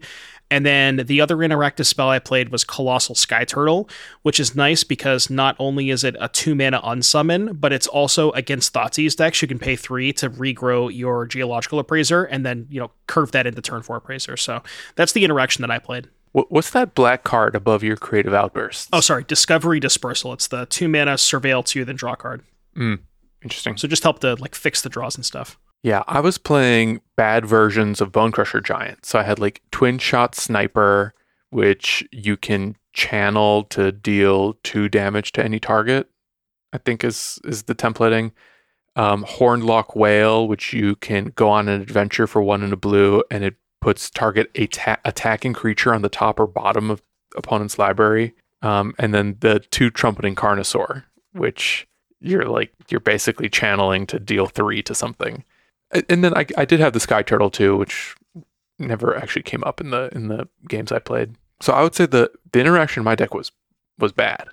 [0.51, 3.89] And then the other interactive spell I played was Colossal Sky Turtle,
[4.21, 8.31] which is nice because not only is it a two mana unsummon, but it's also
[8.31, 9.41] against Thoughtseize decks.
[9.41, 13.47] You can pay three to regrow your Geological Appraiser and then, you know, curve that
[13.47, 14.37] into turn four Appraiser.
[14.37, 14.61] So
[14.95, 16.09] that's the interaction that I played.
[16.35, 18.89] What, what's that black card above your creative outbursts?
[18.91, 20.33] Oh, sorry, Discovery Dispersal.
[20.33, 22.43] It's the two mana surveil two, then draw card.
[23.41, 23.77] interesting.
[23.77, 25.57] So just help to like fix the draws and stuff.
[25.81, 29.05] Yeah, I was playing bad versions of Bone Crusher Giant.
[29.05, 31.13] So I had like Twin Shot Sniper,
[31.51, 36.09] which you can channel to deal two damage to any target.
[36.73, 38.33] I think is is the templating.
[38.97, 43.23] Um, Hornlock Whale, which you can go on an adventure for one in a blue,
[43.31, 43.55] and it
[43.85, 47.03] puts target a ta- attacking creature on the top or bottom of
[47.35, 48.33] opponent's library.
[48.63, 51.03] Um, and then the two trumpeting Carnosaur,
[51.33, 51.87] which
[52.19, 55.43] you're like you're basically channeling to deal three to something.
[56.09, 58.15] And then I, I did have the Sky Turtle too, which
[58.79, 61.35] never actually came up in the in the games I played.
[61.61, 63.51] So I would say the the interaction in my deck was
[63.99, 64.47] was bad.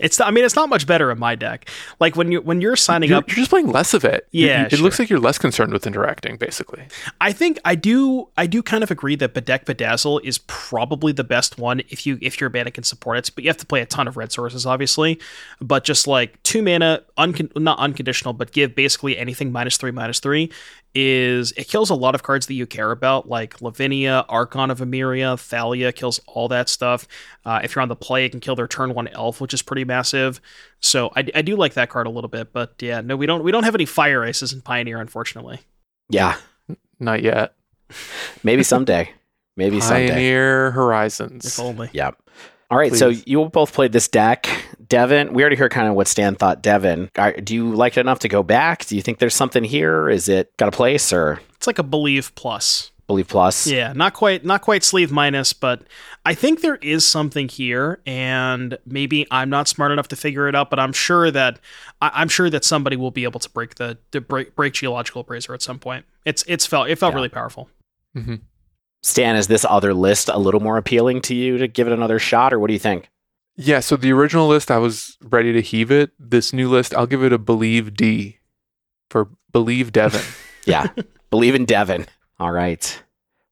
[0.00, 1.68] It's I mean it's not much better in my deck.
[2.00, 4.26] Like when you when you're signing You're, up, you're just playing less of it.
[4.30, 6.84] You- Yeah, you- it looks like you're less concerned with interacting, basically.
[7.20, 11.24] I think I do I do kind of agree that Bedeck Bedazzle is probably the
[11.24, 13.30] best one if you if your mana can support it.
[13.34, 15.20] But you have to play a ton of red sources, obviously.
[15.60, 20.20] But just like two mana, uncon- not unconditional, but give basically anything minus three, minus
[20.20, 20.50] three,
[20.94, 24.80] is it kills a lot of cards that you care about, like Lavinia, Archon of
[24.80, 27.06] Emeria, Thalia kills all that stuff.
[27.44, 29.62] Uh, if you're on the play, it can kill their turn one elf, which is
[29.62, 30.40] pretty massive.
[30.80, 33.44] So I, I do like that card a little bit, but yeah, no, we don't
[33.44, 35.60] we don't have any fire aces in Pioneer, unfortunately.
[36.08, 36.36] Yeah,
[36.98, 37.54] Not yet.
[38.42, 39.12] maybe someday.
[39.56, 40.08] maybe someday.
[40.08, 41.44] Pioneer Horizons.
[41.46, 41.88] If only.
[41.92, 42.10] Yeah.
[42.70, 44.48] All right, so you both played this deck.
[44.86, 46.62] Devon, we already heard kind of what Stan thought.
[46.62, 48.86] Devon, are, do you like it enough to go back?
[48.86, 50.08] Do you think there's something here?
[50.08, 52.90] Is it got a place or It's like a believe plus.
[53.08, 53.66] believe plus?
[53.66, 55.82] Yeah, not quite not quite sleeve minus, but
[56.24, 60.54] I think there is something here, and maybe I'm not smart enough to figure it
[60.54, 61.58] out, but I'm sure that
[62.00, 65.22] I, I'm sure that somebody will be able to break the to break break geological
[65.22, 66.04] appraiser at some point.
[66.24, 67.16] It's it's felt it felt Yeah.
[67.16, 67.68] really powerful.
[68.14, 68.36] hmm
[69.02, 72.18] Stan, is this other list a little more appealing to you to give it another
[72.18, 73.08] shot, or what do you think?
[73.56, 76.12] Yeah, so the original list, I was ready to heave it.
[76.18, 78.38] This new list, I'll give it a believe D
[79.10, 80.22] for believe Devon.
[80.66, 80.88] Yeah,
[81.30, 82.06] believe in Devon.
[82.38, 83.02] All right.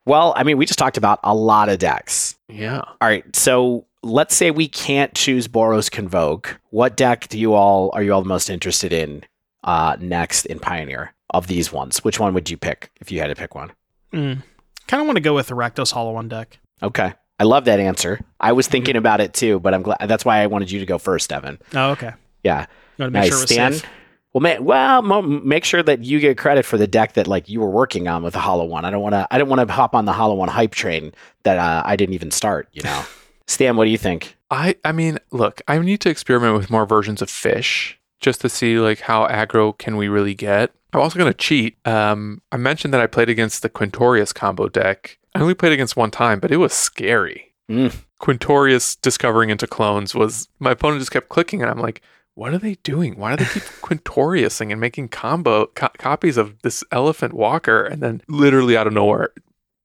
[0.05, 2.37] Well, I mean, we just talked about a lot of decks.
[2.49, 2.81] yeah.
[2.81, 6.61] All right, so let's say we can't choose Boros Convoke.
[6.71, 9.25] What deck do you all are you all the most interested in
[9.65, 12.05] uh, next in Pioneer of these ones?
[12.05, 13.73] Which one would you pick if you had to pick one?
[14.13, 14.43] Mm.
[14.89, 16.59] Kind of want to go with the Rakdos Hollow One deck.
[16.83, 17.13] Okay.
[17.39, 18.21] I love that answer.
[18.41, 20.87] I was thinking about it too, but I'm glad that's why I wanted you to
[20.87, 21.59] go first, Evan.
[21.75, 22.13] Oh, okay.
[22.43, 22.67] Yeah.
[22.97, 23.29] You want to make nice.
[23.29, 23.73] sure it was Stan?
[23.75, 23.87] safe.
[24.33, 27.49] Well, ma- well, mo- make sure that you get credit for the deck that like
[27.49, 28.85] you were working on with the Hollow One.
[28.85, 29.27] I don't want to.
[29.31, 31.13] I don't want to hop on the Hollow One hype train
[31.45, 32.69] that uh, I didn't even start.
[32.73, 33.05] You know,
[33.47, 34.37] Stan, what do you think?
[34.51, 38.49] I I mean, look, I need to experiment with more versions of fish just to
[38.49, 40.73] see like how aggro can we really get.
[40.93, 41.77] I'm also going to cheat.
[41.87, 45.19] Um, I mentioned that I played against the Quintorius combo deck.
[45.35, 47.53] I only played against one time, but it was scary.
[47.71, 47.95] Mm.
[48.21, 52.01] Quintorius discovering into clones was my opponent just kept clicking, and I'm like,
[52.35, 53.17] what are they doing?
[53.19, 57.85] Why do they keep Quintoriusing and making combo co- copies of this elephant walker?
[57.85, 59.31] And then literally out of nowhere,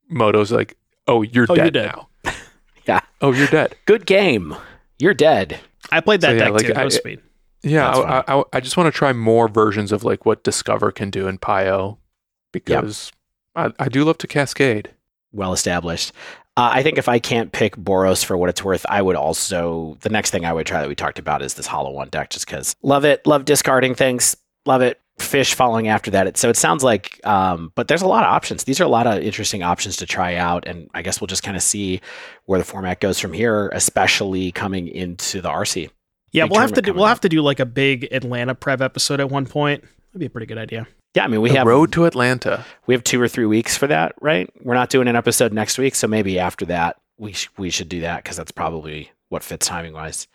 [0.10, 0.78] Moto's like,
[1.08, 1.96] oh, you're Oh, dead you're dead.
[1.96, 2.08] now.
[2.86, 3.00] Yeah.
[3.22, 3.76] Oh, you're dead.
[3.86, 4.54] Good game.
[5.00, 5.58] You're dead.
[5.92, 6.74] I played that So, yeah, deck like, too.
[6.74, 7.20] That I- was sweet.
[7.64, 11.10] Yeah, I, I, I, just want to try more versions of like what Discover can
[11.10, 11.98] do in Pio
[12.52, 13.12] because
[13.56, 14.92] I, I do love to cascade.
[15.32, 16.12] Well established.
[16.56, 19.98] Uh, I think if I can't pick Boros for what it's worth, I would also
[20.02, 22.30] the next thing I would try that we talked about is this Hollow One deck,
[22.30, 24.36] just because love it, love discarding things,
[24.66, 25.00] love it.
[25.20, 26.26] Fish following after that.
[26.26, 28.64] It, so it sounds like, um, but there's a lot of options.
[28.64, 31.44] These are a lot of interesting options to try out, and I guess we'll just
[31.44, 32.02] kind of see
[32.46, 35.92] where the format goes from here, especially coming into the RC.
[36.34, 37.10] Yeah, we'll have to do, we'll up.
[37.10, 39.82] have to do like a big Atlanta Prev episode at one point.
[39.82, 40.88] That'd be a pretty good idea.
[41.16, 42.66] Yeah, I mean we the have road to Atlanta.
[42.88, 44.50] we have two or three weeks for that, right?
[44.64, 47.88] We're not doing an episode next week, so maybe after that we sh- we should
[47.90, 50.28] do that because that's probably what fits timing wise.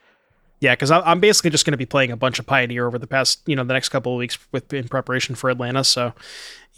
[0.61, 3.07] Yeah, because I'm basically just going to be playing a bunch of Pioneer over the
[3.07, 5.85] past, you know, the next couple of weeks with in preparation for Atlanta.
[5.85, 6.15] So,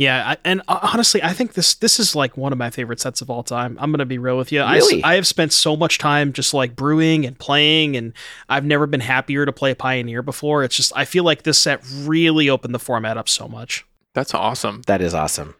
[0.00, 3.00] yeah, I, and uh, honestly, I think this this is like one of my favorite
[3.00, 3.76] sets of all time.
[3.78, 4.62] I'm going to be real with you.
[4.64, 5.04] Really?
[5.04, 8.14] I, have spent so much time just like brewing and playing, and
[8.48, 10.64] I've never been happier to play Pioneer before.
[10.64, 13.84] It's just I feel like this set really opened the format up so much.
[14.14, 14.80] That's awesome.
[14.86, 15.54] That is awesome.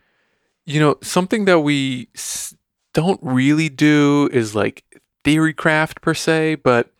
[0.65, 2.09] You know, something that we
[2.95, 6.91] don't really do is like theory craft per se, but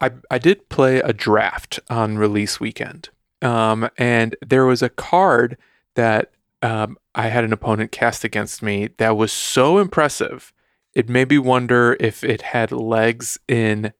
[0.00, 3.10] I, I did play a draft on release weekend.
[3.40, 5.56] Um, and there was a card
[5.94, 10.52] that um, I had an opponent cast against me that was so impressive.
[10.94, 13.92] It made me wonder if it had legs in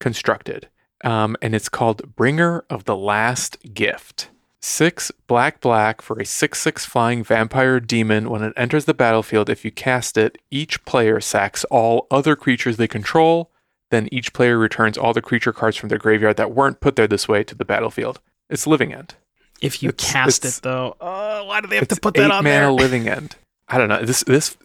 [0.00, 0.68] constructed.
[1.02, 4.30] Um, and it's called Bringer of the Last Gift.
[4.60, 8.30] Six black black for a 6 6 flying vampire demon.
[8.30, 12.78] When it enters the battlefield, if you cast it, each player sacks all other creatures
[12.78, 13.50] they control.
[13.90, 17.06] Then each player returns all the creature cards from their graveyard that weren't put there
[17.06, 18.20] this way to the battlefield.
[18.48, 19.14] It's Living End.
[19.60, 22.26] If you It's- cast it's- it though, uh, why do they have to put that
[22.26, 22.70] eight on mana there?
[22.72, 23.36] Living End.
[23.68, 24.02] I don't know.
[24.04, 24.56] This this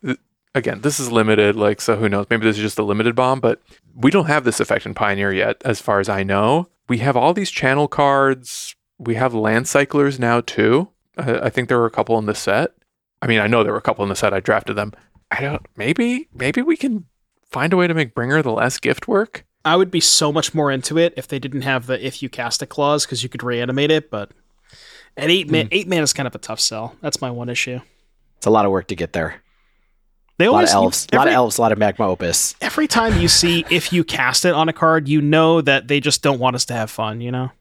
[0.56, 0.82] again.
[0.82, 1.56] This is limited.
[1.56, 2.26] Like so, who knows?
[2.30, 3.40] Maybe this is just a limited bomb.
[3.40, 3.62] But
[3.96, 6.68] we don't have this effect in Pioneer yet, as far as I know.
[6.88, 8.76] We have all these channel cards.
[8.98, 10.90] We have land cyclers now too.
[11.18, 12.72] Uh, I think there were a couple in the set.
[13.22, 14.34] I mean, I know there were a couple in the set.
[14.34, 14.94] I drafted them.
[15.32, 15.66] I don't.
[15.78, 17.06] Maybe maybe we can
[17.50, 19.46] find a way to make Bringer the last gift work.
[19.64, 22.30] I would be so much more into it if they didn't have the if you
[22.30, 24.10] cast a clause because you could reanimate it.
[24.10, 24.32] But
[25.18, 26.96] at eight man, eight man is kind of a tough sell.
[27.02, 27.80] That's my one issue.
[28.38, 29.42] It's a lot of work to get there.
[30.38, 32.56] They A lot always of elves, a lot of elves, a lot of magma opus.
[32.62, 36.00] every time you see if you cast it on a card, you know that they
[36.00, 37.20] just don't want us to have fun.
[37.20, 37.52] You know,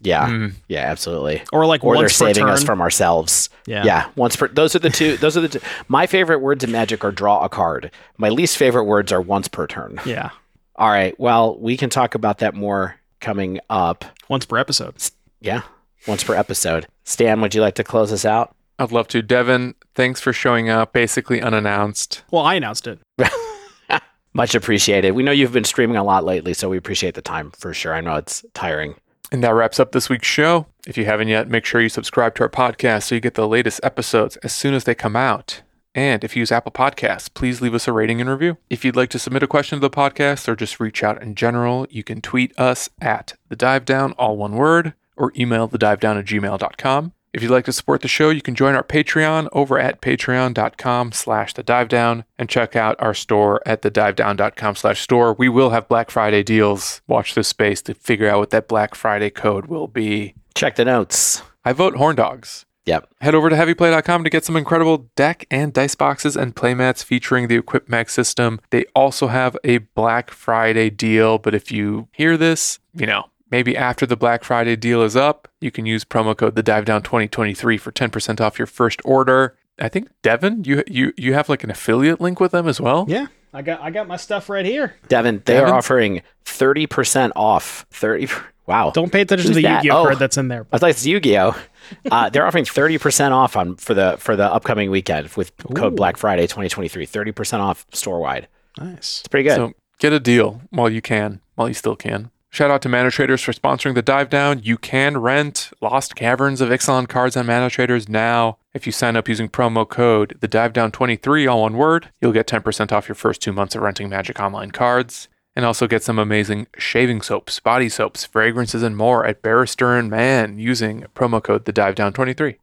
[0.00, 0.54] Yeah, Mm.
[0.68, 1.42] yeah, absolutely.
[1.52, 2.50] or like Or they're once per saving turn.
[2.54, 3.50] us from ourselves.
[3.66, 3.84] yeah.
[3.84, 4.48] Yeah, once per.
[4.48, 5.18] Those are the two.
[5.18, 5.60] Those are the two.
[5.88, 7.90] My favorite words in Magic are draw a card.
[8.16, 10.00] My least favorite words are once per turn.
[10.06, 10.30] yeah,
[10.76, 11.18] All right.
[11.20, 14.06] Well, we can talk about that more coming up.
[14.30, 14.94] once per episode.
[15.42, 15.60] Yeah,
[16.06, 16.86] once per episode.
[17.04, 18.54] Stan, would you like to close us out?
[18.78, 19.22] I'd love to.
[19.22, 22.22] Devon, thanks for showing up, basically unannounced.
[22.30, 23.00] Well, I announced it.
[24.34, 25.12] Much appreciated.
[25.12, 27.94] We know you've been streaming a lot lately, so we appreciate the time for sure.
[27.94, 28.94] I know it's tiring.
[29.32, 30.66] And that wraps up this week's show.
[30.86, 33.48] If you haven't yet, make sure you subscribe to our podcast so you get the
[33.48, 35.62] latest episodes as soon as they come out.
[35.94, 38.58] And if you use Apple Podcasts, please leave us a rating and review.
[38.70, 41.34] If you'd like to submit a question to the podcast or just reach out in
[41.34, 45.78] general, you can tweet us at the dive down, all one word, or email the
[45.78, 47.12] dive down at gmail.com.
[47.32, 51.12] If you'd like to support the show, you can join our Patreon over at patreon.com
[51.12, 55.34] slash the dive down and check out our store at the divedown.com slash store.
[55.34, 57.02] We will have Black Friday deals.
[57.06, 60.34] Watch this space to figure out what that Black Friday code will be.
[60.54, 61.42] Check the notes.
[61.64, 62.64] I vote Horn Dogs.
[62.86, 63.10] Yep.
[63.20, 67.46] Head over to heavyplay.com to get some incredible deck and dice boxes and playmats featuring
[67.46, 68.58] the Equip Mag system.
[68.70, 73.76] They also have a Black Friday deal, but if you hear this, you know, maybe
[73.76, 77.02] after the Black Friday deal is up, you can use promo code the Dive Down
[77.02, 79.56] 2023 for 10% off your first order.
[79.80, 83.04] I think Devon, you you you have like an affiliate link with them as well.
[83.08, 84.96] Yeah, I got I got my stuff right here.
[85.08, 85.70] Devon, they Devon?
[85.70, 87.86] are offering 30% off.
[87.92, 88.28] 30
[88.66, 88.90] Wow.
[88.90, 89.84] Don't pay attention Who's to the that?
[89.84, 90.04] Yu-Gi-Oh Oh.
[90.04, 90.66] card that's in there.
[90.72, 91.56] I thought it's Yu-Gi-Oh.
[92.10, 95.96] Uh, they're offering 30% off on for the for the upcoming weekend with code Ooh.
[95.96, 97.06] Black Friday 2023.
[97.06, 98.46] 30% off store wide.
[98.78, 99.20] Nice.
[99.20, 99.56] It's pretty good.
[99.56, 102.30] So get a deal while you can, while you still can.
[102.50, 104.62] Shout out to ManaTraders for sponsoring the dive down.
[104.62, 108.56] You can rent Lost Caverns of Ixalan cards on ManaTraders now.
[108.72, 112.32] If you sign up using promo code the dive down 23 all one word, you'll
[112.32, 116.02] get 10% off your first 2 months of renting Magic Online cards and also get
[116.02, 121.42] some amazing shaving soaps, body soaps, fragrances and more at Barrister and Mann using promo
[121.42, 122.58] code the dive down 23.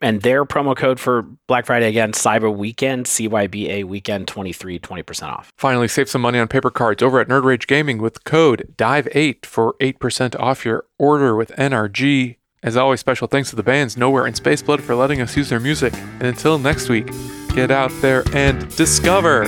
[0.00, 5.52] And their promo code for Black Friday again, Cyber Weekend, CYBA Weekend 23, 20% off.
[5.58, 9.44] Finally, save some money on paper cards over at Nerd Rage Gaming with code DIVE8
[9.44, 12.36] for 8% off your order with NRG.
[12.62, 15.60] As always, special thanks to the bands Nowhere and Spaceblood for letting us use their
[15.60, 15.94] music.
[15.94, 17.10] And until next week,
[17.54, 19.44] get out there and discover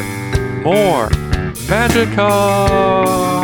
[0.63, 1.11] more
[1.69, 3.42] magic cards!